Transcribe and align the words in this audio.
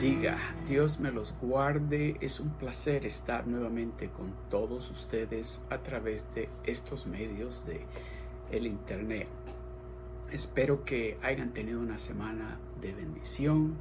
Bendiga, 0.00 0.38
Dios 0.66 0.98
me 0.98 1.10
los 1.10 1.34
guarde. 1.42 2.16
Es 2.22 2.40
un 2.40 2.48
placer 2.48 3.04
estar 3.04 3.46
nuevamente 3.46 4.08
con 4.08 4.32
todos 4.48 4.90
ustedes 4.90 5.62
a 5.68 5.82
través 5.82 6.26
de 6.34 6.48
estos 6.64 7.06
medios 7.06 7.66
de 7.66 7.84
el 8.50 8.66
internet. 8.66 9.28
Espero 10.32 10.86
que 10.86 11.18
hayan 11.22 11.52
tenido 11.52 11.80
una 11.80 11.98
semana 11.98 12.58
de 12.80 12.94
bendición, 12.94 13.76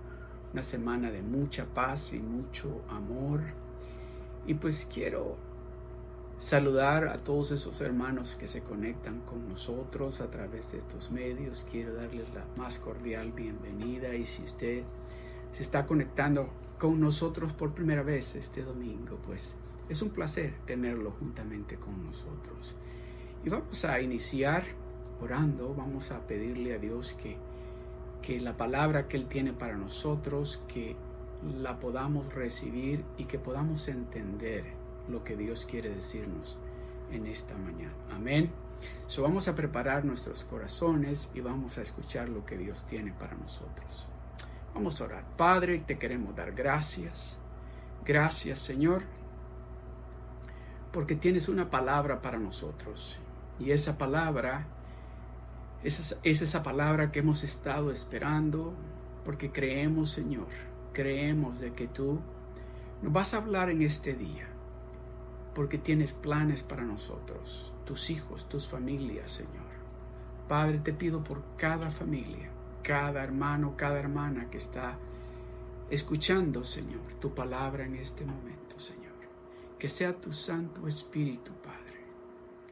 una 0.51 0.63
semana 0.63 1.09
de 1.09 1.21
mucha 1.21 1.67
paz 1.67 2.11
y 2.11 2.19
mucho 2.19 2.81
amor. 2.89 3.39
Y 4.45 4.55
pues 4.55 4.89
quiero 4.93 5.37
saludar 6.37 7.07
a 7.07 7.19
todos 7.19 7.51
esos 7.51 7.79
hermanos 7.79 8.35
que 8.35 8.49
se 8.49 8.61
conectan 8.61 9.21
con 9.21 9.47
nosotros 9.47 10.19
a 10.19 10.29
través 10.29 10.73
de 10.73 10.79
estos 10.79 11.11
medios. 11.11 11.65
Quiero 11.71 11.93
darles 11.93 12.25
la 12.33 12.43
más 12.57 12.77
cordial 12.77 13.31
bienvenida 13.31 14.15
y 14.15 14.25
si 14.25 14.43
usted 14.43 14.83
se 15.51 15.63
está 15.63 15.85
conectando 15.85 16.49
con 16.77 16.99
nosotros 16.99 17.53
por 17.53 17.73
primera 17.73 18.03
vez 18.03 18.35
este 18.35 18.63
domingo, 18.63 19.19
pues 19.25 19.55
es 19.89 20.01
un 20.01 20.09
placer 20.09 20.53
tenerlo 20.65 21.11
juntamente 21.11 21.75
con 21.75 22.05
nosotros. 22.05 22.75
Y 23.43 23.49
vamos 23.49 23.83
a 23.85 23.99
iniciar 23.99 24.63
orando, 25.21 25.73
vamos 25.73 26.11
a 26.11 26.25
pedirle 26.27 26.75
a 26.75 26.77
Dios 26.77 27.13
que, 27.21 27.37
que 28.21 28.39
la 28.39 28.55
palabra 28.55 29.07
que 29.07 29.17
Él 29.17 29.27
tiene 29.27 29.53
para 29.53 29.75
nosotros, 29.75 30.63
que 30.67 30.95
la 31.43 31.79
podamos 31.79 32.33
recibir 32.33 33.03
y 33.17 33.25
que 33.25 33.39
podamos 33.39 33.87
entender 33.87 34.65
lo 35.09 35.23
que 35.23 35.35
Dios 35.35 35.65
quiere 35.65 35.89
decirnos 35.89 36.57
en 37.11 37.25
esta 37.25 37.57
mañana. 37.57 37.93
Amén. 38.11 38.51
So 39.07 39.23
vamos 39.23 39.47
a 39.47 39.55
preparar 39.55 40.05
nuestros 40.05 40.43
corazones 40.45 41.29
y 41.33 41.41
vamos 41.41 41.77
a 41.77 41.81
escuchar 41.81 42.29
lo 42.29 42.45
que 42.45 42.57
Dios 42.57 42.85
tiene 42.85 43.11
para 43.11 43.35
nosotros. 43.35 44.07
Vamos 44.73 45.01
a 45.01 45.05
orar. 45.05 45.23
Padre, 45.37 45.79
te 45.79 45.97
queremos 45.97 46.35
dar 46.35 46.53
gracias. 46.53 47.37
Gracias, 48.05 48.59
Señor, 48.59 49.03
porque 50.91 51.15
tienes 51.15 51.49
una 51.49 51.69
palabra 51.69 52.21
para 52.21 52.39
nosotros. 52.39 53.19
Y 53.59 53.71
esa 53.71 53.97
palabra 53.97 54.65
es, 55.83 56.17
es 56.23 56.41
esa 56.41 56.63
palabra 56.63 57.11
que 57.11 57.19
hemos 57.19 57.43
estado 57.43 57.91
esperando, 57.91 58.73
porque 59.25 59.51
creemos, 59.51 60.11
Señor, 60.11 60.47
creemos 60.93 61.59
de 61.59 61.73
que 61.73 61.87
tú 61.87 62.19
nos 63.01 63.13
vas 63.13 63.33
a 63.33 63.37
hablar 63.37 63.69
en 63.69 63.81
este 63.81 64.13
día, 64.13 64.47
porque 65.53 65.77
tienes 65.77 66.13
planes 66.13 66.63
para 66.63 66.83
nosotros, 66.83 67.73
tus 67.85 68.09
hijos, 68.09 68.47
tus 68.47 68.67
familias, 68.67 69.31
Señor. 69.31 69.69
Padre, 70.47 70.79
te 70.79 70.93
pido 70.93 71.23
por 71.23 71.43
cada 71.57 71.91
familia 71.91 72.49
cada 72.83 73.23
hermano, 73.23 73.75
cada 73.77 73.99
hermana 73.99 74.49
que 74.49 74.57
está 74.57 74.97
escuchando, 75.89 76.63
Señor, 76.63 77.01
tu 77.19 77.33
palabra 77.33 77.85
en 77.85 77.95
este 77.95 78.25
momento, 78.25 78.79
Señor. 78.79 79.09
Que 79.77 79.89
sea 79.89 80.13
tu 80.13 80.33
Santo 80.33 80.87
Espíritu, 80.87 81.51
Padre. 81.63 81.99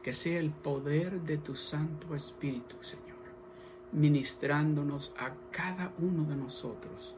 Que 0.02 0.12
sea 0.12 0.38
el 0.38 0.50
poder 0.50 1.20
de 1.22 1.38
tu 1.38 1.54
Santo 1.54 2.14
Espíritu, 2.14 2.76
Señor, 2.82 3.06
ministrándonos 3.92 5.14
a 5.18 5.32
cada 5.50 5.92
uno 5.98 6.24
de 6.24 6.36
nosotros. 6.36 7.16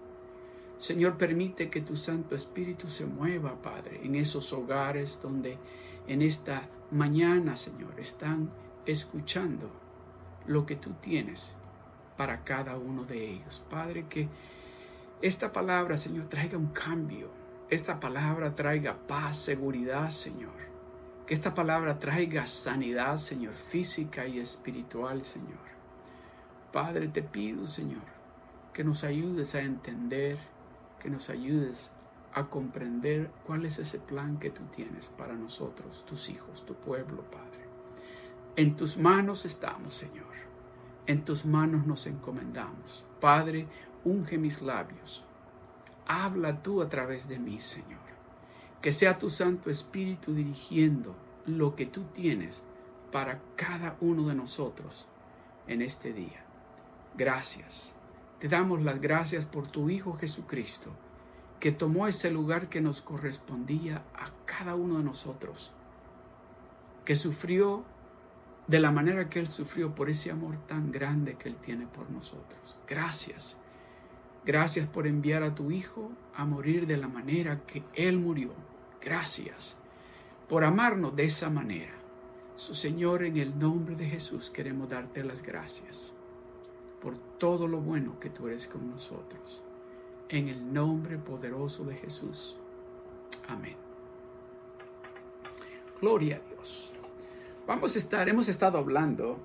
Señor, 0.79 1.19
permite 1.19 1.69
que 1.69 1.83
tu 1.83 1.97
Santo 1.97 2.34
Espíritu 2.34 2.89
se 2.89 3.05
mueva, 3.05 3.61
Padre, 3.61 4.00
en 4.03 4.15
esos 4.15 4.53
hogares 4.53 5.21
donde 5.23 5.59
en 6.06 6.23
esta 6.23 6.69
mañana, 6.91 7.56
Señor, 7.56 7.99
están 7.99 8.50
escuchando 8.87 9.71
lo 10.47 10.65
que 10.65 10.77
tú 10.77 10.93
tienes 11.03 11.55
para 12.20 12.44
cada 12.44 12.76
uno 12.76 13.04
de 13.04 13.31
ellos. 13.31 13.64
Padre, 13.70 14.04
que 14.06 14.28
esta 15.22 15.54
palabra, 15.54 15.97
Señor, 15.97 16.28
traiga 16.28 16.58
un 16.58 16.66
cambio. 16.66 17.31
Esta 17.70 17.98
palabra 17.98 18.54
traiga 18.54 18.94
paz, 19.08 19.38
seguridad, 19.38 20.10
Señor. 20.10 20.53
Que 21.26 21.32
esta 21.32 21.54
palabra 21.54 21.98
traiga 21.98 22.44
sanidad, 22.44 23.16
Señor, 23.16 23.54
física 23.54 24.26
y 24.26 24.38
espiritual, 24.38 25.22
Señor. 25.22 25.64
Padre, 26.75 27.08
te 27.08 27.22
pido, 27.22 27.66
Señor, 27.66 28.04
que 28.75 28.84
nos 28.84 29.02
ayudes 29.02 29.54
a 29.54 29.62
entender, 29.62 30.37
que 30.98 31.08
nos 31.08 31.31
ayudes 31.31 31.91
a 32.34 32.48
comprender 32.50 33.31
cuál 33.47 33.64
es 33.64 33.78
ese 33.78 33.98
plan 33.98 34.38
que 34.38 34.50
tú 34.50 34.64
tienes 34.76 35.08
para 35.08 35.32
nosotros, 35.32 36.04
tus 36.04 36.28
hijos, 36.28 36.66
tu 36.66 36.75
pueblo, 36.75 37.22
Padre. 37.31 37.64
En 38.56 38.76
tus 38.76 38.98
manos 38.98 39.47
estamos, 39.47 39.94
Señor. 39.94 40.30
En 41.10 41.25
tus 41.25 41.44
manos 41.44 41.88
nos 41.88 42.06
encomendamos. 42.06 43.04
Padre, 43.21 43.66
unge 44.04 44.38
mis 44.38 44.62
labios. 44.62 45.25
Habla 46.06 46.62
tú 46.62 46.82
a 46.82 46.88
través 46.88 47.26
de 47.26 47.41
mí, 47.41 47.59
Señor. 47.59 47.98
Que 48.81 48.93
sea 48.93 49.19
tu 49.19 49.28
Santo 49.28 49.70
Espíritu 49.70 50.32
dirigiendo 50.32 51.16
lo 51.47 51.75
que 51.75 51.84
tú 51.84 52.04
tienes 52.15 52.62
para 53.10 53.41
cada 53.56 53.97
uno 54.00 54.28
de 54.28 54.37
nosotros 54.37 55.09
en 55.66 55.82
este 55.82 56.12
día. 56.12 56.44
Gracias. 57.16 57.97
Te 58.38 58.47
damos 58.47 58.81
las 58.84 59.00
gracias 59.00 59.47
por 59.47 59.66
tu 59.66 59.91
Hijo 59.91 60.12
Jesucristo, 60.12 60.93
que 61.59 61.72
tomó 61.72 62.06
ese 62.06 62.31
lugar 62.31 62.69
que 62.69 62.81
nos 62.81 63.03
correspondía 63.03 64.04
a 64.15 64.31
cada 64.47 64.76
uno 64.76 64.99
de 64.99 65.03
nosotros, 65.03 65.72
que 67.04 67.16
sufrió 67.16 67.84
de 68.70 68.78
la 68.78 68.92
manera 68.92 69.28
que 69.28 69.41
Él 69.41 69.48
sufrió 69.48 69.97
por 69.97 70.08
ese 70.08 70.31
amor 70.31 70.56
tan 70.69 70.92
grande 70.92 71.34
que 71.34 71.48
Él 71.48 71.56
tiene 71.56 71.88
por 71.88 72.08
nosotros. 72.08 72.78
Gracias. 72.86 73.56
Gracias 74.47 74.88
por 74.88 75.08
enviar 75.08 75.42
a 75.42 75.56
tu 75.56 75.72
Hijo 75.72 76.12
a 76.36 76.44
morir 76.44 76.86
de 76.86 76.97
la 76.97 77.08
manera 77.08 77.62
que 77.66 77.82
Él 77.94 78.19
murió. 78.20 78.53
Gracias 79.03 79.76
por 80.48 80.62
amarnos 80.62 81.16
de 81.16 81.25
esa 81.25 81.50
manera. 81.50 81.94
Su 82.54 82.76
Señor, 82.76 83.25
en 83.25 83.38
el 83.38 83.58
nombre 83.58 83.97
de 83.97 84.06
Jesús 84.06 84.50
queremos 84.50 84.88
darte 84.88 85.25
las 85.25 85.42
gracias 85.42 86.14
por 87.02 87.19
todo 87.38 87.66
lo 87.66 87.81
bueno 87.81 88.20
que 88.20 88.31
tú 88.31 88.47
eres 88.47 88.69
con 88.69 88.88
nosotros. 88.88 89.62
En 90.28 90.48
el 90.48 90.72
nombre 90.72 91.19
poderoso 91.19 91.82
de 91.84 91.97
Jesús. 91.97 92.56
Amén. 93.48 93.76
Gloria 96.00 96.37
a 96.37 96.54
Dios. 96.54 96.92
Vamos 97.70 97.94
a 97.94 98.00
estar, 98.00 98.28
hemos 98.28 98.48
estado 98.48 98.78
hablando 98.78 99.38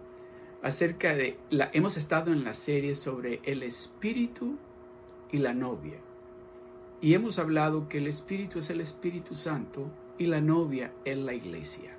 acerca 0.63 1.13
de, 1.13 1.37
la, 1.51 1.69
hemos 1.73 1.95
estado 1.95 2.31
en 2.31 2.43
la 2.43 2.55
serie 2.55 2.95
sobre 2.95 3.39
el 3.43 3.61
Espíritu 3.61 4.57
y 5.31 5.37
la 5.37 5.53
novia. 5.53 5.99
Y 7.01 7.13
hemos 7.13 7.37
hablado 7.37 7.87
que 7.87 7.99
el 7.99 8.07
Espíritu 8.07 8.57
es 8.57 8.71
el 8.71 8.81
Espíritu 8.81 9.35
Santo 9.35 9.91
y 10.17 10.25
la 10.25 10.41
novia 10.41 10.91
es 11.05 11.19
la 11.19 11.35
iglesia. 11.35 11.95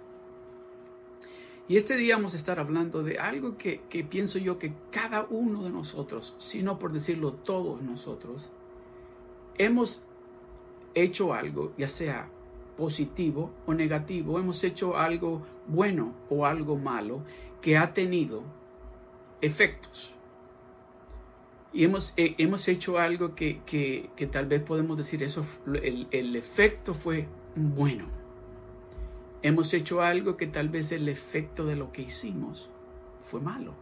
Y 1.69 1.77
este 1.77 1.95
día 1.95 2.17
vamos 2.17 2.35
a 2.35 2.39
estar 2.39 2.59
hablando 2.59 3.05
de 3.05 3.21
algo 3.21 3.57
que, 3.57 3.83
que 3.89 4.03
pienso 4.03 4.41
yo 4.41 4.59
que 4.59 4.73
cada 4.91 5.29
uno 5.31 5.63
de 5.63 5.71
nosotros, 5.71 6.35
si 6.41 6.61
no 6.61 6.81
por 6.81 6.93
decirlo 6.93 7.35
todos 7.35 7.83
nosotros, 7.83 8.51
hemos 9.59 10.03
hecho 10.97 11.35
algo, 11.35 11.73
ya 11.79 11.87
sea 11.87 12.29
positivo 12.77 13.53
o 13.65 13.75
negativo, 13.75 14.41
hemos 14.41 14.65
hecho 14.65 14.97
algo 14.97 15.47
bueno 15.69 16.15
o 16.31 16.47
algo 16.47 16.77
malo 16.77 17.23
que 17.61 17.77
ha 17.77 17.93
tenido 17.95 18.43
efectos. 19.41 20.13
Y 21.73 21.85
hemos, 21.85 22.15
eh, 22.17 22.35
hemos 22.39 22.69
hecho 22.69 22.99
algo 22.99 23.35
que, 23.35 23.61
que, 23.67 24.27
tal 24.27 24.47
vez 24.47 24.63
podemos 24.63 24.97
decir, 24.97 25.23
eso, 25.23 25.45
el, 25.67 26.07
el 26.11 26.35
efecto 26.37 26.95
fue 26.95 27.29
bueno. 27.55 28.07
Hemos 29.43 29.75
hecho 29.75 30.01
algo 30.01 30.37
que 30.37 30.47
tal 30.47 30.69
vez 30.71 30.91
el 30.93 31.09
efecto 31.09 31.67
de 31.67 31.77
lo 31.77 31.93
que 31.93 32.03
hicimos 32.03 32.71
fue 33.23 33.41
malo. 33.41 33.75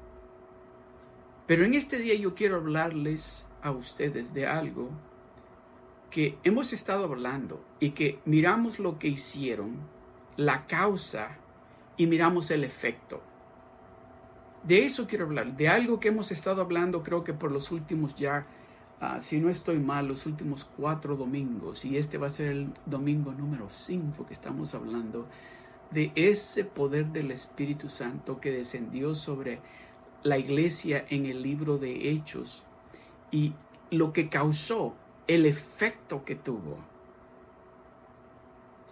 Pero 1.47 1.65
en 1.65 1.75
este 1.75 1.99
día 1.99 2.15
yo 2.15 2.35
quiero 2.35 2.57
hablarles 2.57 3.47
a 3.63 3.71
ustedes 3.71 4.35
de 4.35 4.47
algo 4.47 4.91
que 6.11 6.39
hemos 6.43 6.73
estado 6.73 7.05
hablando 7.05 7.65
y 7.81 7.91
que 7.91 8.19
miramos 8.25 8.79
lo 8.79 8.99
que 8.99 9.09
hicieron, 9.09 9.79
la 10.37 10.67
causa 10.67 11.39
y 11.97 12.07
miramos 12.07 12.51
el 12.51 12.65
efecto. 12.65 13.23
De 14.63 14.85
eso 14.85 15.07
quiero 15.07 15.27
hablar, 15.27 15.57
de 15.57 15.69
algo 15.69 16.01
que 16.01 16.09
hemos 16.09 16.33
estado 16.33 16.63
hablando 16.63 17.03
creo 17.03 17.23
que 17.23 17.35
por 17.35 17.53
los 17.53 17.71
últimos 17.71 18.15
ya, 18.17 18.47
ah, 19.01 19.21
si 19.21 19.39
no 19.39 19.51
estoy 19.51 19.79
mal, 19.79 20.09
los 20.09 20.25
últimos 20.25 20.65
cuatro 20.65 21.17
domingos, 21.17 21.85
y 21.85 21.99
este 21.99 22.17
va 22.17 22.29
a 22.29 22.31
ser 22.31 22.49
el 22.49 22.69
domingo 22.87 23.33
número 23.33 23.69
cinco 23.71 24.25
que 24.27 24.33
estamos 24.33 24.75
hablando, 24.75 25.27
de 25.91 26.13
ese 26.15 26.65
poder 26.65 27.07
del 27.07 27.31
Espíritu 27.31 27.89
Santo 27.89 28.41
que 28.41 28.51
descendió 28.51 29.15
sobre 29.15 29.61
la 30.23 30.39
iglesia 30.39 31.05
en 31.11 31.27
el 31.27 31.43
libro 31.43 31.77
de 31.77 32.11
Hechos 32.11 32.63
y 33.31 33.53
lo 33.91 34.13
que 34.13 34.31
causó 34.31 34.95
el 35.27 35.45
efecto 35.45 36.25
que 36.25 36.35
tuvo. 36.35 36.79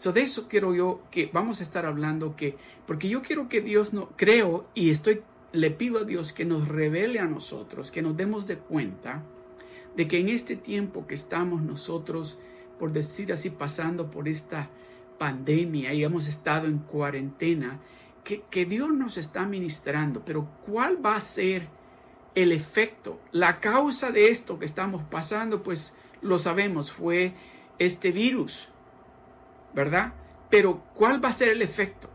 So 0.03 0.13
de 0.13 0.23
eso 0.23 0.49
quiero 0.49 0.75
yo 0.75 1.01
que 1.13 1.31
vamos 1.33 1.61
a 1.61 1.63
estar 1.63 1.87
hablando 1.87 2.35
que 2.35 2.57
porque 2.89 3.09
yo 3.09 3.23
quiero 3.23 3.49
que 3.49 3.61
Dios 3.61 3.93
no 3.93 4.09
creo 4.17 4.65
y 4.75 4.91
estoy 4.91 5.23
le 5.53 5.71
pido 5.71 6.01
a 6.01 6.05
Dios 6.05 6.33
que 6.33 6.45
nos 6.45 6.67
revele 6.67 7.21
a 7.21 7.27
nosotros, 7.27 7.93
que 7.93 8.03
nos 8.03 8.17
demos 8.17 8.49
de 8.49 8.57
cuenta 8.57 9.23
de 9.95 10.09
que 10.09 10.19
en 10.19 10.29
este 10.29 10.57
tiempo 10.57 11.07
que 11.07 11.15
estamos 11.15 11.63
nosotros, 11.63 12.37
por 12.81 12.91
decir 12.93 13.33
así, 13.33 13.51
pasando 13.51 14.11
por 14.11 14.27
esta 14.27 14.71
pandemia 15.19 15.95
y 15.95 16.03
hemos 16.03 16.27
estado 16.27 16.67
en 16.67 16.79
cuarentena, 16.79 17.79
que, 18.25 18.43
que 18.51 18.67
Dios 18.67 18.93
nos 18.93 19.17
está 19.17 19.47
ministrando, 19.47 20.25
pero 20.25 20.49
¿cuál 20.67 20.99
va 21.07 21.15
a 21.15 21.21
ser 21.21 21.69
el 22.35 22.51
efecto? 22.51 23.21
La 23.31 23.61
causa 23.61 24.11
de 24.11 24.31
esto 24.31 24.59
que 24.59 24.65
estamos 24.65 25.05
pasando, 25.05 25.63
pues 25.63 25.95
lo 26.23 26.41
sabemos, 26.41 26.91
fue 26.91 27.35
este 27.79 28.11
virus, 28.11 28.72
¿verdad? 29.75 30.13
Pero 30.51 30.83
¿cuál 30.95 31.25
va 31.25 31.31
a 31.31 31.33
ser 31.33 31.49
el 31.49 31.63
efecto? 31.63 32.09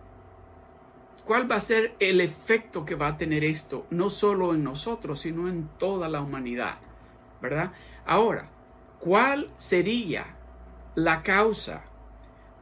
¿Cuál 1.25 1.51
va 1.51 1.55
a 1.55 1.59
ser 1.59 1.95
el 1.99 2.21
efecto 2.21 2.85
que 2.85 2.95
va 2.95 3.07
a 3.07 3.17
tener 3.17 3.43
esto, 3.43 3.85
no 3.89 4.09
solo 4.09 4.53
en 4.53 4.63
nosotros, 4.63 5.19
sino 5.19 5.49
en 5.49 5.67
toda 5.77 6.07
la 6.07 6.21
humanidad? 6.21 6.77
¿Verdad? 7.41 7.73
Ahora, 8.05 8.49
¿cuál 8.99 9.49
sería 9.57 10.37
la 10.95 11.23
causa 11.23 11.83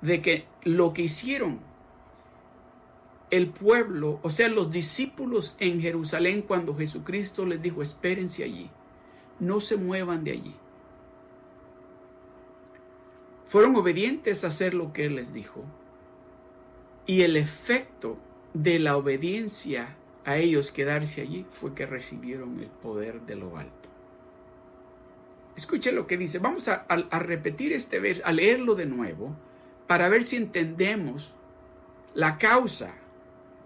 de 0.01 0.21
que 0.21 0.47
lo 0.63 0.93
que 0.93 1.03
hicieron 1.03 1.59
el 3.29 3.49
pueblo, 3.49 4.19
o 4.23 4.29
sea, 4.29 4.49
los 4.49 4.71
discípulos 4.71 5.55
en 5.59 5.81
Jerusalén 5.81 6.41
cuando 6.41 6.75
Jesucristo 6.75 7.45
les 7.45 7.61
dijo, 7.61 7.81
espérense 7.81 8.43
allí, 8.43 8.69
no 9.39 9.59
se 9.59 9.77
muevan 9.77 10.23
de 10.23 10.31
allí? 10.31 10.55
Fueron 13.55 13.77
obedientes 13.77 14.43
a 14.43 14.47
hacer 14.47 14.73
lo 14.73 14.91
que 14.91 15.05
Él 15.05 15.15
les 15.15 15.31
dijo. 15.31 15.63
Y 17.05 17.21
el 17.21 17.37
efecto 17.37 18.17
de 18.53 18.79
la 18.79 18.97
obediencia 18.97 19.95
a 20.25 20.35
ellos 20.35 20.73
quedarse 20.73 21.21
allí 21.21 21.45
fue 21.51 21.73
que 21.73 21.85
recibieron 21.85 22.59
el 22.59 22.67
poder 22.67 23.21
de 23.21 23.37
lo 23.37 23.57
alto. 23.57 23.87
Escuche 25.55 25.93
lo 25.93 26.05
que 26.05 26.17
dice. 26.17 26.39
Vamos 26.39 26.67
a, 26.67 26.85
repetir 27.11 27.71
este 27.71 28.01
verso, 28.01 28.23
a 28.25 28.33
leerlo 28.33 28.75
de 28.75 28.87
nuevo, 28.87 29.33
para 29.87 30.09
ver 30.09 30.25
si 30.25 30.35
entendemos 30.35 31.33
la 32.13 32.37
causa, 32.37 32.93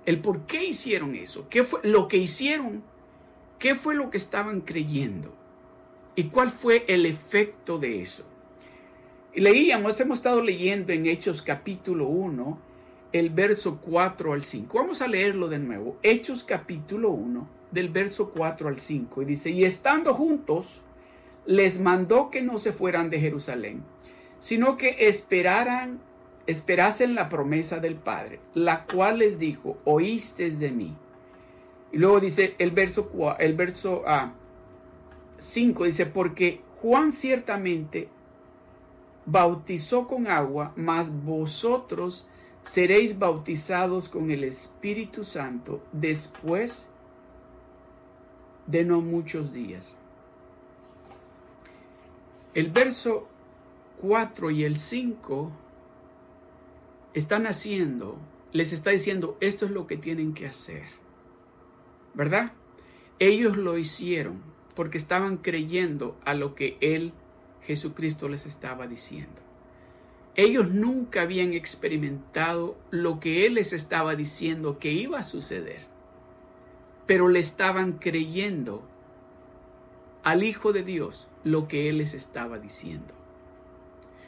el 0.05 0.21
por 0.21 0.45
qué 0.45 0.65
hicieron 0.65 1.15
eso, 1.15 1.49
qué 1.49 1.63
fue 1.63 1.79
lo 1.81 2.07
que 2.07 2.17
hicieron, 2.17 2.83
qué 3.57 3.73
fue 3.73 3.95
lo 3.95 4.11
que 4.11 4.17
estaban 4.17 4.61
creyendo 4.61 5.33
y 6.15 6.25
cuál 6.25 6.51
fue 6.51 6.85
el 6.87 7.07
efecto 7.07 7.79
de 7.79 8.03
eso. 8.03 8.28
Leíamos, 9.35 9.99
hemos 9.99 10.17
estado 10.17 10.41
leyendo 10.41 10.91
en 10.91 11.05
Hechos 11.05 11.43
capítulo 11.43 12.07
1, 12.07 12.59
el 13.11 13.29
verso 13.29 13.79
4 13.79 14.33
al 14.33 14.43
5. 14.43 14.75
Vamos 14.75 15.03
a 15.03 15.07
leerlo 15.07 15.47
de 15.47 15.59
nuevo. 15.59 15.97
Hechos 16.01 16.43
capítulo 16.43 17.11
1, 17.11 17.47
del 17.69 17.89
verso 17.89 18.31
4 18.31 18.67
al 18.67 18.79
5. 18.79 19.21
Y 19.21 19.25
dice, 19.25 19.51
y 19.51 19.65
estando 19.65 20.15
juntos, 20.15 20.81
les 21.45 21.79
mandó 21.79 22.31
que 22.31 22.41
no 22.41 22.57
se 22.57 22.71
fueran 22.71 23.11
de 23.11 23.19
Jerusalén, 23.19 23.83
sino 24.39 24.77
que 24.77 24.95
esperaran, 24.97 25.99
esperasen 26.47 27.13
la 27.13 27.29
promesa 27.29 27.77
del 27.77 27.97
Padre, 27.97 28.39
la 28.55 28.85
cual 28.85 29.19
les 29.19 29.37
dijo, 29.37 29.77
oíste 29.85 30.49
de 30.49 30.71
mí. 30.71 30.97
Y 31.91 31.99
luego 31.99 32.19
dice 32.19 32.55
el 32.57 32.71
verso, 32.71 33.11
el 33.37 33.53
verso 33.53 34.03
5, 35.37 35.83
ah, 35.83 35.85
dice, 35.85 36.07
porque 36.07 36.61
Juan 36.81 37.11
ciertamente 37.11 38.09
bautizó 39.31 40.07
con 40.07 40.27
agua, 40.27 40.73
mas 40.75 41.09
vosotros 41.23 42.27
seréis 42.63 43.17
bautizados 43.17 44.09
con 44.09 44.31
el 44.31 44.43
Espíritu 44.43 45.23
Santo 45.23 45.81
después 45.91 46.87
de 48.67 48.85
no 48.85 49.01
muchos 49.01 49.53
días. 49.53 49.95
El 52.53 52.71
verso 52.71 53.27
4 54.01 54.51
y 54.51 54.63
el 54.63 54.77
5 54.77 55.51
están 57.13 57.47
haciendo, 57.47 58.17
les 58.51 58.73
está 58.73 58.91
diciendo, 58.91 59.37
esto 59.39 59.65
es 59.65 59.71
lo 59.71 59.87
que 59.87 59.97
tienen 59.97 60.33
que 60.33 60.47
hacer. 60.47 60.83
¿Verdad? 62.13 62.53
Ellos 63.19 63.57
lo 63.57 63.77
hicieron 63.77 64.41
porque 64.75 64.97
estaban 64.97 65.37
creyendo 65.37 66.17
a 66.25 66.33
lo 66.33 66.55
que 66.55 66.77
Él 66.81 67.13
Jesucristo 67.69 68.27
les 68.29 68.47
estaba 68.47 68.87
diciendo. 68.87 69.43
Ellos 70.35 70.71
nunca 70.71 71.21
habían 71.21 71.53
experimentado 71.53 72.75
lo 72.89 73.19
que 73.19 73.45
Él 73.45 73.53
les 73.53 73.73
estaba 73.73 74.15
diciendo 74.15 74.79
que 74.79 74.91
iba 74.91 75.19
a 75.19 75.23
suceder, 75.23 75.81
pero 77.05 77.27
le 77.27 77.37
estaban 77.37 77.99
creyendo 77.99 78.81
al 80.23 80.41
Hijo 80.41 80.73
de 80.73 80.81
Dios 80.81 81.27
lo 81.43 81.67
que 81.67 81.89
Él 81.89 81.99
les 81.99 82.15
estaba 82.15 82.57
diciendo. 82.57 83.13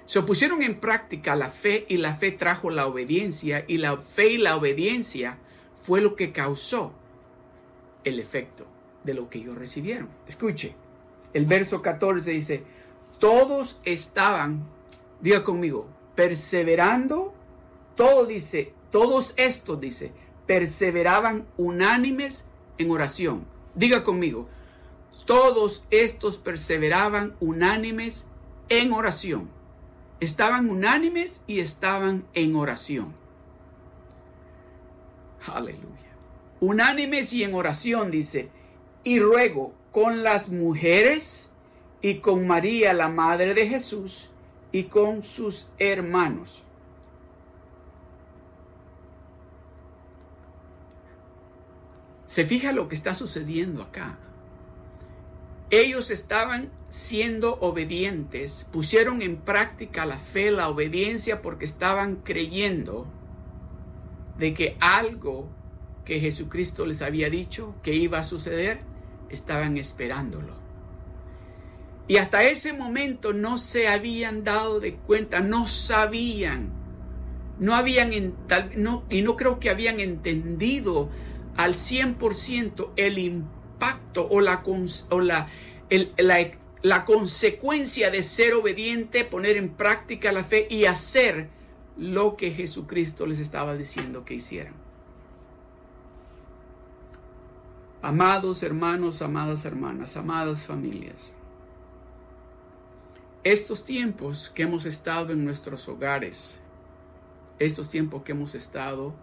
Se 0.06 0.22
pusieron 0.22 0.62
en 0.62 0.80
práctica 0.80 1.36
la 1.36 1.50
fe 1.50 1.88
y 1.90 1.98
la 1.98 2.18
fe 2.18 2.32
trajo 2.32 2.70
la 2.70 2.86
obediencia 2.86 3.66
y 3.68 3.78
la 3.78 3.98
fe 3.98 4.34
y 4.34 4.38
la 4.38 4.56
obediencia 4.56 5.40
fue 5.82 6.00
lo 6.00 6.16
que 6.16 6.32
causó 6.32 6.94
el 8.04 8.20
efecto 8.20 8.68
de 9.04 9.16
lo 9.16 9.32
que 9.32 9.40
ellos 9.40 9.58
recibieron. 9.58 10.10
Escuche, 10.28 10.76
el 11.34 11.48
verso 11.48 11.82
14 11.82 12.30
dice, 12.30 12.64
todos 13.22 13.80
estaban, 13.86 14.66
diga 15.22 15.44
conmigo, 15.44 15.88
perseverando, 16.16 17.36
todo 17.96 18.26
dice, 18.26 18.74
todos 18.90 19.36
estos 19.38 19.80
dice, 19.80 20.12
perseveraban 20.48 21.46
unánimes 21.56 22.46
en 22.80 22.90
oración. 22.90 23.46
Diga 23.76 24.04
conmigo, 24.04 24.50
todos 25.26 25.86
estos 25.92 26.40
perseveraban 26.40 27.36
unánimes 27.40 28.26
en 28.70 28.92
oración. 28.92 29.50
Estaban 30.20 30.68
unánimes 30.68 31.44
y 31.46 31.60
estaban 31.60 32.25
en 32.34 32.56
oración. 32.56 33.13
Aleluya. 35.46 36.10
Unánimes 36.60 37.34
y 37.34 37.44
en 37.44 37.54
oración 37.54 38.10
dice, 38.10 38.50
y 39.04 39.20
ruego 39.20 39.74
con 39.92 40.24
las 40.24 40.50
mujeres 40.50 41.40
y 42.01 42.15
con 42.15 42.48
María, 42.48 42.93
la 42.93 43.10
Madre 43.10 43.53
de 43.53 43.67
Jesús, 43.67 44.29
y 44.72 44.84
con 44.84 45.24
sus 45.24 45.67
hermanos. 45.77 46.63
Se 52.27 52.46
fija 52.46 52.72
lo 52.72 52.88
que 52.88 52.96
está 52.96 53.13
sucediendo 53.13 53.84
acá. 53.84 54.17
Ellos 55.70 56.12
estaban 56.12 56.70
siendo 56.89 57.58
obedientes, 57.60 58.67
pusieron 58.72 59.22
en 59.22 59.38
práctica 59.38 60.05
la 60.05 60.17
fe, 60.17 60.51
la 60.51 60.70
obediencia, 60.70 61.41
porque 61.41 61.65
estaban 61.65 62.17
creyendo 62.17 63.05
de 64.38 64.53
que 64.53 64.77
algo 64.79 65.50
que 66.05 66.20
Jesucristo 66.20 66.86
les 66.86 67.01
había 67.01 67.29
dicho 67.29 67.75
que 67.84 67.93
iba 67.93 68.20
a 68.20 68.24
suceder, 68.24 68.79
estaban 69.29 69.77
esperándolo. 69.77 70.53
Y 72.08 72.17
hasta 72.17 72.43
ese 72.43 72.74
momento 72.74 73.34
no 73.34 73.58
se 73.58 73.88
habían 73.88 74.43
dado 74.43 74.79
de 74.79 74.96
cuenta, 74.96 75.39
no 75.39 75.67
sabían, 75.67 76.72
no 77.60 77.75
habían, 77.75 78.36
no, 78.75 79.03
y 79.10 79.22
no 79.22 79.36
creo 79.36 79.60
que 79.60 79.70
habían 79.70 80.00
entendido 80.00 81.10
al 81.55 81.75
100% 81.75 82.91
el 82.96 83.17
impacto 83.17 84.27
o, 84.29 84.41
la, 84.41 84.63
o 85.10 85.22
la, 85.22 85.48
la, 86.17 86.51
la 86.81 87.05
consecuencia 87.05 88.10
de 88.10 88.24
ser 88.24 88.53
obediente, 88.55 89.24
poner 89.24 89.58
en 89.58 89.70
práctica 89.70 90.31
la 90.31 90.43
fe 90.43 90.67
y 90.70 90.86
hacer 90.86 91.50
lo 91.98 92.36
que 92.36 92.51
Jesucristo 92.51 93.25
les 93.25 93.39
estaba 93.39 93.75
diciendo 93.75 94.25
que 94.25 94.36
hicieran. 94.36 94.74
Amados 98.01 98.63
hermanos, 98.63 99.22
amadas 99.22 99.63
hermanas, 99.65 100.17
amadas 100.17 100.65
familias, 100.65 101.31
estos 103.43 103.83
tiempos 103.83 104.51
que 104.53 104.63
hemos 104.63 104.86
estado 104.86 105.33
en 105.33 105.43
nuestros 105.43 105.88
hogares, 105.88 106.60
estos 107.57 107.89
tiempos 107.89 108.21
que 108.21 108.33
hemos 108.33 108.53
estado, 108.53 109.15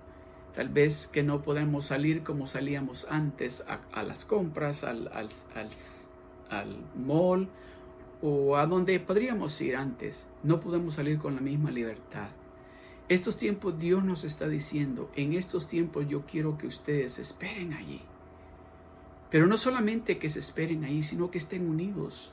tal 0.56 0.70
vez 0.70 1.06
que 1.06 1.22
no 1.22 1.40
podemos 1.40 1.86
salir 1.86 2.24
como 2.24 2.48
salíamos 2.48 3.06
antes 3.08 3.64
a, 3.92 4.02
las 4.02 4.24
compras, 4.24 4.82
al, 4.82 5.08
al, 5.14 5.28
al, 6.50 6.76
mall 6.96 7.48
o 8.20 8.56
a 8.56 8.66
donde 8.66 8.98
podríamos 8.98 9.60
ir 9.60 9.76
antes, 9.76 10.26
no 10.42 10.58
podemos 10.58 10.94
salir 10.94 11.18
con 11.18 11.36
la 11.36 11.40
misma 11.40 11.70
libertad. 11.70 12.30
Estos 13.08 13.36
tiempos 13.36 13.78
Dios 13.78 14.02
nos 14.02 14.24
está 14.24 14.48
diciendo, 14.48 15.12
en 15.14 15.32
estos 15.32 15.68
tiempos 15.68 16.08
yo 16.08 16.26
quiero 16.26 16.58
que 16.58 16.66
ustedes 16.66 17.20
esperen 17.20 17.72
allí. 17.72 18.02
Pero 19.30 19.46
no 19.46 19.56
solamente 19.56 20.18
que 20.18 20.28
se 20.28 20.40
esperen 20.40 20.84
ahí, 20.84 21.04
sino 21.04 21.30
que 21.30 21.38
estén 21.38 21.68
unidos 21.68 22.32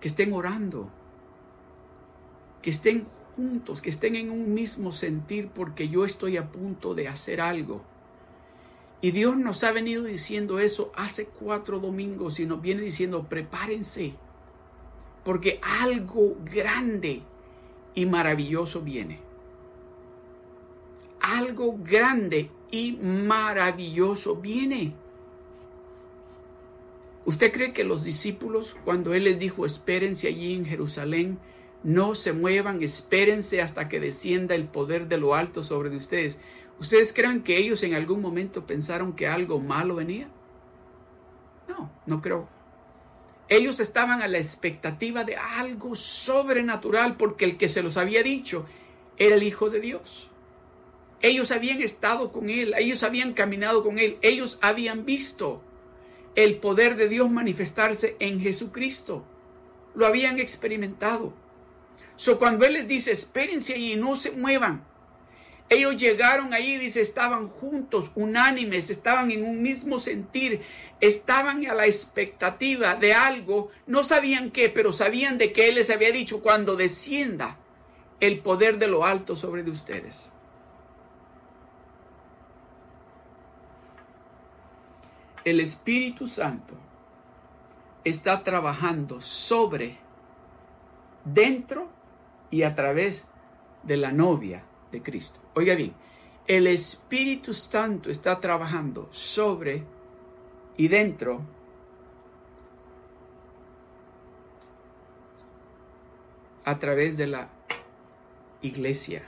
que 0.00 0.08
estén 0.08 0.32
orando, 0.32 0.90
que 2.62 2.70
estén 2.70 3.06
juntos, 3.36 3.82
que 3.82 3.90
estén 3.90 4.16
en 4.16 4.30
un 4.30 4.54
mismo 4.54 4.92
sentir 4.92 5.48
porque 5.48 5.88
yo 5.88 6.04
estoy 6.04 6.36
a 6.36 6.50
punto 6.50 6.94
de 6.94 7.08
hacer 7.08 7.40
algo. 7.40 7.82
Y 9.00 9.10
Dios 9.10 9.36
nos 9.36 9.62
ha 9.62 9.72
venido 9.72 10.04
diciendo 10.04 10.58
eso 10.58 10.90
hace 10.96 11.26
cuatro 11.26 11.78
domingos 11.78 12.40
y 12.40 12.46
nos 12.46 12.62
viene 12.62 12.80
diciendo, 12.80 13.26
prepárense, 13.28 14.14
porque 15.24 15.60
algo 15.62 16.36
grande 16.44 17.22
y 17.94 18.06
maravilloso 18.06 18.80
viene. 18.80 19.20
Algo 21.20 21.76
grande 21.78 22.50
y 22.70 22.92
maravilloso 22.92 24.36
viene. 24.36 24.94
¿Usted 27.26 27.52
cree 27.52 27.72
que 27.72 27.82
los 27.82 28.04
discípulos, 28.04 28.76
cuando 28.84 29.12
Él 29.12 29.24
les 29.24 29.36
dijo, 29.36 29.66
espérense 29.66 30.28
allí 30.28 30.54
en 30.54 30.64
Jerusalén, 30.64 31.40
no 31.82 32.14
se 32.14 32.32
muevan, 32.32 32.80
espérense 32.84 33.60
hasta 33.60 33.88
que 33.88 33.98
descienda 33.98 34.54
el 34.54 34.68
poder 34.68 35.08
de 35.08 35.18
lo 35.18 35.34
alto 35.34 35.64
sobre 35.64 35.90
de 35.90 35.96
ustedes? 35.96 36.38
¿Ustedes 36.78 37.12
creen 37.12 37.42
que 37.42 37.58
ellos 37.58 37.82
en 37.82 37.94
algún 37.94 38.20
momento 38.20 38.64
pensaron 38.64 39.14
que 39.14 39.26
algo 39.26 39.58
malo 39.58 39.96
venía? 39.96 40.28
No, 41.68 41.90
no 42.06 42.22
creo. 42.22 42.48
Ellos 43.48 43.80
estaban 43.80 44.22
a 44.22 44.28
la 44.28 44.38
expectativa 44.38 45.24
de 45.24 45.34
algo 45.34 45.96
sobrenatural 45.96 47.16
porque 47.16 47.44
el 47.44 47.56
que 47.56 47.68
se 47.68 47.82
los 47.82 47.96
había 47.96 48.22
dicho 48.22 48.66
era 49.16 49.34
el 49.34 49.42
Hijo 49.42 49.68
de 49.68 49.80
Dios. 49.80 50.30
Ellos 51.22 51.50
habían 51.50 51.82
estado 51.82 52.30
con 52.30 52.50
Él, 52.50 52.72
ellos 52.78 53.02
habían 53.02 53.32
caminado 53.32 53.82
con 53.82 53.98
Él, 53.98 54.16
ellos 54.22 54.60
habían 54.62 55.04
visto 55.04 55.62
el 56.36 56.58
poder 56.58 56.96
de 56.96 57.08
Dios 57.08 57.30
manifestarse 57.30 58.16
en 58.20 58.40
Jesucristo. 58.40 59.24
Lo 59.94 60.06
habían 60.06 60.38
experimentado. 60.38 61.32
So 62.16 62.38
cuando 62.38 62.64
Él 62.64 62.74
les 62.74 62.86
dice, 62.86 63.12
espérense 63.12 63.74
allí, 63.74 63.96
no 63.96 64.16
se 64.16 64.30
muevan. 64.32 64.84
Ellos 65.68 65.96
llegaron 65.96 66.54
allí, 66.54 66.78
dice, 66.78 67.00
estaban 67.00 67.48
juntos, 67.48 68.10
unánimes, 68.14 68.88
estaban 68.88 69.32
en 69.32 69.44
un 69.44 69.62
mismo 69.62 69.98
sentir, 69.98 70.60
estaban 71.00 71.66
a 71.66 71.74
la 71.74 71.86
expectativa 71.86 72.94
de 72.94 73.14
algo, 73.14 73.70
no 73.86 74.04
sabían 74.04 74.52
qué, 74.52 74.68
pero 74.68 74.92
sabían 74.92 75.38
de 75.38 75.52
que 75.52 75.68
Él 75.68 75.74
les 75.74 75.90
había 75.90 76.12
dicho, 76.12 76.40
cuando 76.40 76.76
descienda 76.76 77.58
el 78.20 78.38
poder 78.40 78.78
de 78.78 78.86
lo 78.86 79.04
alto 79.04 79.34
sobre 79.34 79.64
de 79.64 79.72
ustedes. 79.72 80.30
El 85.46 85.60
Espíritu 85.60 86.26
Santo 86.26 86.74
está 88.02 88.42
trabajando 88.42 89.20
sobre, 89.20 89.96
dentro 91.24 91.88
y 92.50 92.64
a 92.64 92.74
través 92.74 93.28
de 93.84 93.96
la 93.96 94.10
novia 94.10 94.64
de 94.90 95.04
Cristo. 95.04 95.38
Oiga 95.54 95.76
bien, 95.76 95.94
el 96.48 96.66
Espíritu 96.66 97.52
Santo 97.52 98.10
está 98.10 98.40
trabajando 98.40 99.06
sobre 99.12 99.84
y 100.76 100.88
dentro 100.88 101.42
a 106.64 106.76
través 106.80 107.16
de 107.16 107.28
la 107.28 107.50
iglesia, 108.62 109.22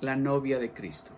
la 0.00 0.14
novia 0.14 0.60
de 0.60 0.70
Cristo. 0.70 1.10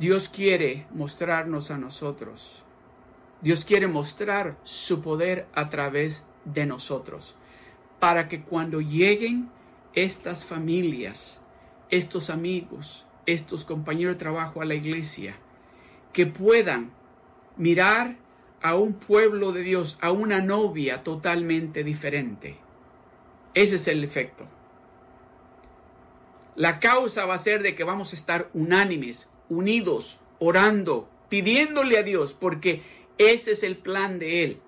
Dios 0.00 0.30
quiere 0.30 0.86
mostrarnos 0.94 1.70
a 1.70 1.76
nosotros. 1.76 2.64
Dios 3.42 3.66
quiere 3.66 3.86
mostrar 3.86 4.56
su 4.64 5.02
poder 5.02 5.46
a 5.52 5.68
través 5.68 6.24
de 6.46 6.64
nosotros. 6.64 7.36
Para 7.98 8.26
que 8.26 8.40
cuando 8.40 8.80
lleguen 8.80 9.50
estas 9.92 10.46
familias, 10.46 11.42
estos 11.90 12.30
amigos, 12.30 13.04
estos 13.26 13.66
compañeros 13.66 14.14
de 14.14 14.20
trabajo 14.20 14.62
a 14.62 14.64
la 14.64 14.74
iglesia, 14.74 15.36
que 16.14 16.24
puedan 16.24 16.92
mirar 17.58 18.16
a 18.62 18.76
un 18.76 18.94
pueblo 18.94 19.52
de 19.52 19.60
Dios, 19.60 19.98
a 20.00 20.12
una 20.12 20.40
novia 20.40 21.02
totalmente 21.02 21.84
diferente. 21.84 22.56
Ese 23.52 23.76
es 23.76 23.86
el 23.86 24.02
efecto. 24.02 24.46
La 26.56 26.80
causa 26.80 27.26
va 27.26 27.34
a 27.34 27.38
ser 27.38 27.62
de 27.62 27.74
que 27.74 27.84
vamos 27.84 28.14
a 28.14 28.16
estar 28.16 28.48
unánimes, 28.54 29.29
unidos, 29.50 30.18
orando, 30.38 31.10
pidiéndole 31.28 31.98
a 31.98 32.02
Dios, 32.02 32.32
porque 32.32 32.82
ese 33.18 33.52
es 33.52 33.62
el 33.62 33.76
plan 33.76 34.18
de 34.18 34.44
Él. 34.44 34.58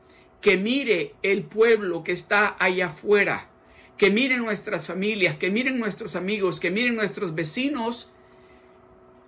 Que 0.42 0.58
mire 0.58 1.14
el 1.22 1.44
pueblo 1.44 2.04
que 2.04 2.12
está 2.12 2.56
allá 2.58 2.88
afuera, 2.88 3.48
que 3.96 4.10
miren 4.10 4.44
nuestras 4.44 4.86
familias, 4.86 5.36
que 5.36 5.50
miren 5.50 5.78
nuestros 5.78 6.16
amigos, 6.16 6.60
que 6.60 6.70
miren 6.70 6.96
nuestros 6.96 7.34
vecinos 7.34 8.10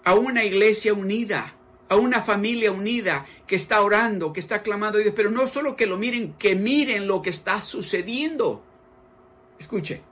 a 0.05 0.15
una 0.15 0.45
iglesia 0.45 0.93
unida, 0.93 1.55
a 1.89 1.97
una 1.97 2.21
familia 2.23 2.73
unida 2.73 3.27
que 3.47 3.57
está 3.57 3.81
orando, 3.81 4.33
que 4.33 4.41
está 4.41 4.63
clamando 4.63 4.99
a 4.99 5.03
Dios, 5.03 5.15
pero 5.17 5.31
no 5.31 5.49
solo 5.49 5.77
que 5.77 5.87
lo 5.87 5.97
miren, 5.97 6.35
que 6.35 6.57
miren 6.57 7.07
lo 7.07 7.23
que 7.23 7.31
está 7.31 7.61
sucediendo. 7.61 8.63
Escuche. 9.59 10.03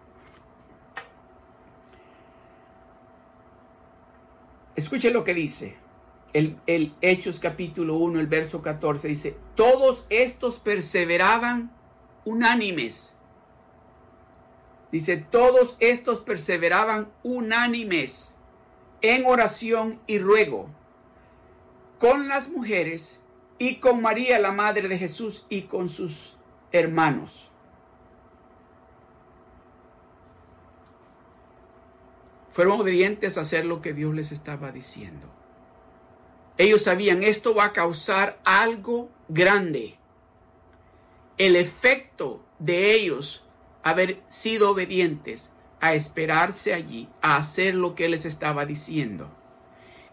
Escuche 4.74 5.10
lo 5.10 5.24
que 5.24 5.34
dice. 5.34 5.76
El, 6.32 6.94
Hechos 7.02 7.40
capítulo 7.40 7.96
1, 7.96 8.18
el 8.18 8.26
verso 8.26 8.62
14 8.62 9.06
dice, 9.08 9.36
todos 9.54 10.06
estos 10.08 10.58
perseveraban 10.58 11.70
unánimes. 12.24 13.12
Dice, 14.90 15.18
todos 15.18 15.76
estos 15.78 16.20
perseveraban 16.20 17.12
unánimes 17.22 18.34
en 19.02 19.26
oración 19.26 20.00
y 20.06 20.18
ruego 20.18 20.68
con 21.98 22.28
las 22.28 22.48
mujeres 22.48 23.20
y 23.58 23.76
con 23.76 24.00
María, 24.02 24.38
la 24.38 24.52
madre 24.52 24.88
de 24.88 24.98
Jesús, 24.98 25.46
y 25.48 25.62
con 25.62 25.88
sus 25.88 26.34
hermanos. 26.72 27.51
Fueron 32.52 32.80
obedientes 32.80 33.36
a 33.36 33.42
hacer 33.42 33.64
lo 33.64 33.82
que 33.82 33.94
Dios 33.94 34.14
les 34.14 34.30
estaba 34.30 34.70
diciendo. 34.70 35.28
Ellos 36.58 36.82
sabían, 36.82 37.22
esto 37.22 37.54
va 37.54 37.64
a 37.64 37.72
causar 37.72 38.38
algo 38.44 39.10
grande. 39.28 39.96
El 41.38 41.56
efecto 41.56 42.44
de 42.58 42.92
ellos 42.92 43.44
haber 43.82 44.20
sido 44.28 44.70
obedientes 44.70 45.50
a 45.80 45.94
esperarse 45.94 46.74
allí, 46.74 47.08
a 47.22 47.36
hacer 47.36 47.74
lo 47.74 47.94
que 47.94 48.08
les 48.08 48.24
estaba 48.24 48.66
diciendo. 48.66 49.30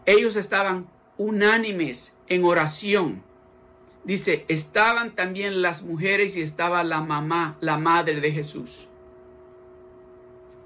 Ellos 0.06 0.34
estaban 0.36 0.88
unánimes 1.18 2.16
en 2.26 2.44
oración. 2.44 3.22
Dice, 4.02 4.46
estaban 4.48 5.14
también 5.14 5.60
las 5.60 5.82
mujeres 5.82 6.36
y 6.36 6.42
estaba 6.42 6.82
la 6.82 7.02
mamá, 7.02 7.58
la 7.60 7.76
madre 7.76 8.20
de 8.20 8.32
Jesús. 8.32 8.88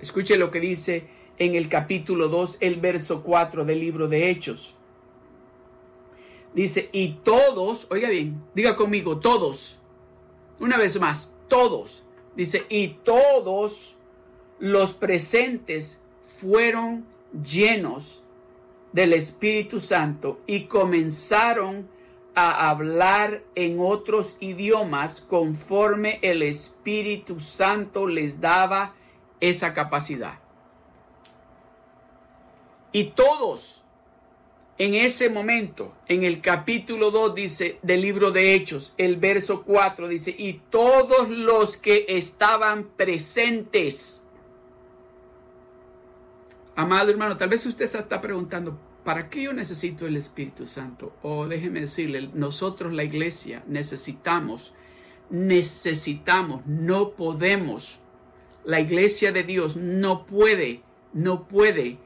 Escuche 0.01 0.37
lo 0.37 0.51
que 0.51 0.61
dice 0.61 1.09
en 1.39 1.55
el 1.55 1.69
capítulo 1.69 2.29
2, 2.29 2.59
el 2.61 2.81
verso 2.81 3.23
4 3.23 3.65
del 3.65 3.81
libro 3.81 4.09
de 4.09 4.31
Hechos. 4.31 4.75
Dice, 6.55 6.89
y 6.93 7.15
todos, 7.25 7.87
oiga 7.91 8.09
bien, 8.09 8.41
diga 8.55 8.77
conmigo, 8.77 9.19
todos, 9.19 9.79
una 10.61 10.77
vez 10.79 11.01
más, 11.01 11.35
todos, 11.49 12.05
dice, 12.37 12.65
y 12.69 12.89
todos 13.03 13.97
los 14.61 14.93
presentes 14.93 16.01
fueron 16.41 17.05
llenos 17.45 18.23
del 18.93 19.13
Espíritu 19.13 19.81
Santo 19.81 20.39
y 20.47 20.65
comenzaron 20.65 21.89
a 22.37 22.71
hablar 22.71 23.43
en 23.57 23.79
otros 23.81 24.37
idiomas 24.39 25.21
conforme 25.21 26.21
el 26.23 26.43
Espíritu 26.43 27.41
Santo 27.41 28.07
les 28.07 28.41
daba 28.41 28.95
esa 29.41 29.75
capacidad. 29.75 30.44
Y 32.95 33.07
todos 33.07 33.83
en 34.79 34.95
ese 34.95 35.29
momento, 35.29 35.93
en 36.07 36.23
el 36.23 36.41
capítulo 36.41 37.11
2 37.11 37.35
dice 37.35 37.79
del 37.83 38.01
libro 38.01 38.31
de 38.31 38.55
Hechos, 38.55 38.95
el 38.97 39.17
verso 39.17 39.65
4 39.65 40.07
dice, 40.07 40.33
y 40.39 40.61
todos 40.71 41.29
los 41.29 41.77
que 41.77 42.07
estaban 42.07 42.85
presentes. 42.97 44.23
Amado 46.77 47.11
hermano, 47.11 47.37
tal 47.37 47.49
vez 47.49 47.67
usted 47.67 47.87
se 47.87 47.99
está 47.99 48.21
preguntando, 48.21 48.79
¿para 49.03 49.29
qué 49.29 49.43
yo 49.43 49.53
necesito 49.53 50.07
el 50.07 50.17
Espíritu 50.17 50.65
Santo? 50.65 51.17
O 51.23 51.49
déjeme 51.49 51.81
decirle, 51.81 52.31
nosotros 52.33 52.93
la 52.93 53.03
iglesia 53.03 53.65
necesitamos, 53.67 54.73
necesitamos, 55.31 56.65
no 56.65 57.11
podemos. 57.11 57.99
La 58.65 58.79
iglesia 58.79 59.33
de 59.33 59.43
Dios 59.43 59.77
no 59.77 60.27
puede, 60.27 60.83
no 61.13 61.49
puede 61.49 61.99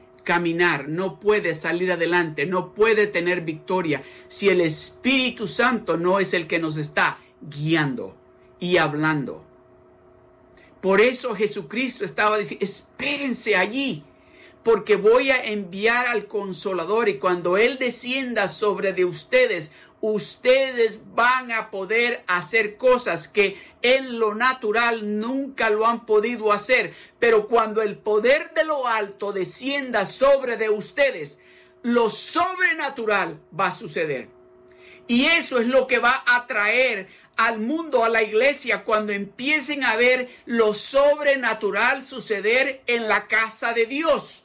no 0.87 1.19
puede 1.19 1.55
salir 1.55 1.91
adelante, 1.91 2.45
no 2.45 2.73
puede 2.73 3.07
tener 3.07 3.41
victoria 3.41 4.03
si 4.27 4.49
el 4.49 4.61
Espíritu 4.61 5.47
Santo 5.47 5.97
no 5.97 6.19
es 6.19 6.33
el 6.35 6.45
que 6.45 6.59
nos 6.59 6.77
está 6.77 7.17
guiando 7.41 8.15
y 8.59 8.77
hablando. 8.77 9.43
Por 10.81 11.01
eso 11.01 11.35
Jesucristo 11.35 12.05
estaba 12.05 12.37
diciendo, 12.37 12.63
espérense 12.63 13.55
allí, 13.55 14.03
porque 14.63 14.97
voy 14.97 15.31
a 15.31 15.43
enviar 15.43 16.07
al 16.07 16.27
consolador 16.27 17.09
y 17.09 17.17
cuando 17.17 17.57
Él 17.57 17.77
descienda 17.79 18.47
sobre 18.47 18.93
de 18.93 19.05
ustedes, 19.05 19.71
ustedes 20.01 20.99
van 21.13 21.51
a 21.51 21.71
poder 21.71 22.23
hacer 22.27 22.77
cosas 22.77 23.27
que 23.27 23.61
en 23.81 24.19
lo 24.19 24.35
natural 24.35 25.19
nunca 25.19 25.69
lo 25.69 25.85
han 25.85 26.05
podido 26.05 26.51
hacer. 26.51 26.93
Pero 27.19 27.47
cuando 27.47 27.81
el 27.81 27.97
poder 27.97 28.53
de 28.53 28.65
lo 28.65 28.87
alto 28.87 29.31
descienda 29.31 30.05
sobre 30.05 30.57
de 30.57 30.69
ustedes, 30.69 31.39
lo 31.81 32.09
sobrenatural 32.09 33.39
va 33.57 33.67
a 33.67 33.71
suceder. 33.71 34.29
Y 35.07 35.25
eso 35.25 35.59
es 35.59 35.67
lo 35.67 35.87
que 35.87 35.99
va 35.99 36.23
a 36.27 36.45
traer 36.45 37.07
al 37.35 37.59
mundo, 37.59 38.03
a 38.03 38.09
la 38.09 38.21
iglesia, 38.21 38.83
cuando 38.83 39.13
empiecen 39.13 39.83
a 39.83 39.95
ver 39.95 40.29
lo 40.45 40.73
sobrenatural 40.73 42.05
suceder 42.05 42.83
en 42.85 43.07
la 43.07 43.27
casa 43.27 43.73
de 43.73 43.85
Dios 43.85 44.43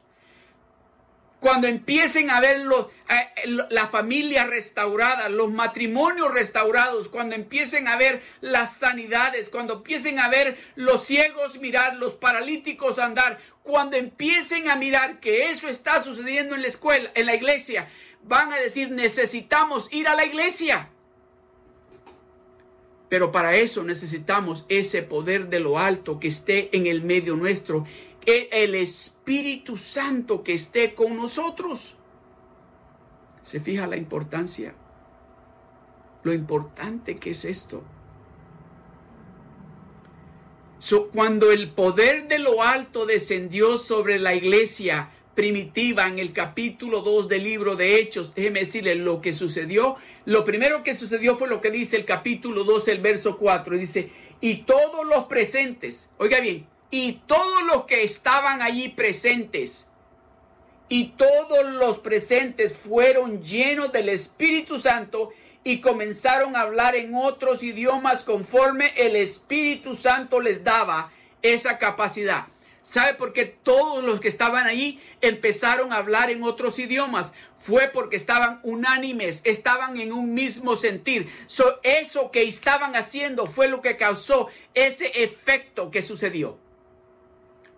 cuando 1.41 1.67
empiecen 1.67 2.31
a 2.31 2.41
ver 2.41 2.61
los, 2.61 2.87
eh, 3.11 3.51
la 3.69 3.87
familia 3.89 4.47
restaurada, 4.47 5.29
los 5.29 5.53
matrimonios 5.53 6.33
restaurados, 6.33 7.09
cuando 7.09 7.35
empiecen 7.35 7.87
a 7.87 7.97
ver 7.97 8.23
las 8.41 8.79
sanidades, 8.79 9.51
cuando 9.51 9.75
empiecen 9.75 10.19
a 10.19 10.29
ver 10.29 10.57
los 10.75 11.05
ciegos 11.05 11.61
mirar, 11.61 11.97
los 11.97 12.15
paralíticos 12.15 12.99
andar, 12.99 13.39
cuando 13.63 13.97
empiecen 13.97 14.71
a 14.71 14.77
mirar 14.77 15.21
que 15.21 15.51
eso 15.51 15.69
está 15.69 16.03
sucediendo 16.03 16.55
en 16.55 16.63
la 16.63 16.69
escuela, 16.69 17.11
en 17.15 17.27
la 17.27 17.35
iglesia, 17.35 17.89
van 18.23 18.53
a 18.53 18.57
decir, 18.57 18.91
necesitamos 18.91 19.89
ir 19.91 20.09
a 20.09 20.15
la 20.15 20.25
iglesia. 20.25 20.91
Pero 23.09 23.33
para 23.33 23.55
eso 23.55 23.85
necesitamos 23.85 24.65
ese 24.69 25.03
poder 25.03 25.49
de 25.49 25.61
lo 25.61 25.79
alto 25.79 26.19
que 26.19 26.29
esté 26.29 26.75
en 26.77 26.87
el 26.87 27.03
medio 27.03 27.37
nuestro 27.37 27.87
el 28.27 28.75
Espíritu 28.75 29.14
Santo 29.77 30.43
que 30.43 30.55
esté 30.55 30.95
con 30.95 31.17
nosotros. 31.17 31.97
¿Se 33.43 33.61
fija 33.61 33.87
la 33.87 33.97
importancia? 33.97 34.75
Lo 36.23 36.33
importante 36.33 37.17
que 37.17 37.31
es 37.31 37.45
esto. 37.45 37.83
cuando 41.13 41.51
el 41.51 41.71
poder 41.71 42.29
de 42.29 42.39
lo 42.39 42.63
alto 42.63 43.07
descendió 43.07 43.79
sobre 43.79 44.19
la 44.19 44.35
iglesia 44.35 45.11
primitiva 45.35 46.07
en 46.07 46.19
el 46.19 46.33
capítulo 46.33 47.01
2 47.01 47.29
del 47.29 47.45
libro 47.45 47.75
de 47.75 47.99
Hechos, 47.99 48.35
déjeme 48.35 48.61
decirle 48.61 48.95
lo 48.95 49.21
que 49.23 49.33
sucedió. 49.33 49.97
Lo 50.27 50.45
primero 50.45 50.83
que 50.83 50.95
sucedió 50.95 51.37
fue 51.37 51.49
lo 51.49 51.61
que 51.61 51.71
dice 51.71 51.97
el 51.97 52.05
capítulo 52.05 52.65
2, 52.65 52.89
el 52.89 53.01
verso 53.01 53.39
4. 53.39 53.79
Dice, 53.79 54.11
y 54.41 54.65
todos 54.65 55.07
los 55.07 55.25
presentes, 55.25 56.09
oiga 56.19 56.41
bien, 56.41 56.67
y 56.97 57.15
todos 57.27 57.65
los 57.65 57.87
que 57.87 58.05
estaban 58.05 58.63
allí 58.63 58.89
presentes, 58.89 59.89
y 60.89 61.07
todos 61.17 61.65
los 61.65 61.99
presentes 61.99 62.77
fueron 62.77 63.43
llenos 63.43 63.91
del 63.91 64.09
Espíritu 64.09 64.79
Santo 64.79 65.31
y 65.65 65.81
comenzaron 65.81 66.55
a 66.55 66.61
hablar 66.61 66.95
en 66.95 67.17
otros 67.17 67.65
idiomas 67.65 68.23
conforme 68.23 68.93
el 68.97 69.17
Espíritu 69.17 69.97
Santo 69.97 70.39
les 70.39 70.63
daba 70.63 71.11
esa 71.43 71.79
capacidad. 71.79 72.47
¿Sabe 72.85 73.15
por 73.15 73.33
qué 73.33 73.45
todos 73.45 74.05
los 74.05 74.21
que 74.21 74.29
estaban 74.29 74.69
allí 74.69 75.03
empezaron 75.21 75.93
a 75.93 75.97
hablar 75.97 76.31
en 76.31 76.45
otros 76.45 76.79
idiomas? 76.79 77.33
Fue 77.59 77.89
porque 77.89 78.15
estaban 78.15 78.61
unánimes, 78.63 79.41
estaban 79.43 79.99
en 79.99 80.13
un 80.13 80.33
mismo 80.33 80.77
sentir. 80.77 81.29
eso 81.83 82.31
que 82.31 82.45
estaban 82.45 82.95
haciendo 82.95 83.47
fue 83.47 83.67
lo 83.67 83.81
que 83.81 83.97
causó 83.97 84.47
ese 84.75 85.25
efecto 85.25 85.91
que 85.91 86.01
sucedió 86.01 86.63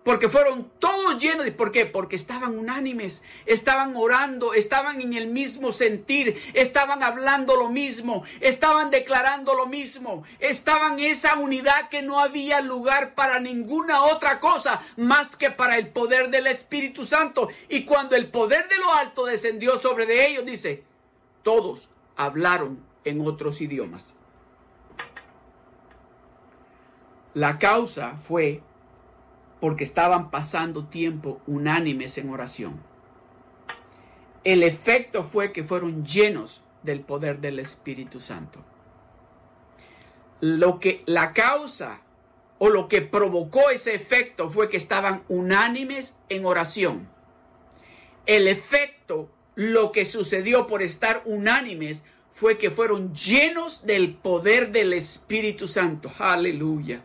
porque 0.07 0.29
fueron 0.29 0.71
todos 0.79 1.21
llenos. 1.21 1.49
¿Por 1.49 1.73
qué? 1.73 1.85
Porque 1.85 2.15
estaban 2.15 2.57
unánimes, 2.57 3.25
estaban 3.45 3.93
orando, 3.97 4.53
estaban 4.53 5.01
en 5.01 5.11
el 5.11 5.27
mismo 5.27 5.73
sentir, 5.73 6.41
estaban 6.53 7.03
hablando 7.03 7.57
lo 7.57 7.67
mismo, 7.67 8.23
estaban 8.39 8.89
declarando 8.89 9.53
lo 9.53 9.65
mismo, 9.65 10.23
estaban 10.39 10.97
en 10.97 11.11
esa 11.11 11.35
unidad 11.35 11.89
que 11.89 12.03
no 12.03 12.21
había 12.21 12.61
lugar 12.61 13.15
para 13.15 13.41
ninguna 13.41 14.01
otra 14.01 14.39
cosa 14.39 14.81
más 14.95 15.35
que 15.35 15.51
para 15.51 15.75
el 15.75 15.89
poder 15.89 16.29
del 16.29 16.47
Espíritu 16.47 17.05
Santo. 17.05 17.49
Y 17.67 17.83
cuando 17.83 18.15
el 18.15 18.29
poder 18.29 18.69
de 18.69 18.77
lo 18.77 18.93
alto 18.93 19.25
descendió 19.25 19.77
sobre 19.77 20.05
de 20.05 20.25
ellos, 20.25 20.45
dice, 20.45 20.85
todos 21.43 21.89
hablaron 22.15 22.79
en 23.03 23.27
otros 23.27 23.59
idiomas. 23.59 24.13
La 27.33 27.59
causa 27.59 28.15
fue 28.15 28.61
porque 29.59 29.83
estaban 29.83 30.29
pasando 30.29 30.85
tiempo 30.85 31.41
unánimes 31.47 32.17
en 32.17 32.29
oración. 32.29 32.79
El 34.43 34.63
efecto 34.63 35.23
fue 35.23 35.51
que 35.51 35.63
fueron 35.63 36.05
llenos 36.05 36.63
del 36.83 37.01
poder 37.01 37.39
del 37.39 37.59
Espíritu 37.59 38.19
Santo. 38.19 38.63
Lo 40.39 40.79
que 40.79 41.03
la 41.05 41.33
causa 41.33 42.01
o 42.59 42.69
lo 42.69 42.87
que 42.87 43.01
provocó 43.01 43.69
ese 43.69 43.93
efecto 43.93 44.49
fue 44.49 44.69
que 44.69 44.77
estaban 44.77 45.23
unánimes 45.27 46.17
en 46.29 46.45
oración. 46.45 47.09
El 48.25 48.47
efecto, 48.47 49.29
lo 49.55 49.91
que 49.91 50.05
sucedió 50.05 50.67
por 50.67 50.81
estar 50.81 51.23
unánimes, 51.25 52.03
fue 52.33 52.57
que 52.57 52.69
fueron 52.69 53.15
llenos 53.15 53.85
del 53.85 54.13
poder 54.13 54.71
del 54.71 54.93
Espíritu 54.93 55.67
Santo. 55.67 56.11
Aleluya. 56.19 57.01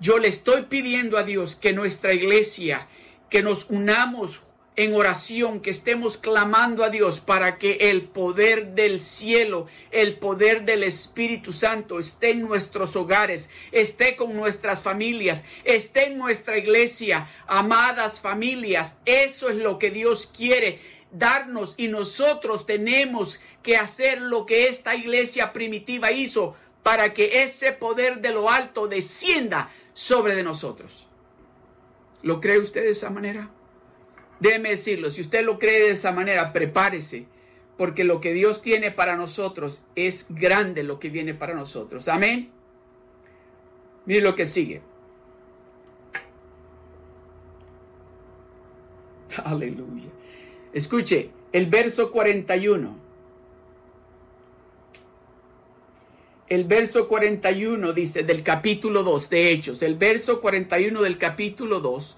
Yo 0.00 0.18
le 0.18 0.28
estoy 0.28 0.62
pidiendo 0.62 1.18
a 1.18 1.24
Dios 1.24 1.56
que 1.56 1.72
nuestra 1.72 2.12
iglesia, 2.12 2.86
que 3.30 3.42
nos 3.42 3.66
unamos 3.68 4.40
en 4.76 4.94
oración, 4.94 5.58
que 5.58 5.70
estemos 5.70 6.16
clamando 6.16 6.84
a 6.84 6.88
Dios 6.88 7.18
para 7.18 7.58
que 7.58 7.90
el 7.90 8.02
poder 8.02 8.74
del 8.74 9.02
cielo, 9.02 9.66
el 9.90 10.16
poder 10.18 10.64
del 10.64 10.84
Espíritu 10.84 11.52
Santo 11.52 11.98
esté 11.98 12.30
en 12.30 12.42
nuestros 12.42 12.94
hogares, 12.94 13.50
esté 13.72 14.14
con 14.14 14.36
nuestras 14.36 14.82
familias, 14.82 15.42
esté 15.64 16.06
en 16.06 16.18
nuestra 16.18 16.58
iglesia, 16.58 17.28
amadas 17.48 18.20
familias. 18.20 18.94
Eso 19.04 19.50
es 19.50 19.56
lo 19.56 19.80
que 19.80 19.90
Dios 19.90 20.28
quiere 20.28 20.80
darnos 21.10 21.74
y 21.76 21.88
nosotros 21.88 22.66
tenemos 22.66 23.40
que 23.64 23.76
hacer 23.76 24.20
lo 24.20 24.46
que 24.46 24.68
esta 24.68 24.94
iglesia 24.94 25.52
primitiva 25.52 26.12
hizo 26.12 26.54
para 26.84 27.14
que 27.14 27.42
ese 27.42 27.72
poder 27.72 28.20
de 28.20 28.30
lo 28.30 28.48
alto 28.48 28.86
descienda 28.86 29.70
sobre 29.98 30.36
de 30.36 30.44
nosotros. 30.44 31.08
¿Lo 32.22 32.40
cree 32.40 32.60
usted 32.60 32.84
de 32.84 32.90
esa 32.90 33.10
manera? 33.10 33.50
Déjeme 34.38 34.68
decirlo, 34.70 35.10
si 35.10 35.22
usted 35.22 35.44
lo 35.44 35.58
cree 35.58 35.86
de 35.86 35.90
esa 35.90 36.12
manera, 36.12 36.52
prepárese, 36.52 37.26
porque 37.76 38.04
lo 38.04 38.20
que 38.20 38.32
Dios 38.32 38.62
tiene 38.62 38.92
para 38.92 39.16
nosotros 39.16 39.82
es 39.96 40.26
grande 40.28 40.84
lo 40.84 41.00
que 41.00 41.10
viene 41.10 41.34
para 41.34 41.54
nosotros. 41.54 42.06
Amén. 42.06 42.48
Mire 44.06 44.20
lo 44.20 44.36
que 44.36 44.46
sigue. 44.46 44.82
Aleluya. 49.44 50.10
Escuche 50.72 51.30
el 51.50 51.66
verso 51.66 52.12
41. 52.12 53.07
El 56.48 56.64
verso 56.64 57.08
41 57.08 57.92
dice 57.92 58.22
del 58.22 58.42
capítulo 58.42 59.02
2 59.02 59.28
de 59.28 59.52
Hechos, 59.52 59.82
el 59.82 59.96
verso 59.96 60.40
41 60.40 61.02
del 61.02 61.18
capítulo 61.18 61.80
2 61.80 62.16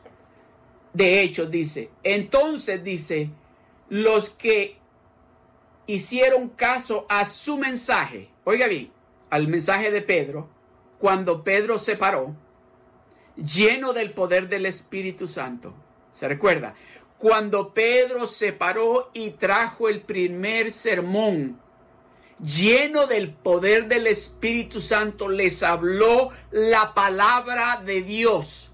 de 0.92 1.22
Hechos 1.22 1.50
dice, 1.50 1.90
entonces 2.04 2.82
dice, 2.84 3.30
los 3.88 4.30
que 4.30 4.76
hicieron 5.86 6.48
caso 6.50 7.06
a 7.08 7.24
su 7.24 7.58
mensaje, 7.58 8.28
oiga 8.44 8.68
bien, 8.68 8.92
al 9.30 9.48
mensaje 9.48 9.90
de 9.90 10.02
Pedro, 10.02 10.48
cuando 10.98 11.42
Pedro 11.42 11.78
se 11.78 11.96
paró, 11.96 12.36
lleno 13.36 13.92
del 13.92 14.12
poder 14.12 14.48
del 14.48 14.66
Espíritu 14.66 15.26
Santo, 15.26 15.74
¿se 16.12 16.28
recuerda? 16.28 16.74
Cuando 17.18 17.74
Pedro 17.74 18.28
se 18.28 18.52
paró 18.52 19.10
y 19.12 19.32
trajo 19.32 19.88
el 19.88 20.02
primer 20.02 20.72
sermón 20.72 21.58
lleno 22.42 23.06
del 23.06 23.32
poder 23.32 23.88
del 23.88 24.06
Espíritu 24.06 24.80
Santo, 24.80 25.28
les 25.28 25.62
habló 25.62 26.30
la 26.50 26.94
palabra 26.94 27.82
de 27.84 28.02
Dios. 28.02 28.70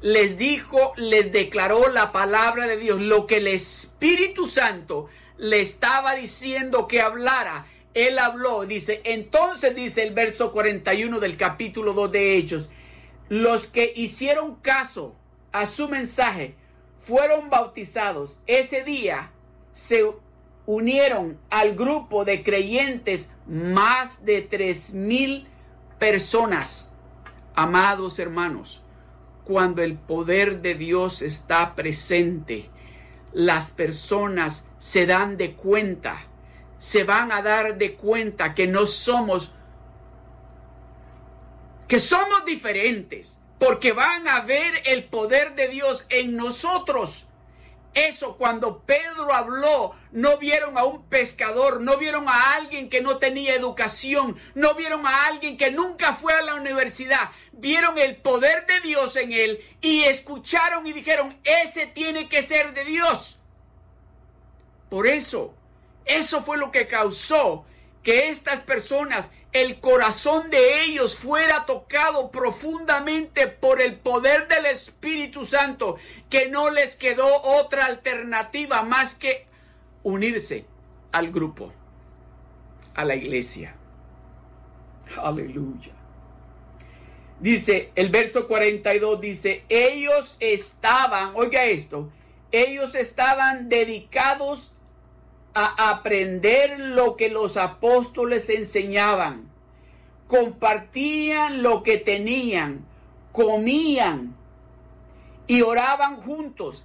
Les 0.00 0.36
dijo, 0.36 0.92
les 0.96 1.32
declaró 1.32 1.88
la 1.88 2.12
palabra 2.12 2.66
de 2.66 2.76
Dios, 2.76 3.00
lo 3.00 3.26
que 3.26 3.38
el 3.38 3.46
Espíritu 3.46 4.48
Santo 4.48 5.08
le 5.38 5.60
estaba 5.60 6.14
diciendo 6.14 6.86
que 6.86 7.00
hablara. 7.00 7.66
Él 7.94 8.18
habló, 8.18 8.66
dice, 8.66 9.00
entonces 9.04 9.74
dice 9.74 10.02
el 10.02 10.12
verso 10.12 10.52
41 10.52 11.20
del 11.20 11.36
capítulo 11.36 11.92
2 11.92 12.12
de 12.12 12.36
Hechos, 12.36 12.68
los 13.28 13.66
que 13.66 13.92
hicieron 13.94 14.56
caso 14.56 15.14
a 15.52 15.66
su 15.66 15.88
mensaje 15.88 16.56
fueron 16.98 17.50
bautizados. 17.50 18.36
Ese 18.46 18.82
día 18.82 19.30
se 19.72 20.04
unieron 20.66 21.38
al 21.50 21.74
grupo 21.74 22.24
de 22.24 22.42
creyentes 22.42 23.30
más 23.46 24.24
de 24.24 24.42
tres 24.42 24.94
mil 24.94 25.46
personas. 25.98 26.90
Amados 27.54 28.18
hermanos, 28.18 28.82
cuando 29.44 29.82
el 29.82 29.96
poder 29.96 30.62
de 30.62 30.74
Dios 30.74 31.22
está 31.22 31.74
presente, 31.74 32.70
las 33.32 33.70
personas 33.70 34.64
se 34.78 35.06
dan 35.06 35.36
de 35.36 35.54
cuenta, 35.54 36.26
se 36.78 37.04
van 37.04 37.30
a 37.32 37.42
dar 37.42 37.76
de 37.76 37.94
cuenta 37.94 38.54
que 38.54 38.66
no 38.66 38.86
somos, 38.86 39.52
que 41.88 42.00
somos 42.00 42.44
diferentes, 42.44 43.38
porque 43.58 43.92
van 43.92 44.26
a 44.28 44.40
ver 44.40 44.74
el 44.86 45.04
poder 45.04 45.54
de 45.54 45.68
Dios 45.68 46.06
en 46.08 46.36
nosotros. 46.36 47.26
Eso 47.94 48.36
cuando 48.36 48.80
Pedro 48.80 49.32
habló, 49.32 49.94
no 50.10 50.36
vieron 50.38 50.76
a 50.76 50.84
un 50.84 51.08
pescador, 51.08 51.80
no 51.80 51.96
vieron 51.96 52.28
a 52.28 52.54
alguien 52.54 52.90
que 52.90 53.00
no 53.00 53.18
tenía 53.18 53.54
educación, 53.54 54.36
no 54.54 54.74
vieron 54.74 55.06
a 55.06 55.26
alguien 55.26 55.56
que 55.56 55.70
nunca 55.70 56.14
fue 56.14 56.34
a 56.34 56.42
la 56.42 56.56
universidad, 56.56 57.30
vieron 57.52 57.96
el 57.98 58.16
poder 58.16 58.66
de 58.66 58.80
Dios 58.80 59.14
en 59.14 59.32
él 59.32 59.60
y 59.80 60.02
escucharon 60.04 60.84
y 60.86 60.92
dijeron, 60.92 61.38
ese 61.44 61.86
tiene 61.86 62.28
que 62.28 62.42
ser 62.42 62.74
de 62.74 62.84
Dios. 62.84 63.38
Por 64.90 65.06
eso, 65.06 65.54
eso 66.04 66.42
fue 66.42 66.58
lo 66.58 66.72
que 66.72 66.88
causó 66.88 67.64
que 68.02 68.28
estas 68.28 68.60
personas 68.60 69.30
el 69.54 69.78
corazón 69.78 70.50
de 70.50 70.82
ellos 70.82 71.16
fuera 71.16 71.64
tocado 71.64 72.32
profundamente 72.32 73.46
por 73.46 73.80
el 73.80 73.94
poder 73.94 74.48
del 74.48 74.66
Espíritu 74.66 75.46
Santo, 75.46 75.96
que 76.28 76.48
no 76.48 76.70
les 76.70 76.96
quedó 76.96 77.40
otra 77.42 77.86
alternativa 77.86 78.82
más 78.82 79.14
que 79.14 79.46
unirse 80.02 80.66
al 81.12 81.30
grupo, 81.30 81.72
a 82.94 83.04
la 83.04 83.14
iglesia. 83.14 83.76
Aleluya. 85.16 85.92
Dice 87.38 87.92
el 87.94 88.08
verso 88.08 88.48
42, 88.48 89.20
dice, 89.20 89.64
ellos 89.68 90.36
estaban, 90.40 91.30
oiga 91.36 91.64
esto, 91.64 92.10
ellos 92.50 92.96
estaban 92.96 93.68
dedicados 93.68 94.73
a 95.54 95.90
aprender 95.90 96.80
lo 96.80 97.16
que 97.16 97.28
los 97.28 97.56
apóstoles 97.56 98.50
enseñaban, 98.50 99.48
compartían 100.26 101.62
lo 101.62 101.82
que 101.82 101.96
tenían, 101.96 102.84
comían 103.32 104.34
y 105.46 105.62
oraban 105.62 106.16
juntos. 106.16 106.84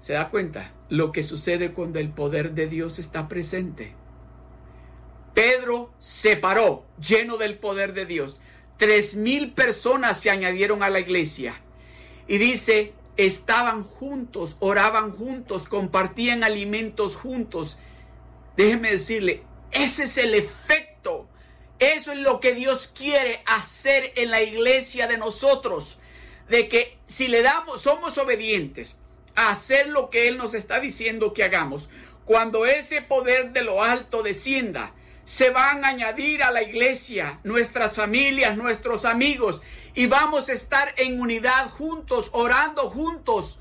¿Se 0.00 0.14
da 0.14 0.30
cuenta 0.30 0.72
lo 0.88 1.12
que 1.12 1.22
sucede 1.22 1.72
cuando 1.72 1.98
el 1.98 2.08
poder 2.10 2.52
de 2.52 2.66
Dios 2.66 2.98
está 2.98 3.28
presente? 3.28 3.94
Pedro 5.34 5.92
se 5.98 6.36
paró 6.36 6.84
lleno 6.98 7.36
del 7.36 7.58
poder 7.58 7.92
de 7.92 8.06
Dios. 8.06 8.40
Tres 8.78 9.16
mil 9.16 9.52
personas 9.52 10.20
se 10.20 10.30
añadieron 10.30 10.82
a 10.82 10.90
la 10.90 11.00
iglesia. 11.00 11.60
Y 12.26 12.38
dice, 12.38 12.92
estaban 13.16 13.82
juntos, 13.82 14.56
oraban 14.60 15.12
juntos, 15.12 15.68
compartían 15.68 16.44
alimentos 16.44 17.16
juntos 17.16 17.78
Déjeme 18.58 18.90
decirle, 18.90 19.44
ese 19.70 20.02
es 20.02 20.18
el 20.18 20.34
efecto. 20.34 21.28
Eso 21.78 22.10
es 22.10 22.18
lo 22.18 22.40
que 22.40 22.54
Dios 22.54 22.88
quiere 22.88 23.40
hacer 23.46 24.12
en 24.16 24.32
la 24.32 24.42
iglesia 24.42 25.06
de 25.06 25.16
nosotros. 25.16 26.00
De 26.48 26.68
que 26.68 26.98
si 27.06 27.28
le 27.28 27.42
damos, 27.42 27.82
somos 27.82 28.18
obedientes 28.18 28.96
a 29.36 29.50
hacer 29.50 29.86
lo 29.86 30.10
que 30.10 30.26
Él 30.26 30.38
nos 30.38 30.54
está 30.54 30.80
diciendo 30.80 31.32
que 31.32 31.44
hagamos. 31.44 31.88
Cuando 32.24 32.66
ese 32.66 33.00
poder 33.00 33.52
de 33.52 33.62
lo 33.62 33.84
alto 33.84 34.24
descienda, 34.24 34.92
se 35.24 35.50
van 35.50 35.84
a 35.84 35.90
añadir 35.90 36.42
a 36.42 36.50
la 36.50 36.64
iglesia 36.64 37.38
nuestras 37.44 37.94
familias, 37.94 38.56
nuestros 38.56 39.04
amigos, 39.04 39.62
y 39.94 40.06
vamos 40.06 40.48
a 40.48 40.54
estar 40.54 40.94
en 40.96 41.20
unidad 41.20 41.70
juntos, 41.70 42.28
orando 42.32 42.90
juntos. 42.90 43.60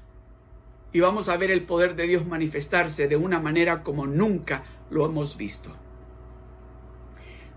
Y 0.92 1.02
vamos 1.02 1.30
a 1.30 1.38
ver 1.38 1.52
el 1.52 1.66
poder 1.66 1.96
de 1.96 2.08
Dios 2.08 2.26
manifestarse 2.26 3.08
de 3.08 3.16
una 3.16 3.40
manera 3.40 3.84
como 3.84 4.08
nunca 4.08 4.64
lo 4.90 5.06
hemos 5.06 5.38
visto. 5.38 5.76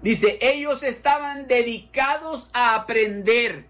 Dice, 0.02 0.38
ellos 0.40 0.82
estaban 0.82 1.46
dedicados 1.46 2.48
a 2.52 2.74
aprender, 2.74 3.66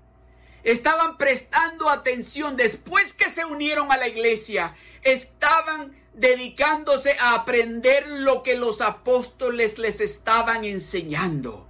estaban 0.63 1.17
prestando 1.17 1.89
atención 1.89 2.57
después 2.57 3.13
que 3.15 3.31
se 3.31 3.45
unieron 3.45 3.91
a 3.91 3.97
la 3.97 4.07
iglesia, 4.07 4.77
estaban 5.03 5.97
dedicándose 6.15 7.17
a 7.19 7.35
aprender 7.35 8.07
lo 8.09 8.43
que 8.43 8.55
los 8.55 8.81
apóstoles 8.81 9.79
les 9.79 10.01
estaban 10.01 10.65
enseñando, 10.65 11.67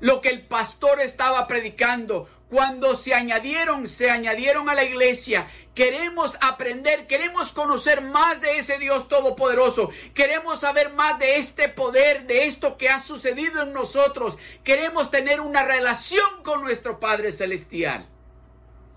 lo 0.00 0.20
que 0.20 0.28
el 0.28 0.46
pastor 0.46 1.00
estaba 1.00 1.46
predicando, 1.46 2.28
cuando 2.50 2.96
se 2.96 3.14
añadieron, 3.14 3.86
se 3.86 4.10
añadieron 4.10 4.68
a 4.68 4.74
la 4.74 4.84
iglesia. 4.84 5.48
Queremos 5.78 6.36
aprender, 6.40 7.06
queremos 7.06 7.52
conocer 7.52 8.02
más 8.02 8.40
de 8.40 8.58
ese 8.58 8.80
Dios 8.80 9.06
todopoderoso. 9.06 9.90
Queremos 10.12 10.58
saber 10.58 10.92
más 10.92 11.20
de 11.20 11.36
este 11.36 11.68
poder, 11.68 12.26
de 12.26 12.46
esto 12.46 12.76
que 12.76 12.88
ha 12.88 12.98
sucedido 12.98 13.62
en 13.62 13.72
nosotros. 13.72 14.38
Queremos 14.64 15.12
tener 15.12 15.40
una 15.40 15.62
relación 15.62 16.42
con 16.42 16.62
nuestro 16.62 16.98
Padre 16.98 17.30
Celestial. 17.30 18.08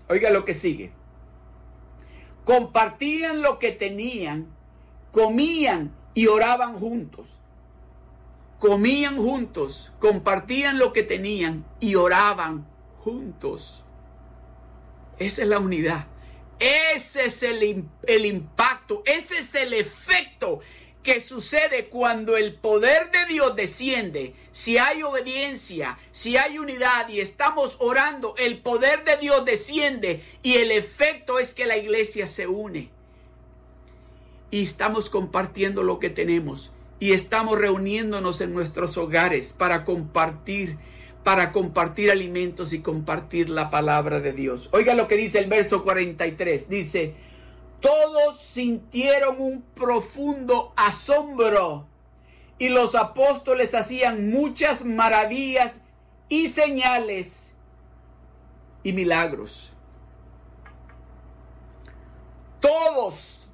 Oiga 0.08 0.30
lo 0.30 0.44
que 0.44 0.54
sigue. 0.54 0.90
Compartían 2.44 3.42
lo 3.42 3.60
que 3.60 3.70
tenían, 3.70 4.48
comían 5.12 5.94
y 6.14 6.26
oraban 6.26 6.74
juntos. 6.74 7.28
Comían 8.58 9.18
juntos, 9.18 9.92
compartían 10.00 10.80
lo 10.80 10.92
que 10.92 11.04
tenían 11.04 11.64
y 11.78 11.94
oraban 11.94 12.66
juntos. 13.04 13.84
Esa 15.20 15.42
es 15.42 15.48
la 15.48 15.60
unidad. 15.60 16.11
Ese 16.62 17.24
es 17.24 17.42
el, 17.42 17.86
el, 18.06 18.24
impacto, 18.24 19.02
ese 19.04 19.38
es 19.38 19.52
el 19.56 19.74
efecto 19.74 20.60
que 21.02 21.20
sucede 21.20 21.86
cuando 21.86 22.36
el 22.36 22.54
poder 22.54 23.10
de 23.10 23.26
Dios 23.26 23.56
desciende. 23.56 24.34
Si 24.52 24.78
hay 24.78 25.02
obediencia, 25.02 25.98
si 26.12 26.36
hay 26.36 26.60
unidad 26.60 27.08
y 27.08 27.18
estamos 27.18 27.76
orando, 27.80 28.36
el 28.38 28.58
poder 28.58 29.02
de 29.02 29.16
Dios 29.16 29.44
desciende 29.44 30.22
y 30.44 30.58
el 30.58 30.70
efecto 30.70 31.40
es 31.40 31.52
que 31.52 31.66
la 31.66 31.76
iglesia 31.76 32.28
se 32.28 32.46
une. 32.46 32.90
Y 34.52 34.62
estamos 34.62 35.10
compartiendo 35.10 35.82
lo 35.82 35.98
que 35.98 36.10
tenemos 36.10 36.70
y 37.00 37.10
estamos 37.10 37.58
reuniéndonos 37.58 38.40
en 38.40 38.54
nuestros 38.54 38.96
hogares 38.96 39.52
para 39.52 39.84
compartir 39.84 40.78
para 41.24 41.52
compartir 41.52 42.10
alimentos 42.10 42.72
y 42.72 42.80
compartir 42.80 43.48
la 43.48 43.70
palabra 43.70 44.20
de 44.20 44.32
Dios. 44.32 44.68
Oiga 44.72 44.94
lo 44.94 45.06
que 45.06 45.16
dice 45.16 45.38
el 45.38 45.48
verso 45.48 45.84
43. 45.84 46.68
Dice, 46.68 47.14
todos 47.80 48.40
sintieron 48.40 49.40
un 49.40 49.62
profundo 49.62 50.72
asombro 50.76 51.86
y 52.58 52.68
los 52.68 52.94
apóstoles 52.94 53.74
hacían 53.74 54.30
muchas 54.30 54.84
maravillas 54.84 55.80
y 56.28 56.48
señales 56.48 57.54
y 58.82 58.92
milagros. 58.92 59.72
Todos 62.60 63.48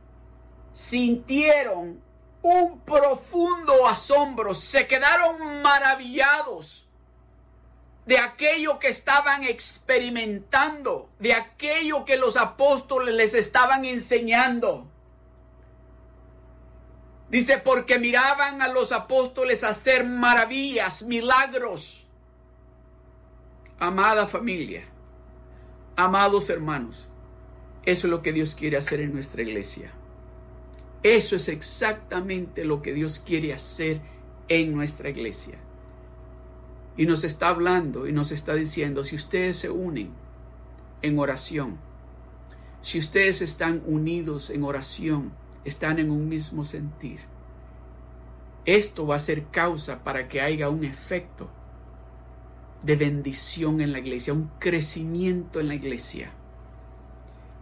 sintieron 0.73 2.01
un 2.43 2.81
profundo 2.81 3.87
asombro, 3.87 4.55
se 4.55 4.87
quedaron 4.87 5.63
maravillados 5.63 6.88
de 8.09 8.17
aquello 8.19 8.79
que 8.79 8.89
estaban 8.89 9.43
experimentando, 9.45 11.11
de 11.19 11.35
aquello 11.35 12.07
que 12.07 12.17
los 12.17 12.39
apóstoles 12.39 13.15
les 13.15 13.35
estaban 13.35 13.85
enseñando. 13.85 14.89
Dice, 17.29 17.59
porque 17.59 17.99
miraban 17.99 18.63
a 18.63 18.69
los 18.69 18.93
apóstoles 18.93 19.63
hacer 19.63 20.07
maravillas, 20.07 21.03
milagros. 21.03 22.07
Amada 23.79 24.27
familia, 24.27 24.85
amados 25.95 26.49
hermanos, 26.49 27.11
eso 27.85 28.07
es 28.07 28.11
lo 28.11 28.23
que 28.23 28.33
Dios 28.33 28.55
quiere 28.55 28.79
hacer 28.79 29.01
en 29.01 29.13
nuestra 29.13 29.43
iglesia. 29.43 29.93
Eso 31.03 31.37
es 31.37 31.47
exactamente 31.49 32.65
lo 32.65 32.81
que 32.81 32.95
Dios 32.95 33.19
quiere 33.19 33.53
hacer 33.53 34.01
en 34.49 34.75
nuestra 34.75 35.11
iglesia. 35.11 35.59
Y 36.99 37.07
nos 37.07 37.23
está 37.23 37.49
hablando 37.49 38.09
y 38.09 38.13
nos 38.13 38.33
está 38.33 38.55
diciendo, 38.55 39.05
si 39.05 39.15
ustedes 39.15 39.57
se 39.57 39.71
unen 39.71 40.11
en 41.01 41.17
oración, 41.21 41.79
si 42.83 42.99
ustedes 42.99 43.41
están 43.41 43.83
unidos 43.87 44.51
en 44.51 44.65
oración, 44.65 45.33
están 45.65 46.01
en 46.01 46.11
un 46.11 46.29
mismo 46.29 46.65
sentir, 46.65 47.21
esto 48.67 49.07
va 49.07 49.15
a 49.15 49.21
ser 49.21 49.45
causa 49.47 50.03
para 50.03 50.27
que 50.27 50.41
haya 50.41 50.69
un 50.69 50.83
efecto 50.83 51.49
de 52.83 52.97
bendición 52.97 53.81
en 53.81 53.93
la 53.93 54.01
iglesia, 54.01 54.33
un 54.33 54.51
crecimiento 54.59 55.61
en 55.61 55.69
la 55.69 55.77
iglesia. 55.77 56.33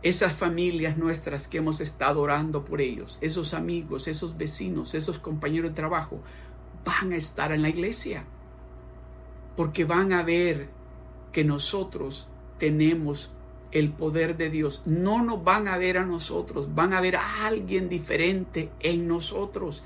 Esas 0.03 0.33
familias 0.33 0.97
nuestras 0.97 1.47
que 1.47 1.59
hemos 1.59 1.83
estado 1.83 2.23
orando 2.23 2.65
por 2.65 2.81
ellos, 2.81 3.19
esos 3.21 3.53
amigos, 3.53 4.09
esos 4.09 4.39
vecinos, 4.39 4.95
esos 4.95 5.19
compañeros 5.19 5.73
de 5.73 5.77
trabajo, 5.77 6.23
van 6.87 7.13
a 7.13 7.17
estar 7.17 7.53
en 7.53 7.61
la 7.61 7.69
iglesia 7.69 8.25
porque 9.57 9.85
van 9.85 10.13
a 10.13 10.23
ver 10.23 10.69
que 11.33 11.45
nosotros 11.45 12.29
tenemos 12.59 13.31
el 13.73 13.91
poder 13.91 14.37
de 14.37 14.51
Dios. 14.51 14.83
No 14.87 15.23
nos 15.23 15.43
van 15.43 15.69
a 15.69 15.79
ver 15.79 15.99
a 15.99 16.05
nosotros, 16.05 16.75
van 16.75 16.93
a 16.93 17.01
ver 17.01 17.17
a 17.17 17.47
alguien 17.47 17.89
diferente 17.89 18.71
en 18.81 19.09
nosotros. 19.09 19.83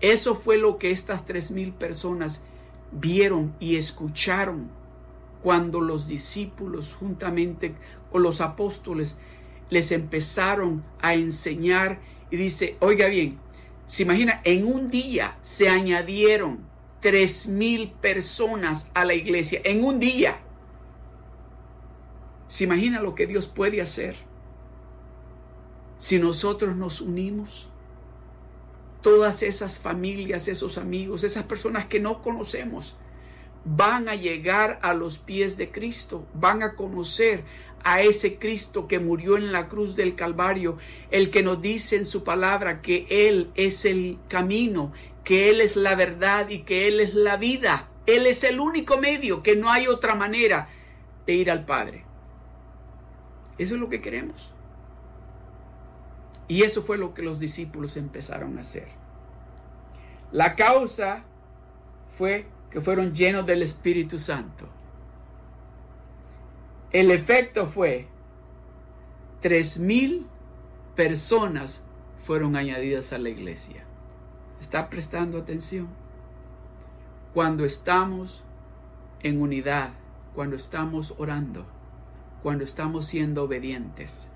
Eso 0.00 0.34
fue 0.34 0.58
lo 0.58 0.78
que 0.78 0.90
estas 0.90 1.24
tres 1.24 1.50
mil 1.50 1.72
personas 1.72 2.42
vieron 2.92 3.54
y 3.58 3.76
escucharon 3.76 4.68
cuando 5.42 5.80
los 5.80 6.06
discípulos 6.06 6.94
juntamente 6.98 7.74
con 8.10 8.22
los 8.22 8.40
apóstoles 8.40 9.16
les 9.70 9.90
empezaron 9.90 10.84
a 11.00 11.14
enseñar 11.14 12.00
y 12.30 12.36
dice, 12.36 12.76
oiga 12.80 13.08
bien, 13.08 13.38
se 13.86 14.04
imagina, 14.04 14.40
en 14.44 14.66
un 14.66 14.90
día 14.90 15.38
se 15.42 15.68
añadieron 15.68 16.60
tres 17.02 17.48
mil 17.48 17.90
personas 17.90 18.88
a 18.94 19.04
la 19.04 19.12
iglesia, 19.12 19.60
en 19.64 19.84
un 19.84 19.98
día. 19.98 20.38
¿Se 22.46 22.64
imagina 22.64 23.02
lo 23.02 23.14
que 23.14 23.26
Dios 23.26 23.48
puede 23.48 23.82
hacer? 23.82 24.16
Si 25.98 26.18
nosotros 26.18 26.76
nos 26.76 27.00
unimos, 27.00 27.68
todas 29.02 29.42
esas 29.42 29.78
familias, 29.78 30.46
esos 30.46 30.78
amigos, 30.78 31.24
esas 31.24 31.44
personas 31.44 31.86
que 31.86 31.98
no 31.98 32.22
conocemos, 32.22 32.96
van 33.64 34.08
a 34.08 34.14
llegar 34.14 34.78
a 34.82 34.94
los 34.94 35.18
pies 35.18 35.56
de 35.56 35.70
Cristo, 35.70 36.26
van 36.34 36.62
a 36.62 36.74
conocer 36.74 37.44
a 37.84 38.00
ese 38.00 38.38
Cristo 38.38 38.86
que 38.86 39.00
murió 39.00 39.36
en 39.36 39.50
la 39.50 39.68
cruz 39.68 39.96
del 39.96 40.14
Calvario, 40.14 40.78
el 41.10 41.30
que 41.30 41.42
nos 41.42 41.60
dice 41.60 41.96
en 41.96 42.04
su 42.04 42.22
palabra 42.22 42.80
que 42.80 43.06
Él 43.10 43.50
es 43.56 43.84
el 43.84 44.18
camino, 44.28 44.92
que 45.24 45.50
Él 45.50 45.60
es 45.60 45.76
la 45.76 45.94
verdad 45.94 46.48
y 46.48 46.60
que 46.60 46.88
Él 46.88 47.00
es 47.00 47.14
la 47.14 47.36
vida. 47.36 47.88
Él 48.06 48.26
es 48.26 48.42
el 48.44 48.60
único 48.60 48.98
medio, 48.98 49.42
que 49.42 49.56
no 49.56 49.70
hay 49.70 49.86
otra 49.86 50.14
manera 50.14 50.68
de 51.26 51.34
ir 51.34 51.50
al 51.50 51.64
Padre. 51.64 52.04
Eso 53.58 53.74
es 53.74 53.80
lo 53.80 53.88
que 53.88 54.00
queremos. 54.00 54.52
Y 56.48 56.62
eso 56.62 56.82
fue 56.82 56.98
lo 56.98 57.14
que 57.14 57.22
los 57.22 57.38
discípulos 57.38 57.96
empezaron 57.96 58.58
a 58.58 58.62
hacer. 58.62 58.88
La 60.32 60.56
causa 60.56 61.24
fue 62.16 62.46
que 62.70 62.80
fueron 62.80 63.14
llenos 63.14 63.46
del 63.46 63.62
Espíritu 63.62 64.18
Santo. 64.18 64.68
El 66.90 67.10
efecto 67.10 67.66
fue 67.66 68.06
tres 69.40 69.78
mil 69.78 70.26
personas 70.94 71.82
fueron 72.24 72.56
añadidas 72.56 73.12
a 73.12 73.18
la 73.18 73.28
iglesia. 73.28 73.81
¿Está 74.62 74.88
prestando 74.88 75.38
atención? 75.38 75.88
Cuando 77.34 77.64
estamos 77.64 78.44
en 79.20 79.42
unidad, 79.42 79.90
cuando 80.36 80.54
estamos 80.54 81.14
orando, 81.18 81.66
cuando 82.44 82.62
estamos 82.62 83.06
siendo 83.06 83.42
obedientes, 83.42 84.28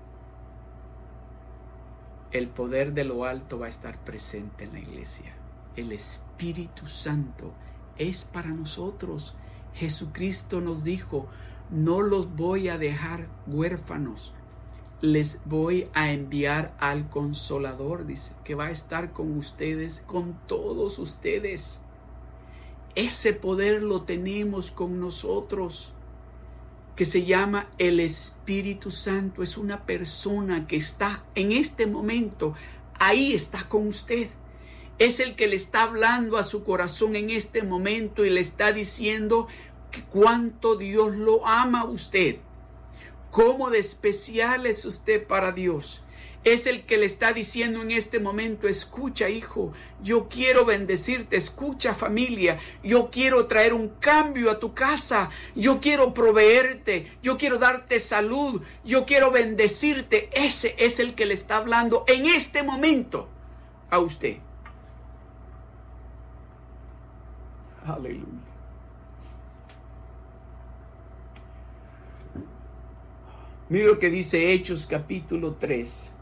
el 2.31 2.49
poder 2.49 2.93
de 2.93 3.05
lo 3.05 3.23
alto 3.23 3.57
va 3.57 3.67
a 3.67 3.69
estar 3.69 4.03
presente 4.03 4.65
en 4.65 4.73
la 4.73 4.79
iglesia. 4.79 5.31
El 5.77 5.93
Espíritu 5.93 6.87
Santo 6.89 7.53
es 7.97 8.25
para 8.25 8.49
nosotros. 8.49 9.33
Jesucristo 9.75 10.59
nos 10.59 10.83
dijo, 10.83 11.29
no 11.69 12.01
los 12.01 12.35
voy 12.35 12.67
a 12.67 12.77
dejar 12.77 13.29
huérfanos, 13.47 14.33
les 15.01 15.39
voy 15.45 15.89
a 15.93 16.11
enviar 16.11 16.75
al 16.79 17.09
consolador, 17.09 18.07
dice, 18.07 18.31
que 18.43 18.55
va 18.55 18.67
a 18.67 18.71
estar 18.71 19.13
con 19.13 19.37
ustedes, 19.37 20.03
con 20.07 20.39
todos 20.47 20.97
ustedes. 20.97 21.79
Ese 22.95 23.33
poder 23.33 23.83
lo 23.83 24.01
tenemos 24.03 24.71
con 24.71 24.99
nosotros 24.99 25.93
que 26.95 27.05
se 27.05 27.25
llama 27.25 27.69
el 27.77 27.99
Espíritu 27.99 28.89
Santo. 28.89 29.43
Es 29.43 29.55
una 29.55 29.85
persona 29.85 30.65
que 30.65 30.77
está 30.77 31.23
en 31.35 31.51
este 31.51 31.85
momento, 31.85 32.55
ahí 32.97 33.33
está 33.33 33.69
con 33.69 33.87
usted. 33.87 34.29
Es 34.97 35.19
el 35.19 35.35
que 35.35 35.47
le 35.47 35.57
está 35.57 35.83
hablando 35.83 36.37
a 36.37 36.43
su 36.43 36.63
corazón 36.63 37.15
en 37.15 37.29
este 37.29 37.61
momento 37.61 38.25
y 38.25 38.31
le 38.31 38.41
está 38.41 38.71
diciendo 38.71 39.47
cuánto 40.09 40.75
Dios 40.75 41.15
lo 41.15 41.45
ama 41.45 41.81
a 41.81 41.85
usted. 41.85 42.37
Cómo 43.31 43.69
de 43.69 43.79
especial 43.79 44.65
es 44.65 44.85
usted 44.85 45.25
para 45.25 45.51
Dios 45.51 46.01
es 46.53 46.65
el 46.65 46.85
que 46.85 46.97
le 46.97 47.05
está 47.05 47.33
diciendo 47.33 47.81
en 47.81 47.91
este 47.91 48.19
momento, 48.19 48.69
escucha 48.69 49.27
hijo, 49.27 49.73
yo 50.01 50.29
quiero 50.29 50.63
bendecirte, 50.63 51.35
escucha 51.35 51.93
familia, 51.93 52.57
yo 52.81 53.09
quiero 53.11 53.47
traer 53.47 53.73
un 53.73 53.89
cambio 53.99 54.49
a 54.49 54.57
tu 54.57 54.73
casa, 54.73 55.29
yo 55.55 55.81
quiero 55.81 56.13
proveerte, 56.13 57.11
yo 57.21 57.37
quiero 57.37 57.57
darte 57.57 57.99
salud, 57.99 58.61
yo 58.85 59.05
quiero 59.05 59.29
bendecirte. 59.31 60.29
Ese 60.31 60.73
es 60.77 60.99
el 60.99 61.15
que 61.15 61.25
le 61.25 61.33
está 61.33 61.57
hablando 61.57 62.05
en 62.07 62.25
este 62.27 62.63
momento 62.63 63.27
a 63.89 63.99
usted. 63.99 64.37
Aleluya. 67.85 68.46
Mira 73.69 73.87
lo 73.87 73.99
que 73.99 74.09
dice 74.09 74.53
Hechos 74.53 74.85
capítulo 74.85 75.55
3 75.55 76.13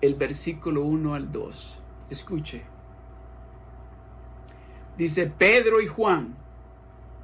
el 0.00 0.14
versículo 0.14 0.82
1 0.82 1.14
al 1.14 1.32
2. 1.32 1.78
Escuche. 2.10 2.62
Dice, 4.96 5.26
Pedro 5.26 5.80
y 5.80 5.86
Juan 5.86 6.36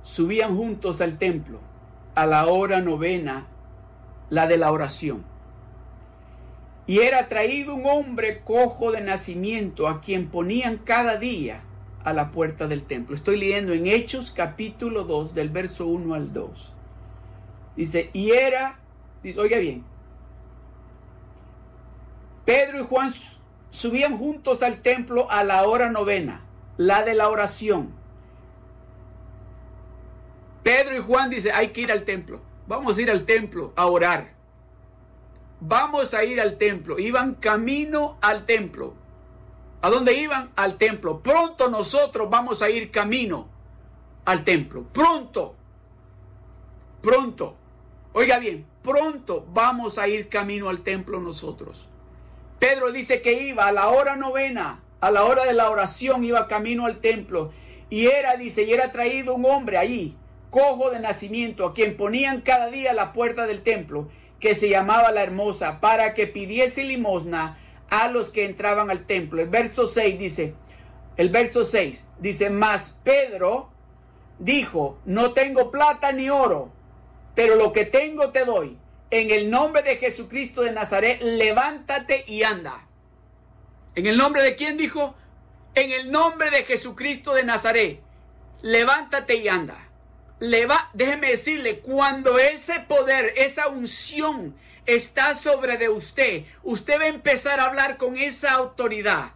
subían 0.03 0.57
juntos 0.57 1.01
al 1.01 1.19
templo 1.19 1.61
a 2.15 2.27
la 2.27 2.47
hora 2.47 2.81
novena, 2.81 3.47
la 4.29 4.47
de 4.47 4.59
la 4.59 4.73
oración. 4.73 5.25
Y 6.87 6.99
era 6.99 7.29
traído 7.29 7.75
un 7.75 7.87
hombre 7.87 8.43
cojo 8.43 8.93
de 8.93 9.01
nacimiento 9.01 9.89
a 9.89 10.01
quien 10.01 10.29
ponían 10.29 10.79
cada 10.79 11.17
día 11.17 11.63
a 12.05 12.13
la 12.13 12.31
puerta 12.33 12.67
del 12.67 12.83
templo. 12.83 13.15
Estoy 13.15 13.39
leyendo 13.39 13.73
en 13.73 13.87
Hechos 13.87 14.33
capítulo 14.33 15.05
2 15.05 15.35
del 15.35 15.49
verso 15.49 15.87
1 15.87 16.15
al 16.15 16.33
2. 16.33 16.73
Dice, 17.77 18.11
y 18.13 18.33
era, 18.33 18.79
dice, 19.23 19.41
oiga 19.41 19.59
bien, 19.59 19.85
Pedro 22.45 22.81
y 22.81 22.85
Juan 22.85 23.13
subían 23.71 24.19
juntos 24.19 24.63
al 24.63 24.83
templo 24.83 25.31
a 25.31 25.45
la 25.45 25.67
hora 25.67 25.91
novena, 25.91 26.43
la 26.77 27.03
de 27.03 27.15
la 27.15 27.29
oración. 27.29 27.93
Pedro 30.63 30.97
y 30.97 31.01
Juan 31.01 31.31
dice, 31.31 31.53
hay 31.53 31.69
que 31.69 31.81
ir 31.83 31.93
al 31.93 32.05
templo. 32.05 32.41
Vamos 32.67 32.97
a 32.97 33.03
ir 33.03 33.11
al 33.11 33.25
templo 33.25 33.73
a 33.75 33.87
orar. 33.87 34.33
Vamos 35.61 36.15
a 36.15 36.25
ir 36.25 36.41
al 36.41 36.57
templo. 36.59 36.99
Iban 36.99 37.35
camino 37.35 38.17
al 38.21 38.47
templo. 38.47 38.95
¿A 39.81 39.91
dónde 39.91 40.15
iban? 40.15 40.51
Al 40.55 40.79
templo. 40.79 41.21
Pronto 41.21 41.69
nosotros 41.69 42.31
vamos 42.31 42.63
a 42.63 42.71
ir 42.71 42.91
camino 42.91 43.49
al 44.25 44.45
templo. 44.45 44.85
Pronto. 44.93 45.55
Pronto. 47.01 47.57
Oiga 48.15 48.39
bien, 48.39 48.67
pronto 48.83 49.47
vamos 49.53 49.97
a 49.97 50.07
ir 50.07 50.29
camino 50.29 50.69
al 50.69 50.83
templo 50.83 51.19
nosotros. 51.19 51.89
Pedro 52.59 52.93
dice 52.93 53.23
que 53.23 53.43
iba 53.45 53.67
a 53.67 53.73
la 53.73 53.89
hora 53.89 54.17
novena, 54.17 54.83
a 55.01 55.11
la 55.11 55.25
hora 55.25 55.47
de 55.47 55.55
la 55.55 55.71
oración, 55.71 56.23
iba 56.23 56.47
camino 56.47 56.85
al 56.85 57.01
templo. 57.01 57.53
Y 57.89 58.07
era, 58.07 58.37
dice, 58.37 58.65
y 58.65 58.73
era 58.73 58.93
traído 58.93 59.35
un 59.35 59.47
hombre 59.47 59.79
allí, 59.79 60.17
cojo 60.51 60.91
de 60.91 61.01
nacimiento, 61.01 61.65
a 61.65 61.73
quien 61.73 61.97
ponían 61.97 62.43
cada 62.43 62.67
día 62.67 62.93
la 62.93 63.15
puerta 63.15 63.47
del 63.47 63.63
templo, 63.63 64.09
que 64.41 64.55
se 64.55 64.69
llamaba 64.69 65.11
la 65.11 65.23
hermosa, 65.23 65.81
para 65.81 66.13
que 66.13 66.27
pidiese 66.27 66.85
limosna 66.85 67.59
a 67.89 68.09
los 68.09 68.31
que 68.31 68.45
entraban 68.45 68.91
al 68.91 69.07
templo. 69.07 69.41
El 69.41 69.49
verso 69.49 69.87
6 69.87 70.19
dice, 70.19 70.55
el 71.17 71.31
verso 71.31 71.65
6 71.65 72.09
dice, 72.19 72.51
mas 72.51 72.99
Pedro 73.03 73.71
dijo, 74.39 74.99
no 75.07 75.33
tengo 75.33 75.71
plata 75.71 76.13
ni 76.13 76.29
oro, 76.29 76.71
pero 77.35 77.57
lo 77.57 77.73
que 77.73 77.85
tengo 77.85 78.31
te 78.31 78.45
doy 78.45 78.79
en 79.11 79.31
el 79.31 79.51
nombre 79.51 79.83
de 79.83 79.97
Jesucristo 79.99 80.63
de 80.63 80.73
Nazaret, 80.73 81.21
levántate 81.21 82.25
y 82.27 82.45
anda. 82.45 82.87
¿En 83.95 84.07
el 84.07 84.17
nombre 84.17 84.43
de 84.43 84.57
quién 84.57 84.79
dijo? 84.79 85.15
En 85.75 85.93
el 85.93 86.11
nombre 86.11 86.51
de 86.51 86.65
Jesucristo 86.65 87.35
de 87.35 87.45
Nazaret, 87.45 88.01
levántate 88.63 89.37
y 89.37 89.49
anda. 89.49 89.91
Leva, 90.41 90.91
déjeme 90.95 91.29
decirle, 91.29 91.81
cuando 91.81 92.39
ese 92.39 92.81
poder, 92.81 93.35
esa 93.37 93.69
unción 93.69 94.57
está 94.87 95.35
sobre 95.35 95.77
de 95.77 95.89
usted, 95.89 96.45
usted 96.63 96.99
va 96.99 97.05
a 97.05 97.09
empezar 97.09 97.61
a 97.61 97.67
hablar 97.67 97.99
con 97.99 98.17
esa 98.17 98.53
autoridad 98.53 99.33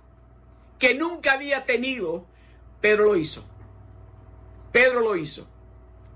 que 0.79 0.95
nunca 0.95 1.33
había 1.33 1.65
tenido. 1.65 2.27
Pedro 2.81 3.05
lo 3.05 3.17
hizo. 3.17 3.45
Pedro 4.73 5.01
lo 5.01 5.17
hizo. 5.17 5.47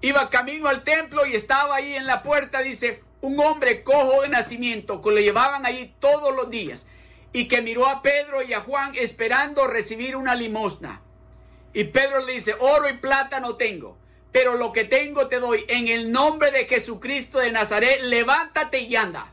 Iba 0.02 0.30
camino 0.30 0.68
al 0.68 0.82
templo 0.82 1.26
y 1.26 1.34
estaba 1.34 1.76
ahí 1.76 1.94
en 1.94 2.06
la 2.06 2.22
puerta, 2.22 2.62
dice, 2.62 3.02
un 3.20 3.38
hombre 3.38 3.82
cojo 3.82 4.22
de 4.22 4.28
nacimiento 4.28 5.02
que 5.02 5.10
lo 5.10 5.18
llevaban 5.18 5.66
allí 5.66 5.94
todos 5.98 6.34
los 6.34 6.50
días 6.50 6.86
y 7.32 7.48
que 7.48 7.62
miró 7.62 7.86
a 7.86 8.02
Pedro 8.02 8.42
y 8.42 8.54
a 8.54 8.60
Juan 8.60 8.92
esperando 8.94 9.66
recibir 9.66 10.16
una 10.16 10.34
limosna. 10.34 11.02
Y 11.72 11.84
Pedro 11.84 12.24
le 12.24 12.32
dice, 12.32 12.54
oro 12.58 12.88
y 12.88 12.94
plata 12.94 13.40
no 13.40 13.56
tengo, 13.56 13.96
pero 14.32 14.56
lo 14.56 14.72
que 14.72 14.84
tengo 14.84 15.28
te 15.28 15.38
doy. 15.38 15.64
En 15.68 15.88
el 15.88 16.10
nombre 16.10 16.50
de 16.50 16.64
Jesucristo 16.64 17.38
de 17.38 17.52
Nazaret, 17.52 18.00
levántate 18.00 18.80
y 18.80 18.96
anda. 18.96 19.32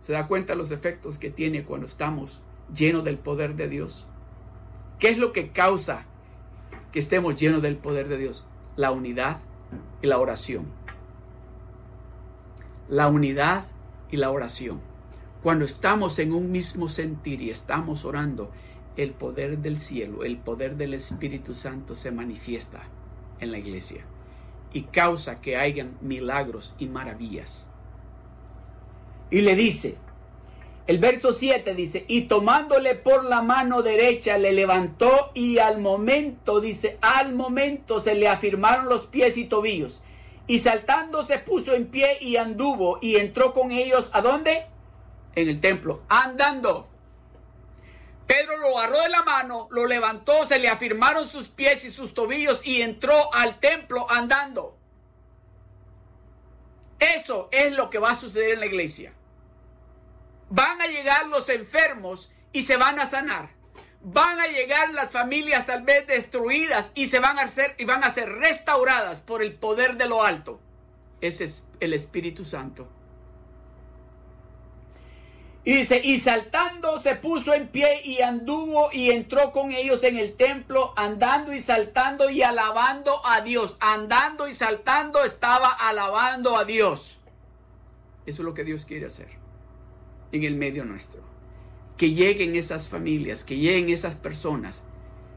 ¿Se 0.00 0.12
da 0.12 0.26
cuenta 0.26 0.56
los 0.56 0.72
efectos 0.72 1.18
que 1.18 1.30
tiene 1.30 1.62
cuando 1.62 1.86
estamos 1.86 2.42
llenos 2.74 3.04
del 3.04 3.18
poder 3.18 3.54
de 3.54 3.68
Dios? 3.68 4.06
¿Qué 4.98 5.10
es 5.10 5.18
lo 5.18 5.32
que 5.32 5.52
causa 5.52 6.06
que 6.92 6.98
estemos 6.98 7.36
llenos 7.36 7.62
del 7.62 7.76
poder 7.76 8.08
de 8.08 8.18
Dios? 8.18 8.44
La 8.76 8.90
unidad 8.90 9.38
y 10.02 10.06
la 10.06 10.18
oración. 10.18 10.66
La 12.88 13.08
unidad 13.08 13.66
y 14.10 14.18
la 14.18 14.30
oración. 14.30 14.80
Cuando 15.42 15.64
estamos 15.64 16.18
en 16.18 16.32
un 16.32 16.52
mismo 16.52 16.88
sentir 16.88 17.42
y 17.42 17.50
estamos 17.50 18.04
orando, 18.04 18.50
el 18.96 19.12
poder 19.12 19.58
del 19.58 19.78
cielo, 19.78 20.22
el 20.22 20.36
poder 20.36 20.76
del 20.76 20.94
Espíritu 20.94 21.54
Santo 21.54 21.96
se 21.96 22.12
manifiesta 22.12 22.82
en 23.40 23.50
la 23.50 23.58
iglesia 23.58 24.04
y 24.72 24.82
causa 24.82 25.40
que 25.40 25.56
hayan 25.56 25.96
milagros 26.00 26.74
y 26.78 26.86
maravillas. 26.86 27.66
Y 29.30 29.40
le 29.40 29.56
dice, 29.56 29.96
el 30.86 30.98
verso 30.98 31.32
7 31.32 31.74
dice, 31.74 32.04
y 32.08 32.22
tomándole 32.22 32.96
por 32.96 33.24
la 33.24 33.40
mano 33.40 33.82
derecha 33.82 34.36
le 34.36 34.52
levantó 34.52 35.30
y 35.32 35.58
al 35.58 35.78
momento, 35.78 36.60
dice, 36.60 36.98
al 37.00 37.34
momento 37.34 38.00
se 38.00 38.16
le 38.16 38.26
afirmaron 38.26 38.88
los 38.88 39.06
pies 39.06 39.36
y 39.36 39.44
tobillos. 39.44 40.00
Y 40.48 40.58
saltando 40.58 41.24
se 41.24 41.38
puso 41.38 41.74
en 41.74 41.86
pie 41.86 42.18
y 42.20 42.36
anduvo 42.36 42.98
y 43.00 43.16
entró 43.16 43.54
con 43.54 43.70
ellos 43.70 44.10
a 44.12 44.22
dónde? 44.22 44.66
En 45.36 45.48
el 45.48 45.60
templo, 45.60 46.02
andando. 46.08 46.88
Pedro 48.26 48.56
lo 48.56 48.76
agarró 48.76 49.02
de 49.02 49.08
la 49.08 49.22
mano, 49.22 49.68
lo 49.70 49.86
levantó, 49.86 50.46
se 50.46 50.58
le 50.58 50.68
afirmaron 50.68 51.28
sus 51.28 51.48
pies 51.48 51.84
y 51.84 51.90
sus 51.90 52.12
tobillos 52.12 52.60
y 52.66 52.82
entró 52.82 53.32
al 53.32 53.60
templo 53.60 54.10
andando. 54.10 54.76
Eso 56.98 57.48
es 57.52 57.72
lo 57.72 57.88
que 57.88 57.98
va 57.98 58.10
a 58.10 58.16
suceder 58.16 58.52
en 58.52 58.60
la 58.60 58.66
iglesia. 58.66 59.12
Van 60.54 60.82
a 60.82 60.86
llegar 60.86 61.28
los 61.28 61.48
enfermos 61.48 62.30
y 62.52 62.64
se 62.64 62.76
van 62.76 63.00
a 63.00 63.06
sanar. 63.06 63.48
Van 64.02 64.38
a 64.38 64.48
llegar 64.48 64.92
las 64.92 65.10
familias 65.10 65.64
tal 65.64 65.82
vez 65.82 66.06
destruidas 66.06 66.90
y 66.94 67.06
se 67.06 67.20
van 67.20 67.38
a 67.38 67.44
hacer 67.44 67.74
y 67.78 67.86
van 67.86 68.04
a 68.04 68.10
ser 68.10 68.28
restauradas 68.28 69.20
por 69.20 69.42
el 69.42 69.54
poder 69.54 69.96
de 69.96 70.08
lo 70.10 70.22
alto. 70.22 70.60
Ese 71.22 71.44
es 71.44 71.64
el 71.80 71.94
Espíritu 71.94 72.44
Santo. 72.44 72.86
Y 75.64 75.72
dice, 75.72 76.02
y 76.04 76.18
saltando 76.18 76.98
se 76.98 77.16
puso 77.16 77.54
en 77.54 77.68
pie 77.68 78.02
y 78.04 78.20
anduvo 78.20 78.90
y 78.92 79.10
entró 79.10 79.52
con 79.52 79.72
ellos 79.72 80.04
en 80.04 80.18
el 80.18 80.36
templo, 80.36 80.92
andando 80.96 81.54
y 81.54 81.62
saltando 81.62 82.28
y 82.28 82.42
alabando 82.42 83.24
a 83.24 83.40
Dios. 83.40 83.78
Andando 83.80 84.46
y 84.48 84.54
saltando 84.54 85.24
estaba 85.24 85.70
alabando 85.70 86.58
a 86.58 86.66
Dios. 86.66 87.20
Eso 88.26 88.42
es 88.42 88.44
lo 88.44 88.52
que 88.52 88.64
Dios 88.64 88.84
quiere 88.84 89.06
hacer 89.06 89.41
en 90.32 90.44
el 90.44 90.56
medio 90.56 90.84
nuestro. 90.84 91.22
Que 91.96 92.10
lleguen 92.10 92.56
esas 92.56 92.88
familias, 92.88 93.44
que 93.44 93.58
lleguen 93.58 93.90
esas 93.90 94.14
personas 94.16 94.82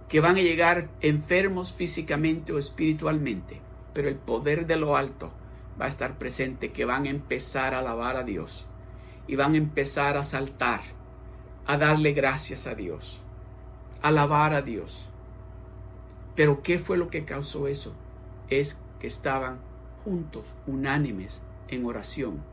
que 0.10 0.20
van 0.20 0.38
a 0.38 0.42
llegar 0.42 0.90
enfermos 1.02 1.74
físicamente 1.74 2.54
o 2.54 2.60
espiritualmente, 2.60 3.60
pero 3.94 4.08
el 4.08 4.16
poder 4.16 4.68
de 4.68 4.76
lo 4.76 4.96
alto 4.96 5.32
va 5.80 5.86
a 5.86 5.90
estar 5.90 6.18
presente, 6.18 6.72
que 6.72 6.86
van 6.86 7.06
a 7.06 7.10
empezar 7.10 7.74
a 7.74 7.80
alabar 7.80 8.16
a 8.16 8.24
Dios 8.24 8.66
y 9.28 9.36
van 9.36 9.54
a 9.54 9.58
empezar 9.58 10.18
a 10.18 10.24
saltar, 10.24 10.82
a 11.66 11.78
darle 11.78 12.14
gracias 12.14 12.68
a 12.68 12.76
Dios, 12.76 13.20
a 14.02 14.10
alabar 14.10 14.54
a 14.54 14.62
Dios. 14.62 15.10
Pero 16.36 16.62
¿qué 16.62 16.78
fue 16.78 16.98
lo 16.98 17.10
que 17.10 17.26
causó 17.26 17.68
eso? 17.68 17.94
Es 18.50 18.80
que 19.00 19.08
estaban 19.08 19.60
juntos, 20.04 20.46
unánimes, 20.68 21.42
en 21.68 21.86
oración. 21.86 22.44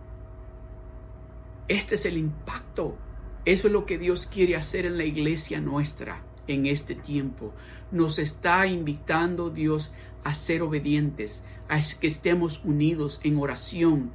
Este 1.72 1.94
es 1.94 2.04
el 2.04 2.18
impacto. 2.18 2.98
Eso 3.46 3.66
es 3.66 3.72
lo 3.72 3.86
que 3.86 3.96
Dios 3.96 4.26
quiere 4.26 4.56
hacer 4.56 4.84
en 4.84 4.98
la 4.98 5.06
iglesia 5.06 5.58
nuestra 5.58 6.22
en 6.46 6.66
este 6.66 6.94
tiempo. 6.94 7.54
Nos 7.90 8.18
está 8.18 8.66
invitando 8.66 9.48
Dios 9.48 9.90
a 10.22 10.34
ser 10.34 10.60
obedientes, 10.60 11.42
a 11.70 11.80
que 11.98 12.08
estemos 12.08 12.60
unidos 12.62 13.22
en 13.24 13.38
oración, 13.38 14.10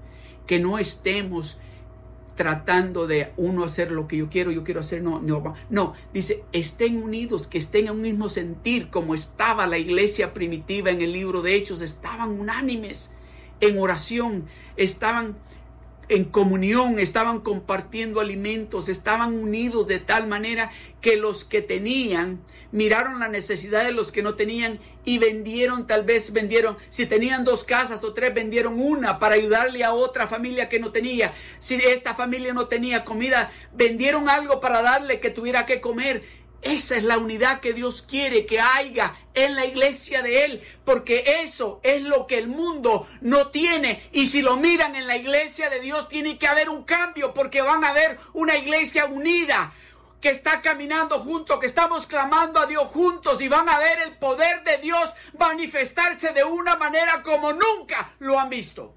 que 0.45 0.59
no 0.59 0.77
estemos 0.77 1.57
tratando 2.35 3.07
de 3.07 3.33
uno 3.37 3.63
hacer 3.63 3.91
lo 3.91 4.07
que 4.07 4.17
yo 4.17 4.29
quiero, 4.29 4.51
yo 4.51 4.63
quiero 4.63 4.81
hacer, 4.81 5.01
no, 5.01 5.19
no, 5.19 5.55
no, 5.71 5.93
dice, 6.13 6.43
estén 6.51 7.01
unidos, 7.01 7.47
que 7.47 7.57
estén 7.57 7.87
en 7.87 7.93
un 7.93 8.01
mismo 8.01 8.29
sentir, 8.29 8.91
como 8.91 9.15
estaba 9.15 9.65
la 9.65 9.79
iglesia 9.79 10.31
primitiva 10.35 10.91
en 10.91 11.01
el 11.01 11.11
libro 11.11 11.41
de 11.41 11.55
Hechos, 11.55 11.81
estaban 11.81 12.39
unánimes 12.39 13.11
en 13.61 13.79
oración, 13.79 14.45
estaban 14.75 15.37
en 16.09 16.25
comunión, 16.25 16.99
estaban 16.99 17.41
compartiendo 17.41 18.21
alimentos, 18.21 18.89
estaban 18.89 19.33
unidos 19.33 19.87
de 19.87 19.99
tal 19.99 20.27
manera 20.27 20.71
que 21.01 21.17
los 21.17 21.43
que 21.43 21.61
tenían 21.61 22.39
miraron 22.71 23.19
la 23.19 23.27
necesidad 23.27 23.83
de 23.83 23.91
los 23.91 24.11
que 24.11 24.21
no 24.21 24.35
tenían 24.35 24.79
y 25.05 25.19
vendieron, 25.19 25.87
tal 25.87 26.03
vez 26.03 26.33
vendieron, 26.33 26.77
si 26.89 27.05
tenían 27.05 27.43
dos 27.43 27.63
casas 27.63 28.03
o 28.03 28.13
tres, 28.13 28.33
vendieron 28.33 28.79
una 28.79 29.19
para 29.19 29.35
ayudarle 29.35 29.83
a 29.83 29.93
otra 29.93 30.27
familia 30.27 30.69
que 30.69 30.79
no 30.79 30.91
tenía. 30.91 31.33
Si 31.59 31.75
esta 31.75 32.13
familia 32.13 32.53
no 32.53 32.67
tenía 32.67 33.05
comida, 33.05 33.51
vendieron 33.73 34.29
algo 34.29 34.59
para 34.59 34.81
darle 34.81 35.19
que 35.19 35.29
tuviera 35.29 35.65
que 35.65 35.81
comer 35.81 36.23
esa 36.61 36.97
es 36.97 37.03
la 37.03 37.17
unidad 37.17 37.59
que 37.59 37.73
Dios 37.73 38.01
quiere 38.01 38.45
que 38.45 38.59
haya 38.59 39.15
en 39.33 39.55
la 39.55 39.65
iglesia 39.65 40.21
de 40.21 40.45
Él, 40.45 40.63
porque 40.83 41.41
eso 41.43 41.79
es 41.83 42.01
lo 42.01 42.25
que 42.25 42.37
el 42.37 42.47
mundo 42.47 43.07
no 43.21 43.49
tiene. 43.49 44.09
Y 44.11 44.27
si 44.27 44.41
lo 44.41 44.57
miran 44.57 44.95
en 44.95 45.07
la 45.07 45.15
iglesia 45.15 45.69
de 45.69 45.79
Dios, 45.79 46.09
tiene 46.09 46.37
que 46.37 46.47
haber 46.47 46.69
un 46.69 46.83
cambio, 46.83 47.33
porque 47.33 47.61
van 47.61 47.83
a 47.83 47.93
ver 47.93 48.19
una 48.33 48.57
iglesia 48.57 49.05
unida, 49.05 49.73
que 50.21 50.29
está 50.29 50.61
caminando 50.61 51.19
juntos, 51.19 51.59
que 51.59 51.67
estamos 51.67 52.07
clamando 52.07 52.59
a 52.59 52.65
Dios 52.65 52.87
juntos 52.87 53.39
y 53.39 53.47
van 53.47 53.69
a 53.69 53.77
ver 53.77 53.99
el 53.99 54.17
poder 54.17 54.63
de 54.63 54.79
Dios 54.79 55.13
manifestarse 55.37 56.33
de 56.33 56.43
una 56.43 56.75
manera 56.75 57.21
como 57.21 57.53
nunca 57.53 58.15
lo 58.19 58.39
han 58.39 58.49
visto. 58.49 58.95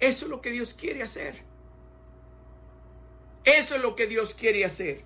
Eso 0.00 0.24
es 0.24 0.30
lo 0.30 0.40
que 0.40 0.50
Dios 0.50 0.74
quiere 0.74 1.02
hacer. 1.02 1.42
Eso 3.44 3.76
es 3.76 3.82
lo 3.82 3.94
que 3.94 4.06
Dios 4.06 4.34
quiere 4.34 4.64
hacer. 4.64 5.04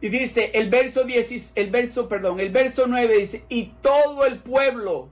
Y 0.00 0.08
dice 0.08 0.50
el 0.54 0.68
verso 0.68 1.04
10, 1.04 1.52
el 1.54 1.70
verso, 1.70 2.08
perdón, 2.08 2.40
el 2.40 2.50
verso 2.50 2.86
9 2.86 3.16
dice, 3.16 3.44
y 3.48 3.74
todo 3.82 4.26
el 4.26 4.38
pueblo 4.38 5.08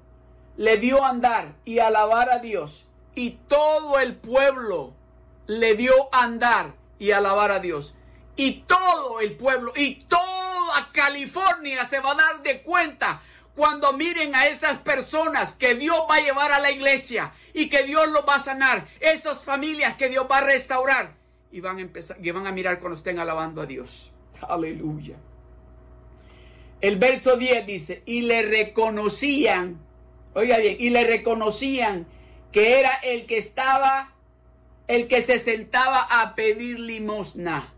le 0.57 0.77
dio 0.77 1.05
andar 1.05 1.55
y 1.65 1.79
alabar 1.79 2.31
a 2.31 2.39
Dios. 2.39 2.87
Y 3.15 3.39
todo 3.49 3.99
el 3.99 4.17
pueblo 4.17 4.93
le 5.47 5.75
dio 5.75 6.09
andar 6.13 6.75
y 6.99 7.13
alabar 7.13 7.51
a 7.51 7.61
Dios. 7.61 7.95
Y 8.37 8.65
todo 8.67 9.21
el 9.21 9.37
pueblo 9.37 9.73
y 9.77 10.05
toda 10.07 10.91
California 10.93 11.87
se 11.87 12.01
va 12.01 12.13
a 12.13 12.17
dar 12.17 12.43
de 12.43 12.63
cuenta 12.63 13.23
cuando 13.55 13.93
miren 13.93 14.35
a 14.35 14.47
esas 14.47 14.79
personas 14.79 15.55
que 15.55 15.75
Dios 15.75 15.99
va 16.11 16.17
a 16.17 16.21
llevar 16.21 16.53
a 16.53 16.59
la 16.59 16.73
iglesia 16.73 17.33
y 17.53 17.69
que 17.69 17.85
Dios 17.85 18.09
los 18.09 18.27
va 18.29 18.37
a 18.37 18.41
sanar, 18.41 18.89
esas 18.99 19.43
familias 19.43 19.97
que 19.97 20.09
Dios 20.09 20.27
va 20.31 20.39
a 20.39 20.41
restaurar 20.41 21.15
y 21.53 21.61
van 21.61 21.79
a 21.79 21.83
empezar 21.83 22.17
y 22.21 22.31
van 22.33 22.49
a 22.49 22.53
mirar 22.53 22.81
cuando 22.81 22.97
estén 22.97 23.21
alabando 23.21 23.63
a 23.63 23.67
Dios. 23.67 24.11
Aleluya. 24.41 25.17
El 26.81 26.97
verso 26.97 27.37
10 27.37 27.67
dice, 27.67 28.03
y 28.05 28.23
le 28.23 28.43
reconocían, 28.43 29.79
oiga 30.35 30.59
bien, 30.59 30.77
y 30.79 30.91
le 30.91 31.05
reconocían 31.05 32.07
que 32.53 32.79
era 32.79 32.93
el 33.03 33.27
que 33.27 33.39
estaba, 33.39 34.13
el 34.87 35.09
que 35.09 35.23
se 35.23 35.39
sentaba 35.39 36.01
a 36.01 36.35
pedir 36.35 36.79
limosna 36.79 37.73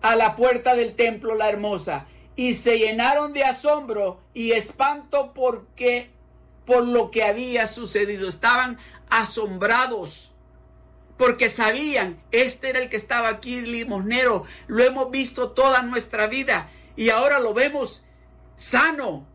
a 0.00 0.16
la 0.16 0.34
puerta 0.34 0.74
del 0.74 0.94
templo 0.94 1.34
la 1.34 1.50
hermosa, 1.50 2.06
y 2.36 2.54
se 2.54 2.78
llenaron 2.78 3.34
de 3.34 3.44
asombro 3.44 4.20
y 4.32 4.52
espanto 4.52 5.32
porque 5.34 6.08
por 6.64 6.86
lo 6.86 7.10
que 7.10 7.22
había 7.24 7.66
sucedido. 7.66 8.28
Estaban 8.28 8.78
asombrados 9.10 10.29
porque 11.20 11.50
sabían, 11.50 12.18
este 12.30 12.70
era 12.70 12.78
el 12.78 12.88
que 12.88 12.96
estaba 12.96 13.28
aquí, 13.28 13.60
limosnero, 13.60 14.46
lo 14.68 14.82
hemos 14.82 15.10
visto 15.10 15.50
toda 15.50 15.82
nuestra 15.82 16.28
vida 16.28 16.70
y 16.96 17.10
ahora 17.10 17.38
lo 17.40 17.52
vemos 17.52 18.06
sano, 18.56 19.26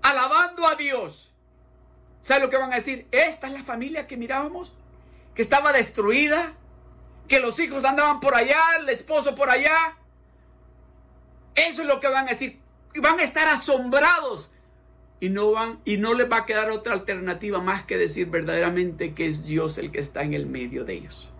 alabando 0.00 0.66
a 0.66 0.74
Dios. 0.74 1.30
¿Sabe 2.22 2.40
lo 2.40 2.48
que 2.48 2.56
van 2.56 2.72
a 2.72 2.76
decir? 2.76 3.08
Esta 3.10 3.48
es 3.48 3.52
la 3.52 3.62
familia 3.62 4.06
que 4.06 4.16
mirábamos, 4.16 4.72
que 5.34 5.42
estaba 5.42 5.74
destruida, 5.74 6.54
que 7.28 7.40
los 7.40 7.60
hijos 7.60 7.84
andaban 7.84 8.18
por 8.18 8.34
allá, 8.34 8.62
el 8.78 8.88
esposo 8.88 9.34
por 9.34 9.50
allá. 9.50 9.98
Eso 11.54 11.82
es 11.82 11.88
lo 11.88 12.00
que 12.00 12.08
van 12.08 12.26
a 12.26 12.30
decir. 12.30 12.58
Y 12.94 13.00
van 13.00 13.20
a 13.20 13.24
estar 13.24 13.48
asombrados 13.48 14.48
y 15.22 15.28
no 15.28 15.52
van 15.52 15.78
y 15.84 15.98
no 15.98 16.14
les 16.14 16.28
va 16.28 16.38
a 16.38 16.46
quedar 16.46 16.72
otra 16.72 16.94
alternativa 16.94 17.60
más 17.60 17.84
que 17.84 17.96
decir 17.96 18.26
verdaderamente 18.26 19.14
que 19.14 19.28
es 19.28 19.44
Dios 19.44 19.78
el 19.78 19.92
que 19.92 20.00
está 20.00 20.24
en 20.24 20.34
el 20.34 20.46
medio 20.46 20.84
de 20.84 20.94
ellos. 20.94 21.30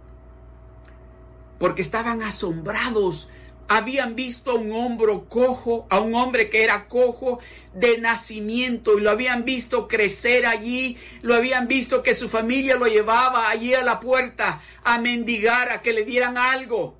Porque 1.58 1.82
estaban 1.82 2.22
asombrados 2.22 3.28
habían 3.66 4.14
visto 4.14 4.52
a 4.52 4.54
un 4.54 4.70
hombre 4.70 5.18
cojo, 5.28 5.88
a 5.90 5.98
un 5.98 6.14
hombre 6.14 6.48
que 6.48 6.62
era 6.62 6.86
cojo 6.86 7.40
de 7.74 7.98
nacimiento 7.98 8.98
y 8.98 9.00
lo 9.00 9.10
habían 9.10 9.44
visto 9.44 9.88
crecer 9.88 10.46
allí, 10.46 10.96
lo 11.22 11.34
habían 11.34 11.66
visto 11.66 12.04
que 12.04 12.14
su 12.14 12.28
familia 12.28 12.76
lo 12.76 12.86
llevaba 12.86 13.48
allí 13.48 13.74
a 13.74 13.82
la 13.82 13.98
puerta 13.98 14.62
a 14.84 15.00
mendigar, 15.00 15.72
a 15.72 15.82
que 15.82 15.92
le 15.92 16.04
dieran 16.04 16.38
algo. 16.38 16.96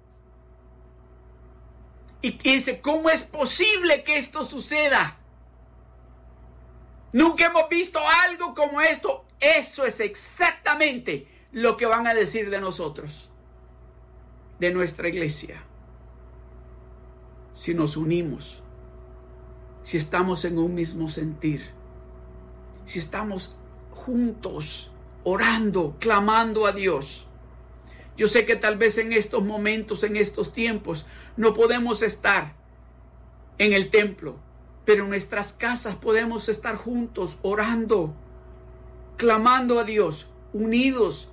Y, 2.22 2.33
dice, 2.39 2.80
¿cómo 2.80 3.09
es 3.09 3.22
posible 3.22 4.03
que 4.03 4.16
esto 4.16 4.45
suceda? 4.45 5.21
Nunca 7.12 7.46
hemos 7.46 7.68
visto 7.68 7.98
algo 8.24 8.54
como 8.54 8.80
esto. 8.80 9.24
Eso 9.38 9.84
es 9.84 10.00
exactamente 10.00 11.28
lo 11.52 11.76
que 11.76 11.86
van 11.86 12.06
a 12.06 12.14
decir 12.14 12.48
de 12.50 12.60
nosotros, 12.60 13.28
de 14.58 14.70
nuestra 14.70 15.08
iglesia. 15.08 15.62
Si 17.52 17.74
nos 17.74 17.96
unimos, 17.96 18.62
si 19.82 19.98
estamos 19.98 20.44
en 20.44 20.58
un 20.58 20.74
mismo 20.74 21.08
sentir, 21.08 21.70
si 22.86 22.98
estamos 22.98 23.54
juntos, 23.90 24.90
orando, 25.24 25.96
clamando 25.98 26.66
a 26.66 26.72
Dios. 26.72 27.26
Yo 28.16 28.28
sé 28.28 28.46
que 28.46 28.56
tal 28.56 28.76
vez 28.76 28.98
en 28.98 29.12
estos 29.12 29.44
momentos, 29.44 30.02
en 30.02 30.16
estos 30.16 30.52
tiempos, 30.52 31.06
no 31.36 31.54
podemos 31.54 32.02
estar 32.02 32.54
en 33.58 33.72
el 33.72 33.90
templo, 33.90 34.36
pero 34.85 35.05
en 35.05 35.11
nuestras 35.11 35.53
casas 35.53 35.95
podemos 35.95 36.49
estar 36.49 36.76
juntos, 36.76 37.39
orando, 37.43 38.14
clamando 39.16 39.78
a 39.78 39.85
Dios, 39.85 40.28
unidos, 40.53 41.28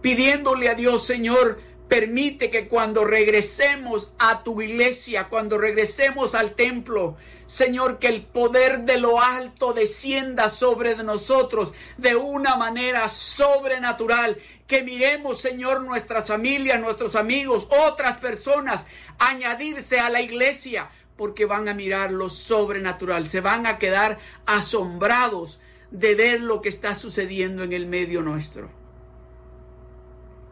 pidiéndole 0.00 0.68
a 0.68 0.74
Dios, 0.74 1.04
Señor, 1.04 1.60
permite 1.88 2.50
que 2.50 2.68
cuando 2.68 3.04
regresemos 3.04 4.12
a 4.18 4.42
tu 4.42 4.60
iglesia, 4.62 5.28
cuando 5.28 5.58
regresemos 5.58 6.34
al 6.34 6.54
templo, 6.54 7.16
Señor, 7.46 7.98
que 7.98 8.08
el 8.08 8.22
poder 8.22 8.80
de 8.80 8.98
lo 8.98 9.20
alto 9.20 9.72
descienda 9.72 10.48
sobre 10.48 10.96
nosotros 10.96 11.72
de 11.98 12.16
una 12.16 12.56
manera 12.56 13.08
sobrenatural. 13.08 14.38
Que 14.66 14.82
miremos, 14.82 15.40
Señor, 15.40 15.82
nuestras 15.82 16.28
familias, 16.28 16.80
nuestros 16.80 17.16
amigos, 17.16 17.68
otras 17.70 18.16
personas, 18.16 18.84
añadirse 19.18 20.00
a 20.00 20.08
la 20.08 20.22
iglesia, 20.22 20.90
porque 21.16 21.46
van 21.46 21.68
a 21.68 21.74
mirar 21.74 22.12
lo 22.12 22.28
sobrenatural, 22.28 23.28
se 23.28 23.40
van 23.40 23.66
a 23.66 23.78
quedar 23.78 24.18
asombrados 24.46 25.60
de 25.90 26.14
ver 26.14 26.40
lo 26.40 26.60
que 26.60 26.68
está 26.68 26.94
sucediendo 26.94 27.62
en 27.62 27.72
el 27.72 27.86
medio 27.86 28.22
nuestro. 28.22 28.68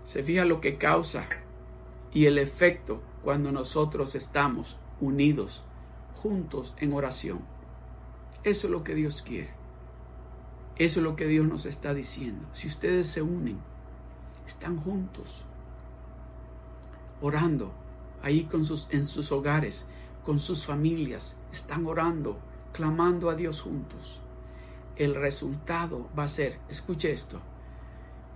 Se 0.04 0.22
fija 0.22 0.44
lo 0.44 0.60
que 0.60 0.78
causa 0.78 1.26
y 2.12 2.26
el 2.26 2.38
efecto 2.38 3.02
cuando 3.22 3.50
nosotros 3.52 4.14
estamos 4.14 4.76
unidos, 5.00 5.62
juntos 6.22 6.74
en 6.78 6.92
oración. 6.92 7.40
Eso 8.44 8.66
es 8.66 8.70
lo 8.70 8.84
que 8.84 8.94
Dios 8.94 9.22
quiere. 9.22 9.50
Eso 10.76 11.00
es 11.00 11.04
lo 11.04 11.16
que 11.16 11.26
Dios 11.26 11.46
nos 11.46 11.66
está 11.66 11.94
diciendo. 11.94 12.46
Si 12.52 12.68
ustedes 12.68 13.06
se 13.06 13.22
unen, 13.22 13.58
están 14.46 14.78
juntos, 14.78 15.44
orando 17.20 17.72
ahí 18.22 18.44
con 18.44 18.64
sus, 18.64 18.88
en 18.90 19.06
sus 19.06 19.32
hogares, 19.32 19.86
con 20.24 20.38
sus 20.38 20.66
familias, 20.66 21.36
están 21.52 21.86
orando, 21.86 22.38
clamando 22.72 23.30
a 23.30 23.34
Dios 23.34 23.60
juntos. 23.60 24.20
El 24.96 25.14
resultado 25.14 26.08
va 26.16 26.24
a 26.24 26.28
ser, 26.28 26.58
escuche 26.68 27.12
esto, 27.12 27.40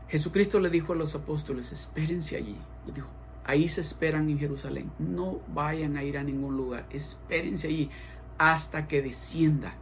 Jesucristo 0.09 0.61
le 0.61 0.71
dijo 0.71 0.93
a 0.93 0.97
los 0.97 1.15
apóstoles, 1.15 1.73
espérense 1.73 2.37
allí. 2.37 2.57
Le 2.87 2.93
dijo, 2.93 3.09
ahí 3.45 3.69
se 3.69 3.81
esperan 3.81 4.29
en 4.31 4.39
Jerusalén. 4.39 4.93
No 4.99 5.41
vayan 5.49 5.97
a 5.97 6.05
ir 6.05 6.17
a 6.17 6.23
ningún 6.23 6.57
lugar. 6.57 6.87
Espérense 6.91 7.69
allí 7.69 7.91
hasta 8.39 8.87
que 8.87 9.03
descienda. 9.03 9.75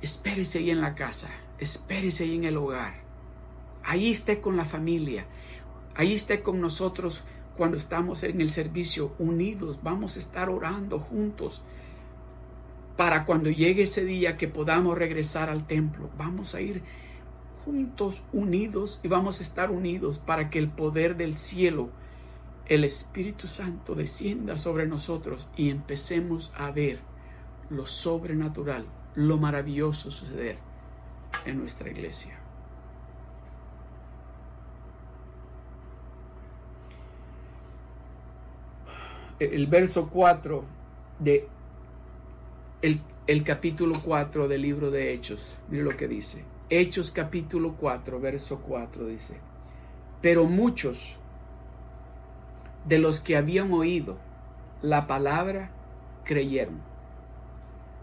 Espérese 0.00 0.58
ahí 0.58 0.70
en 0.70 0.80
la 0.80 0.94
casa. 0.94 1.28
Espérese 1.58 2.24
ahí 2.24 2.36
en 2.36 2.44
el 2.44 2.56
hogar. 2.56 2.94
Ahí 3.82 4.10
esté 4.10 4.40
con 4.40 4.56
la 4.56 4.64
familia. 4.64 5.26
Ahí 5.96 6.14
esté 6.14 6.42
con 6.42 6.60
nosotros 6.60 7.24
cuando 7.58 7.76
estamos 7.76 8.22
en 8.22 8.40
el 8.40 8.52
servicio 8.52 9.12
unidos. 9.18 9.80
Vamos 9.82 10.16
a 10.16 10.20
estar 10.20 10.48
orando 10.48 11.00
juntos 11.00 11.62
para 12.96 13.26
cuando 13.26 13.50
llegue 13.50 13.82
ese 13.82 14.04
día 14.04 14.38
que 14.38 14.48
podamos 14.48 14.96
regresar 14.96 15.50
al 15.50 15.66
templo. 15.66 16.08
Vamos 16.16 16.54
a 16.54 16.60
ir 16.60 16.82
juntos, 17.64 18.22
unidos, 18.32 19.00
y 19.02 19.08
vamos 19.08 19.40
a 19.40 19.42
estar 19.42 19.70
unidos 19.70 20.18
para 20.20 20.48
que 20.48 20.58
el 20.58 20.68
poder 20.68 21.16
del 21.16 21.36
cielo, 21.36 21.90
el 22.66 22.84
Espíritu 22.84 23.48
Santo, 23.48 23.94
descienda 23.94 24.56
sobre 24.56 24.86
nosotros 24.86 25.48
y 25.56 25.68
empecemos 25.68 26.52
a 26.56 26.70
ver 26.70 27.00
lo 27.70 27.86
sobrenatural, 27.86 28.86
lo 29.16 29.36
maravilloso 29.36 30.10
suceder 30.10 30.58
en 31.44 31.58
nuestra 31.58 31.90
iglesia. 31.90 32.37
El 39.38 39.66
verso 39.66 40.08
4 40.08 40.64
de 41.20 41.48
el, 42.82 43.00
el 43.26 43.44
capítulo 43.44 44.00
4 44.04 44.48
del 44.48 44.62
libro 44.62 44.90
de 44.90 45.12
Hechos, 45.12 45.56
mire 45.68 45.84
lo 45.84 45.96
que 45.96 46.08
dice. 46.08 46.44
Hechos 46.70 47.10
capítulo 47.10 47.74
4, 47.78 48.20
verso 48.20 48.60
4 48.60 49.06
dice, 49.06 49.38
pero 50.20 50.44
muchos 50.44 51.16
de 52.86 52.98
los 52.98 53.20
que 53.20 53.36
habían 53.36 53.72
oído 53.72 54.18
la 54.82 55.06
palabra 55.06 55.70
creyeron. 56.24 56.80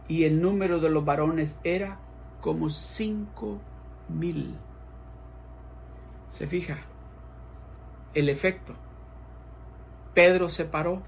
Y 0.08 0.24
el 0.24 0.42
número 0.42 0.80
de 0.80 0.90
los 0.90 1.04
varones 1.04 1.60
era 1.64 2.00
como 2.42 2.70
cinco 2.70 3.60
mil. 4.08 4.56
Se 6.30 6.48
fija 6.48 6.78
el 8.14 8.30
efecto. 8.30 8.74
Pedro 10.14 10.48
se 10.50 10.66
paró, 10.66 11.02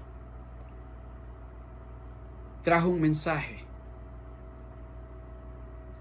trajo 2.68 2.90
un 2.90 3.00
mensaje 3.00 3.68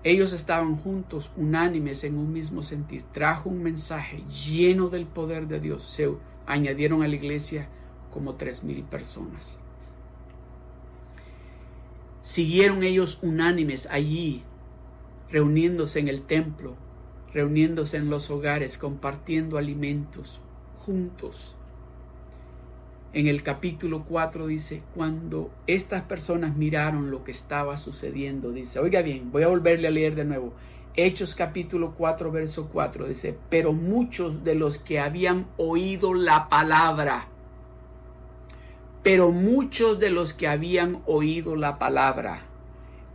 ellos 0.04 0.32
estaban 0.32 0.78
juntos, 0.78 1.32
unánimes 1.36 2.06
en 2.06 2.18
un 2.18 2.32
mismo 2.32 2.64
sentir. 2.64 3.04
Trajo 3.12 3.50
un 3.50 3.62
mensaje 3.62 4.24
lleno 4.30 4.88
del 4.88 5.06
poder 5.06 5.50
de 5.50 5.60
Dios. 5.60 5.84
Se 5.84 6.10
añadieron 6.46 7.04
a 7.04 7.10
la 7.10 7.16
iglesia 7.16 7.68
como 8.14 8.36
tres 8.36 8.64
mil 8.64 8.84
personas. 8.84 9.58
Siguieron 12.22 12.84
ellos 12.84 13.20
unánimes 13.22 13.86
allí, 13.92 14.44
reuniéndose 15.30 16.00
en 16.00 16.08
el 16.08 16.22
templo, 16.22 16.78
reuniéndose 17.34 17.98
en 17.98 18.10
los 18.10 18.30
hogares, 18.30 18.78
compartiendo 18.78 19.58
alimentos, 19.58 20.40
juntos 20.78 21.57
en 23.18 23.26
el 23.26 23.42
capítulo 23.42 24.06
4 24.08 24.46
dice, 24.46 24.84
cuando 24.94 25.50
estas 25.66 26.04
personas 26.04 26.56
miraron 26.56 27.10
lo 27.10 27.24
que 27.24 27.32
estaba 27.32 27.76
sucediendo, 27.76 28.52
dice, 28.52 28.78
oiga 28.78 29.02
bien, 29.02 29.32
voy 29.32 29.42
a 29.42 29.48
volverle 29.48 29.88
a 29.88 29.92
leer 29.92 30.14
de 30.14 30.24
nuevo. 30.24 30.54
Hechos 30.96 31.34
capítulo 31.34 31.96
4, 31.98 32.32
verso 32.32 32.70
4 32.72 33.08
dice, 33.08 33.36
pero 33.50 33.74
muchos 33.74 34.44
de 34.44 34.54
los 34.54 34.78
que 34.78 35.00
habían 35.00 35.48
oído 35.58 36.14
la 36.14 36.48
palabra, 36.48 37.28
pero 39.02 39.32
muchos 39.32 39.98
de 39.98 40.12
los 40.12 40.36
que 40.36 40.48
habían 40.48 41.02
oído 41.08 41.56
la 41.56 41.80
palabra, 41.80 42.44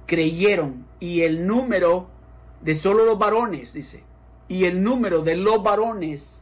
creyeron 0.07 0.85
y 0.99 1.21
el 1.21 1.47
número 1.47 2.09
de 2.61 2.75
solo 2.75 3.05
los 3.05 3.21
varones, 3.21 3.73
dice, 3.73 4.03
y 4.49 4.65
el 4.65 4.83
número 4.83 5.23
de 5.23 5.37
los 5.37 5.63
varones 5.63 6.42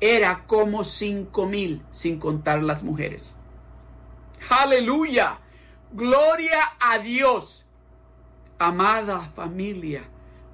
era 0.00 0.44
como 0.46 0.84
cinco 0.84 1.46
mil, 1.46 1.82
sin 1.90 2.18
contar 2.18 2.62
las 2.62 2.82
mujeres. 2.82 3.36
Aleluya. 4.48 5.38
Gloria 5.92 6.60
a 6.78 6.98
Dios. 6.98 7.66
Amada 8.58 9.22
familia, 9.34 10.02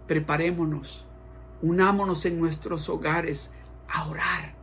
preparémonos, 0.06 1.04
unámonos 1.60 2.24
en 2.24 2.38
nuestros 2.38 2.88
hogares 2.88 3.52
a 3.88 4.08
orar, 4.08 4.54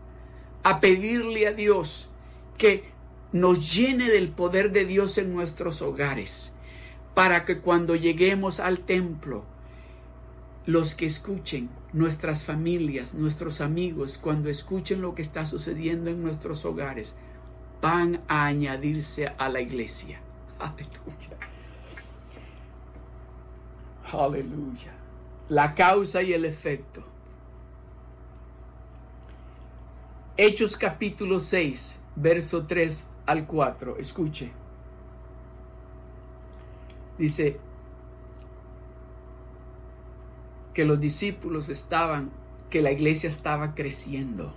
a 0.64 0.80
pedirle 0.80 1.48
a 1.48 1.52
Dios 1.52 2.10
que 2.58 2.92
nos 3.34 3.76
llene 3.76 4.10
del 4.10 4.30
poder 4.30 4.72
de 4.72 4.86
Dios 4.86 5.18
en 5.18 5.34
nuestros 5.34 5.82
hogares, 5.82 6.54
para 7.14 7.44
que 7.44 7.60
cuando 7.60 7.96
lleguemos 7.96 8.62
al 8.62 8.80
templo, 8.80 9.44
los 10.66 10.96
que 10.96 11.06
escuchen 11.06 11.70
nuestras 11.92 12.46
familias, 12.46 13.14
nuestros 13.14 13.62
amigos, 13.62 14.18
cuando 14.18 14.50
escuchen 14.50 15.02
lo 15.02 15.14
que 15.14 15.22
está 15.22 15.46
sucediendo 15.46 16.10
en 16.10 16.24
nuestros 16.24 16.66
hogares, 16.66 17.16
van 17.82 18.22
a 18.28 18.46
añadirse 18.46 19.28
a 19.28 19.50
la 19.50 19.60
iglesia. 19.60 20.20
Aleluya. 20.60 21.38
Aleluya. 24.12 24.94
La 25.50 25.76
causa 25.76 26.22
y 26.22 26.34
el 26.34 26.46
efecto. 26.46 27.04
Hechos 30.38 30.78
capítulo 30.78 31.40
6, 31.40 32.00
verso 32.16 32.66
3 32.66 33.08
al 33.26 33.46
4, 33.46 33.98
escuche. 33.98 34.52
Dice 37.18 37.60
que 40.74 40.86
los 40.86 41.00
discípulos 41.00 41.70
estaban, 41.70 42.32
que 42.70 42.82
la 42.82 42.92
iglesia 42.92 43.30
estaba 43.30 43.76
creciendo. 43.76 44.54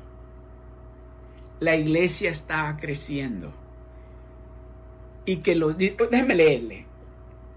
La 1.60 1.76
iglesia 1.76 2.30
estaba 2.30 2.76
creciendo. 2.76 3.52
Y 5.24 5.38
que 5.38 5.54
los... 5.54 5.76
Déjeme 5.76 6.34
leerle. 6.34 6.86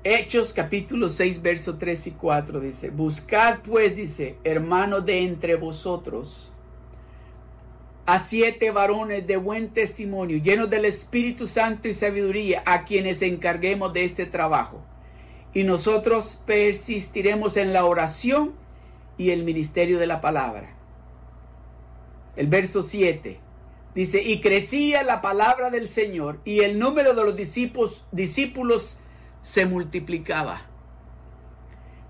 Hechos 0.03 0.53
capítulo 0.53 1.09
6, 1.09 1.41
verso 1.41 1.77
3 1.77 2.07
y 2.07 2.11
4 2.11 2.61
dice, 2.61 2.89
Buscad 2.89 3.59
pues, 3.59 3.95
dice, 3.97 4.37
hermanos 4.45 5.05
de 5.05 5.25
entre 5.25 5.55
vosotros, 5.55 6.49
a 8.05 8.17
siete 8.17 8.71
varones 8.71 9.27
de 9.27 9.35
buen 9.35 9.69
testimonio, 9.69 10.37
llenos 10.37 10.69
del 10.69 10.85
Espíritu 10.85 11.47
Santo 11.47 11.89
y 11.89 11.93
sabiduría, 11.93 12.63
a 12.65 12.85
quienes 12.85 13.21
encarguemos 13.21 13.91
de 13.91 14.05
este 14.05 14.25
trabajo. 14.25 14.81
Y 15.53 15.63
nosotros 15.63 16.39
persistiremos 16.45 17.57
en 17.57 17.73
la 17.73 17.85
oración 17.85 18.53
y 19.17 19.31
el 19.31 19.43
ministerio 19.43 19.99
de 19.99 20.07
la 20.07 20.21
palabra. 20.21 20.75
El 22.35 22.47
verso 22.47 22.83
7 22.83 23.39
dice, 23.95 24.21
y 24.21 24.41
crecía 24.41 25.03
la 25.03 25.21
palabra 25.21 25.69
del 25.69 25.89
Señor 25.89 26.39
y 26.45 26.59
el 26.61 26.79
número 26.79 27.13
de 27.13 27.23
los 27.23 27.35
discípulos, 27.35 28.03
discípulos 28.11 28.99
se 29.41 29.65
multiplicaba 29.65 30.69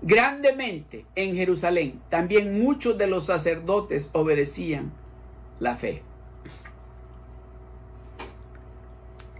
grandemente 0.02 1.04
en 1.14 1.34
Jerusalén. 1.34 2.00
También 2.08 2.60
muchos 2.62 2.96
de 2.98 3.06
los 3.06 3.26
sacerdotes 3.26 4.10
obedecían 4.12 4.92
la 5.58 5.76
fe. 5.76 6.02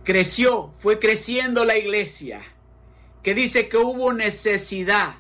Creció, 0.05 0.73
fue 0.81 0.99
creciendo 0.99 1.65
la 1.65 1.77
iglesia, 1.77 2.43
que 3.23 3.35
dice 3.35 3.69
que 3.69 3.77
hubo 3.77 4.13
necesidad 4.13 5.17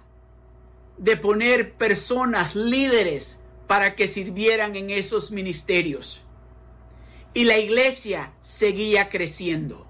de 0.96 1.16
poner 1.16 1.74
personas 1.74 2.54
líderes 2.54 3.38
para 3.66 3.94
que 3.94 4.08
sirvieran 4.08 4.76
en 4.76 4.90
esos 4.90 5.30
ministerios. 5.30 6.22
Y 7.34 7.44
la 7.44 7.58
iglesia 7.58 8.32
seguía 8.42 9.08
creciendo. 9.08 9.86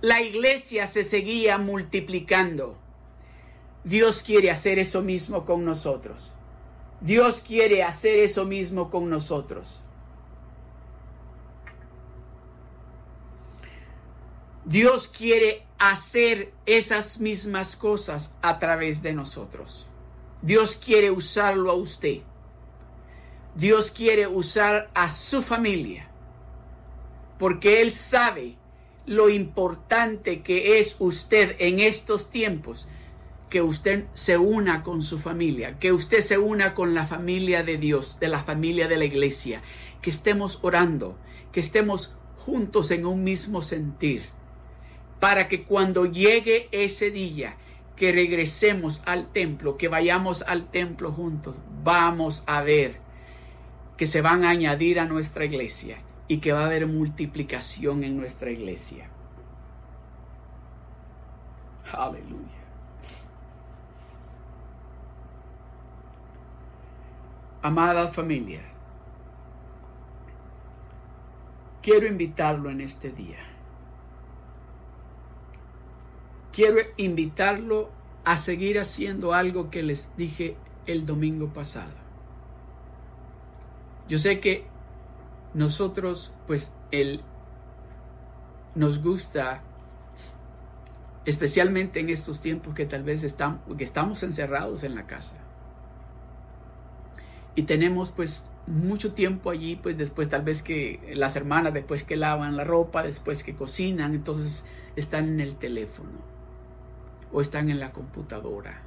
La 0.00 0.20
iglesia 0.20 0.86
se 0.86 1.04
seguía 1.04 1.58
multiplicando. 1.58 2.76
Dios 3.84 4.22
quiere 4.22 4.50
hacer 4.50 4.78
eso 4.78 5.02
mismo 5.02 5.44
con 5.44 5.64
nosotros. 5.64 6.32
Dios 7.00 7.40
quiere 7.40 7.82
hacer 7.84 8.18
eso 8.18 8.44
mismo 8.44 8.90
con 8.90 9.08
nosotros. 9.08 9.80
Dios 14.64 15.08
quiere 15.08 15.67
hacer 15.78 16.52
esas 16.66 17.20
mismas 17.20 17.76
cosas 17.76 18.34
a 18.42 18.58
través 18.58 19.02
de 19.02 19.12
nosotros. 19.12 19.88
Dios 20.42 20.76
quiere 20.76 21.10
usarlo 21.10 21.70
a 21.70 21.74
usted. 21.74 22.18
Dios 23.54 23.90
quiere 23.90 24.26
usar 24.26 24.90
a 24.94 25.10
su 25.10 25.42
familia. 25.42 26.08
Porque 27.38 27.80
Él 27.80 27.92
sabe 27.92 28.56
lo 29.06 29.30
importante 29.30 30.42
que 30.42 30.78
es 30.78 30.96
usted 30.98 31.56
en 31.58 31.80
estos 31.80 32.30
tiempos. 32.30 32.88
Que 33.48 33.62
usted 33.62 34.04
se 34.12 34.36
una 34.36 34.82
con 34.82 35.02
su 35.02 35.18
familia, 35.18 35.78
que 35.78 35.92
usted 35.92 36.20
se 36.20 36.36
una 36.36 36.74
con 36.74 36.92
la 36.92 37.06
familia 37.06 37.62
de 37.62 37.78
Dios, 37.78 38.20
de 38.20 38.28
la 38.28 38.42
familia 38.42 38.88
de 38.88 38.98
la 38.98 39.06
iglesia, 39.06 39.62
que 40.02 40.10
estemos 40.10 40.58
orando, 40.60 41.16
que 41.50 41.60
estemos 41.60 42.12
juntos 42.36 42.90
en 42.90 43.06
un 43.06 43.24
mismo 43.24 43.62
sentir 43.62 44.37
para 45.20 45.48
que 45.48 45.64
cuando 45.64 46.06
llegue 46.06 46.68
ese 46.70 47.10
día 47.10 47.56
que 47.96 48.12
regresemos 48.12 49.02
al 49.06 49.32
templo, 49.32 49.76
que 49.76 49.88
vayamos 49.88 50.42
al 50.42 50.66
templo 50.66 51.10
juntos, 51.12 51.56
vamos 51.82 52.44
a 52.46 52.62
ver 52.62 52.96
que 53.96 54.06
se 54.06 54.20
van 54.20 54.44
a 54.44 54.50
añadir 54.50 55.00
a 55.00 55.06
nuestra 55.06 55.44
iglesia 55.44 55.98
y 56.28 56.38
que 56.38 56.52
va 56.52 56.62
a 56.62 56.66
haber 56.66 56.86
multiplicación 56.86 58.04
en 58.04 58.16
nuestra 58.16 58.50
iglesia. 58.50 59.10
Aleluya. 61.90 62.58
Amada 67.60 68.06
familia, 68.06 68.60
quiero 71.82 72.06
invitarlo 72.06 72.70
en 72.70 72.80
este 72.80 73.10
día 73.10 73.47
quiero 76.58 76.80
invitarlo 76.96 77.88
a 78.24 78.36
seguir 78.36 78.80
haciendo 78.80 79.32
algo 79.32 79.70
que 79.70 79.84
les 79.84 80.10
dije 80.16 80.56
el 80.86 81.06
domingo 81.06 81.52
pasado. 81.52 81.92
Yo 84.08 84.18
sé 84.18 84.40
que 84.40 84.66
nosotros, 85.54 86.34
pues, 86.48 86.74
él 86.90 87.20
nos 88.74 89.00
gusta, 89.00 89.62
especialmente 91.26 92.00
en 92.00 92.10
estos 92.10 92.40
tiempos 92.40 92.74
que 92.74 92.86
tal 92.86 93.04
vez 93.04 93.22
estamos, 93.22 93.60
que 93.76 93.84
estamos 93.84 94.24
encerrados 94.24 94.82
en 94.82 94.96
la 94.96 95.06
casa. 95.06 95.36
Y 97.54 97.62
tenemos, 97.62 98.10
pues, 98.10 98.50
mucho 98.66 99.12
tiempo 99.12 99.50
allí, 99.50 99.76
pues 99.76 99.96
después 99.96 100.28
tal 100.28 100.42
vez 100.42 100.64
que 100.64 101.12
las 101.14 101.36
hermanas, 101.36 101.72
después 101.72 102.02
que 102.02 102.16
lavan 102.16 102.56
la 102.56 102.64
ropa, 102.64 103.04
después 103.04 103.44
que 103.44 103.54
cocinan, 103.54 104.12
entonces 104.12 104.64
están 104.96 105.28
en 105.28 105.40
el 105.40 105.54
teléfono 105.54 106.37
o 107.32 107.40
están 107.40 107.70
en 107.70 107.80
la 107.80 107.92
computadora. 107.92 108.82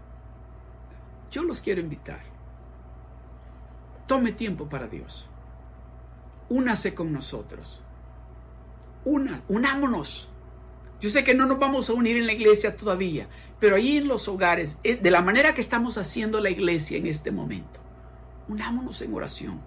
Yo 1.32 1.44
los 1.44 1.62
quiero 1.62 1.82
invitar. 1.82 2.22
Tome 4.08 4.34
tiempo 4.34 4.68
para 4.68 4.88
Dios. 4.88 5.26
Únase 6.50 6.94
con 6.94 7.14
nosotros. 7.14 7.82
Una, 9.06 9.42
unámonos. 9.48 10.28
Yo 11.00 11.10
sé 11.10 11.24
que 11.24 11.34
no 11.34 11.46
nos 11.46 11.58
vamos 11.58 11.90
a 11.90 11.94
unir 11.94 12.18
en 12.18 12.28
la 12.28 12.34
iglesia 12.34 12.76
todavía, 12.76 13.28
pero 13.60 13.76
ahí 13.76 13.98
en 13.98 14.08
los 14.08 14.28
hogares, 14.28 14.78
eh, 14.84 14.98
de 14.98 15.12
la 15.12 15.22
manera 15.22 15.56
que 15.56 15.62
estamos 15.62 15.98
haciendo 15.98 16.40
la 16.40 16.50
iglesia 16.50 16.98
en 16.98 17.08
este 17.08 17.32
momento, 17.32 17.80
unámonos 18.48 19.02
en 19.02 19.14
oración. 19.14 19.62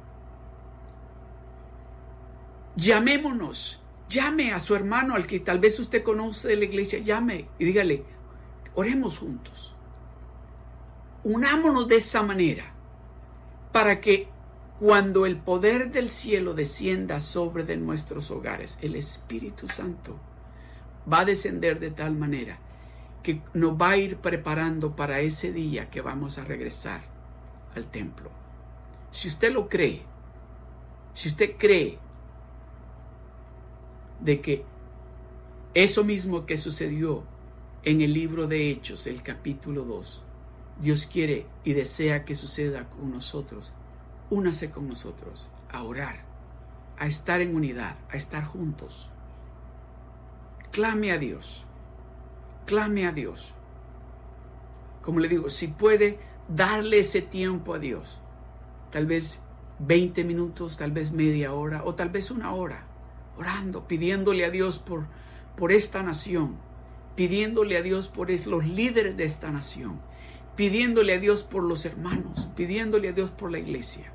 Llamémonos, 2.76 3.80
llame 4.08 4.52
a 4.52 4.58
su 4.58 4.76
hermano 4.76 5.14
al 5.14 5.26
que 5.26 5.40
tal 5.40 5.58
vez 5.58 5.78
usted 5.80 6.02
conoce 6.02 6.48
de 6.48 6.56
la 6.56 6.64
iglesia, 6.64 6.98
llame 7.00 7.48
y 7.58 7.64
dígale, 7.64 8.04
Oremos 8.74 9.18
juntos. 9.18 9.74
Unámonos 11.22 11.88
de 11.88 11.96
esa 11.96 12.22
manera 12.22 12.72
para 13.72 14.00
que 14.00 14.28
cuando 14.78 15.26
el 15.26 15.36
poder 15.36 15.90
del 15.92 16.10
cielo 16.10 16.54
descienda 16.54 17.20
sobre 17.20 17.64
de 17.64 17.76
nuestros 17.76 18.30
hogares, 18.30 18.78
el 18.82 18.96
Espíritu 18.96 19.68
Santo 19.68 20.18
va 21.10 21.20
a 21.20 21.24
descender 21.24 21.78
de 21.78 21.90
tal 21.90 22.14
manera 22.14 22.58
que 23.22 23.40
nos 23.54 23.80
va 23.80 23.90
a 23.90 23.96
ir 23.96 24.18
preparando 24.18 24.94
para 24.96 25.20
ese 25.20 25.52
día 25.52 25.88
que 25.90 26.02
vamos 26.02 26.38
a 26.38 26.44
regresar 26.44 27.02
al 27.74 27.90
templo. 27.90 28.30
Si 29.10 29.28
usted 29.28 29.52
lo 29.52 29.68
cree, 29.68 30.02
si 31.14 31.28
usted 31.28 31.56
cree 31.56 31.98
de 34.20 34.40
que 34.40 34.64
eso 35.72 36.04
mismo 36.04 36.46
que 36.46 36.56
sucedió 36.56 37.24
en 37.84 38.00
el 38.00 38.14
libro 38.14 38.46
de 38.46 38.70
Hechos, 38.70 39.06
el 39.06 39.22
capítulo 39.22 39.84
2. 39.84 40.22
Dios 40.80 41.06
quiere 41.06 41.46
y 41.64 41.74
desea 41.74 42.24
que 42.24 42.34
suceda 42.34 42.88
con 42.88 43.10
nosotros. 43.10 43.74
Únase 44.30 44.70
con 44.70 44.88
nosotros 44.88 45.50
a 45.70 45.82
orar, 45.82 46.24
a 46.98 47.06
estar 47.06 47.42
en 47.42 47.54
unidad, 47.54 47.96
a 48.10 48.16
estar 48.16 48.42
juntos. 48.44 49.10
Clame 50.70 51.12
a 51.12 51.18
Dios. 51.18 51.64
Clame 52.64 53.06
a 53.06 53.12
Dios. 53.12 53.52
Como 55.02 55.20
le 55.20 55.28
digo, 55.28 55.50
si 55.50 55.68
puede 55.68 56.18
darle 56.48 57.00
ese 57.00 57.20
tiempo 57.20 57.74
a 57.74 57.78
Dios, 57.78 58.18
tal 58.92 59.04
vez 59.04 59.40
20 59.80 60.24
minutos, 60.24 60.78
tal 60.78 60.92
vez 60.92 61.12
media 61.12 61.52
hora 61.52 61.82
o 61.84 61.94
tal 61.94 62.08
vez 62.08 62.30
una 62.30 62.54
hora, 62.54 62.86
orando, 63.36 63.86
pidiéndole 63.86 64.46
a 64.46 64.50
Dios 64.50 64.78
por, 64.78 65.04
por 65.58 65.70
esta 65.70 66.02
nación, 66.02 66.56
pidiéndole 67.16 67.76
a 67.76 67.82
Dios 67.82 68.08
por 68.08 68.30
los 68.30 68.64
líderes 68.66 69.16
de 69.16 69.24
esta 69.24 69.50
nación, 69.50 70.00
pidiéndole 70.56 71.14
a 71.14 71.18
Dios 71.18 71.42
por 71.42 71.62
los 71.62 71.84
hermanos, 71.84 72.48
pidiéndole 72.56 73.08
a 73.08 73.12
Dios 73.12 73.30
por 73.30 73.50
la 73.50 73.58
iglesia. 73.58 74.12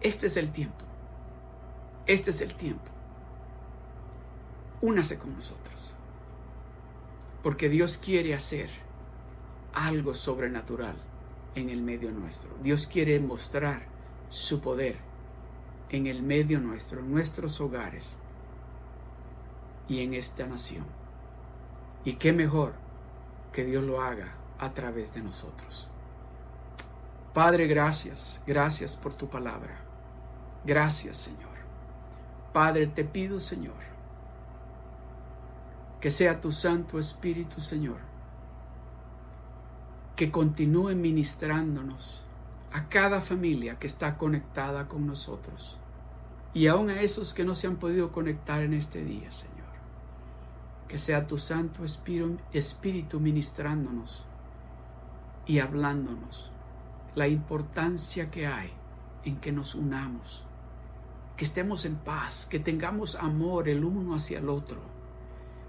Este 0.00 0.26
es 0.26 0.36
el 0.36 0.52
tiempo. 0.52 0.84
Este 2.06 2.30
es 2.30 2.40
el 2.40 2.54
tiempo. 2.54 2.90
Únase 4.80 5.18
con 5.18 5.34
nosotros. 5.34 5.94
Porque 7.42 7.68
Dios 7.68 7.96
quiere 7.96 8.34
hacer 8.34 8.68
algo 9.72 10.14
sobrenatural 10.14 10.96
en 11.54 11.70
el 11.70 11.82
medio 11.82 12.10
nuestro. 12.10 12.50
Dios 12.62 12.86
quiere 12.86 13.18
mostrar 13.20 13.82
su 14.30 14.60
poder 14.60 14.96
en 15.90 16.06
el 16.06 16.22
medio 16.22 16.60
nuestro, 16.60 17.00
en 17.00 17.10
nuestros 17.10 17.60
hogares 17.60 18.16
y 19.88 20.00
en 20.00 20.14
esta 20.14 20.46
nación. 20.46 20.84
Y 22.06 22.14
qué 22.14 22.32
mejor 22.32 22.72
que 23.52 23.64
Dios 23.64 23.82
lo 23.82 24.00
haga 24.00 24.28
a 24.60 24.70
través 24.72 25.12
de 25.12 25.22
nosotros. 25.22 25.88
Padre, 27.34 27.66
gracias, 27.66 28.40
gracias 28.46 28.94
por 28.94 29.14
tu 29.14 29.28
palabra. 29.28 29.80
Gracias, 30.64 31.16
Señor. 31.16 31.56
Padre, 32.52 32.86
te 32.86 33.02
pido, 33.02 33.40
Señor, 33.40 33.74
que 36.00 36.12
sea 36.12 36.40
tu 36.40 36.52
Santo 36.52 37.00
Espíritu, 37.00 37.60
Señor, 37.60 37.98
que 40.14 40.30
continúe 40.30 40.94
ministrándonos 40.94 42.24
a 42.72 42.88
cada 42.88 43.20
familia 43.20 43.80
que 43.80 43.88
está 43.88 44.16
conectada 44.16 44.86
con 44.86 45.08
nosotros 45.08 45.76
y 46.54 46.68
aún 46.68 46.88
a 46.88 47.02
esos 47.02 47.34
que 47.34 47.44
no 47.44 47.56
se 47.56 47.66
han 47.66 47.76
podido 47.76 48.12
conectar 48.12 48.62
en 48.62 48.74
este 48.74 49.04
día, 49.04 49.32
Señor. 49.32 49.55
Que 50.88 50.98
sea 50.98 51.26
tu 51.26 51.38
Santo 51.38 51.84
Espíritu 51.84 53.20
ministrándonos 53.20 54.24
y 55.46 55.58
hablándonos 55.58 56.52
la 57.14 57.28
importancia 57.28 58.30
que 58.30 58.46
hay 58.46 58.70
en 59.24 59.38
que 59.38 59.50
nos 59.50 59.74
unamos, 59.74 60.44
que 61.36 61.44
estemos 61.44 61.84
en 61.84 61.96
paz, 61.96 62.46
que 62.46 62.60
tengamos 62.60 63.16
amor 63.16 63.68
el 63.68 63.84
uno 63.84 64.14
hacia 64.14 64.38
el 64.38 64.48
otro, 64.48 64.80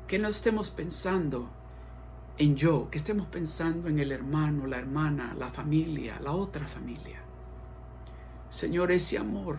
que 0.07 0.19
no 0.19 0.27
estemos 0.27 0.69
pensando 0.69 1.49
en 2.37 2.55
yo, 2.55 2.89
que 2.91 2.97
estemos 2.97 3.27
pensando 3.27 3.87
en 3.87 3.97
el 3.99 4.11
hermano, 4.11 4.67
la 4.67 4.77
hermana, 4.77 5.33
la 5.37 5.49
familia, 5.49 6.19
la 6.19 6.33
otra 6.33 6.67
familia. 6.67 7.21
Señor, 8.49 8.91
ese 8.91 9.17
amor 9.17 9.57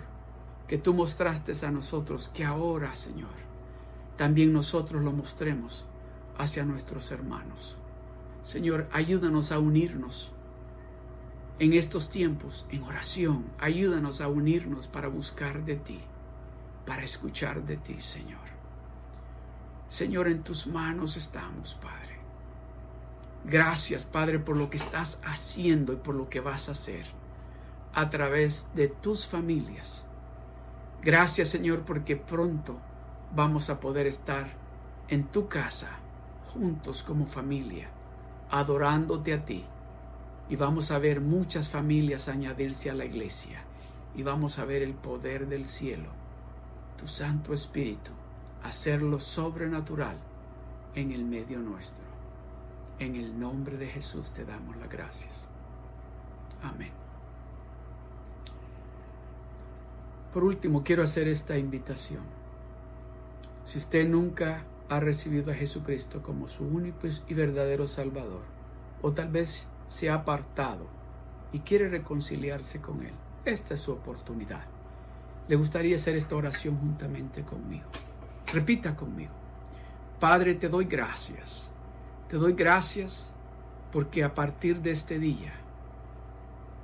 que 0.68 0.78
tú 0.78 0.94
mostraste 0.94 1.52
a 1.66 1.70
nosotros, 1.70 2.28
que 2.28 2.44
ahora, 2.44 2.94
Señor, 2.94 3.47
también 4.18 4.52
nosotros 4.52 5.02
lo 5.02 5.12
mostremos 5.12 5.86
hacia 6.36 6.64
nuestros 6.64 7.12
hermanos. 7.12 7.76
Señor, 8.42 8.88
ayúdanos 8.92 9.52
a 9.52 9.60
unirnos 9.60 10.32
en 11.60 11.72
estos 11.72 12.10
tiempos 12.10 12.66
en 12.70 12.82
oración. 12.82 13.44
Ayúdanos 13.60 14.20
a 14.20 14.26
unirnos 14.26 14.88
para 14.88 15.06
buscar 15.06 15.64
de 15.64 15.76
ti, 15.76 16.00
para 16.84 17.04
escuchar 17.04 17.62
de 17.62 17.76
ti, 17.76 18.00
Señor. 18.00 18.40
Señor, 19.88 20.26
en 20.26 20.42
tus 20.42 20.66
manos 20.66 21.16
estamos, 21.16 21.76
Padre. 21.76 22.18
Gracias, 23.44 24.04
Padre, 24.04 24.40
por 24.40 24.56
lo 24.56 24.68
que 24.68 24.78
estás 24.78 25.20
haciendo 25.24 25.92
y 25.92 25.96
por 25.96 26.16
lo 26.16 26.28
que 26.28 26.40
vas 26.40 26.68
a 26.68 26.72
hacer 26.72 27.06
a 27.94 28.10
través 28.10 28.68
de 28.74 28.88
tus 28.88 29.28
familias. 29.28 30.04
Gracias, 31.02 31.50
Señor, 31.50 31.82
porque 31.82 32.16
pronto 32.16 32.80
vamos 33.35 33.70
a 33.70 33.81
poder 33.81 34.07
estar 34.07 34.49
en 35.09 35.24
tu 35.24 35.49
casa, 35.49 35.99
juntos 36.53 37.03
como 37.03 37.26
familia, 37.26 37.89
adorándote 38.51 39.33
a 39.33 39.45
ti. 39.45 39.64
Y 40.49 40.57
vamos 40.57 40.91
a 40.91 40.99
ver 40.99 41.20
muchas 41.20 41.68
familias 41.68 42.29
añadirse 42.29 42.91
a 42.91 42.95
la 42.95 43.05
iglesia. 43.05 43.64
Y 44.14 44.22
vamos 44.22 44.59
a 44.59 44.64
ver 44.64 44.83
el 44.83 44.95
poder 44.95 45.47
del 45.47 45.66
cielo, 45.66 46.09
tu 46.97 47.07
Santo 47.07 47.53
Espíritu, 47.53 48.11
hacerlo 48.64 49.20
sobrenatural 49.20 50.16
en 50.95 51.12
el 51.12 51.24
medio 51.24 51.59
nuestro. 51.59 52.03
En 52.99 53.14
el 53.14 53.39
nombre 53.39 53.76
de 53.76 53.87
Jesús 53.87 54.33
te 54.33 54.45
damos 54.45 54.76
las 54.76 54.89
gracias. 54.89 55.49
Amén. 56.62 56.91
Por 60.33 60.45
último, 60.45 60.83
quiero 60.83 61.03
hacer 61.03 61.29
esta 61.29 61.57
invitación. 61.57 62.38
Si 63.68 63.76
usted 63.76 64.08
nunca 64.08 64.64
ha 64.88 64.98
recibido 64.98 65.52
a 65.52 65.54
Jesucristo 65.54 66.22
como 66.22 66.48
su 66.48 66.64
único 66.64 67.06
y 67.28 67.34
verdadero 67.34 67.86
Salvador, 67.86 68.40
o 69.02 69.12
tal 69.12 69.28
vez 69.28 69.68
se 69.88 70.08
ha 70.08 70.14
apartado 70.14 70.86
y 71.52 71.58
quiere 71.60 71.90
reconciliarse 71.90 72.80
con 72.80 73.02
Él, 73.02 73.12
esta 73.44 73.74
es 73.74 73.80
su 73.80 73.92
oportunidad. 73.92 74.64
Le 75.48 75.56
gustaría 75.56 75.96
hacer 75.96 76.16
esta 76.16 76.34
oración 76.34 76.78
juntamente 76.78 77.42
conmigo. 77.42 77.86
Repita 78.52 78.96
conmigo. 78.96 79.32
Padre, 80.18 80.54
te 80.54 80.70
doy 80.70 80.86
gracias 80.86 81.68
te 82.28 82.36
doy 82.36 82.52
gracias 82.52 83.30
porque 83.90 84.22
a 84.22 84.34
partir 84.34 84.82
de 84.82 84.90
este 84.90 85.18
día 85.18 85.54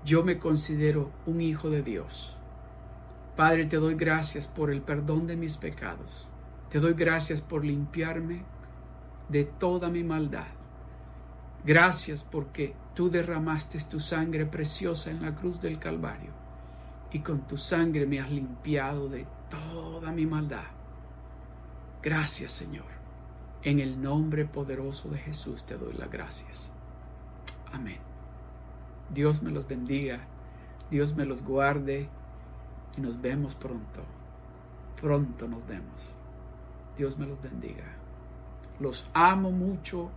yo 0.02 0.24
me 0.24 0.38
considero 0.38 1.10
un 1.26 1.42
hijo 1.42 1.68
de 1.68 1.82
Dios. 1.82 2.34
Padre, 3.36 3.66
te 3.66 3.76
doy 3.76 3.94
gracias 3.94 4.48
por 4.48 4.70
el 4.70 4.80
perdón 4.80 5.26
de 5.26 5.36
mis 5.36 5.58
pecados. 5.58 6.26
Te 6.70 6.80
doy 6.80 6.94
gracias 6.94 7.40
por 7.40 7.64
limpiarme 7.64 8.42
de 9.28 9.44
toda 9.44 9.88
mi 9.88 10.02
maldad. 10.04 10.46
Gracias 11.64 12.22
porque 12.22 12.74
tú 12.94 13.10
derramaste 13.10 13.78
tu 13.88 14.00
sangre 14.00 14.44
preciosa 14.44 15.10
en 15.10 15.22
la 15.22 15.34
cruz 15.34 15.60
del 15.60 15.78
Calvario 15.78 16.30
y 17.10 17.20
con 17.20 17.46
tu 17.46 17.56
sangre 17.56 18.06
me 18.06 18.20
has 18.20 18.30
limpiado 18.30 19.08
de 19.08 19.26
toda 19.48 20.12
mi 20.12 20.26
maldad. 20.26 20.64
Gracias 22.02 22.52
Señor. 22.52 22.92
En 23.62 23.78
el 23.80 24.02
nombre 24.02 24.44
poderoso 24.44 25.08
de 25.08 25.18
Jesús 25.18 25.64
te 25.64 25.78
doy 25.78 25.94
las 25.94 26.10
gracias. 26.10 26.70
Amén. 27.72 27.98
Dios 29.10 29.42
me 29.42 29.50
los 29.50 29.66
bendiga, 29.66 30.20
Dios 30.90 31.14
me 31.16 31.24
los 31.24 31.42
guarde 31.42 32.08
y 32.96 33.00
nos 33.00 33.22
vemos 33.22 33.54
pronto. 33.54 34.02
Pronto 35.00 35.48
nos 35.48 35.66
vemos. 35.66 36.12
Dios 36.96 37.18
me 37.18 37.26
los 37.26 37.42
bendiga. 37.42 37.84
Los 38.80 39.06
amo 39.14 39.50
mucho 39.50 40.10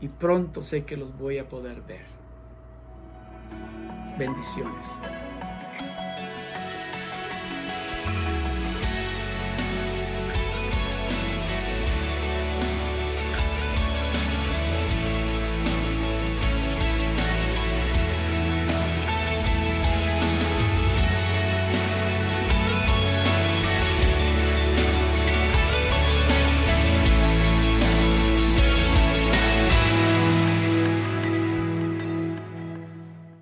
y 0.00 0.08
pronto 0.08 0.62
sé 0.62 0.84
que 0.84 0.96
los 0.96 1.16
voy 1.18 1.38
a 1.38 1.48
poder 1.48 1.82
ver. 1.82 2.04
Bendiciones. 4.18 4.86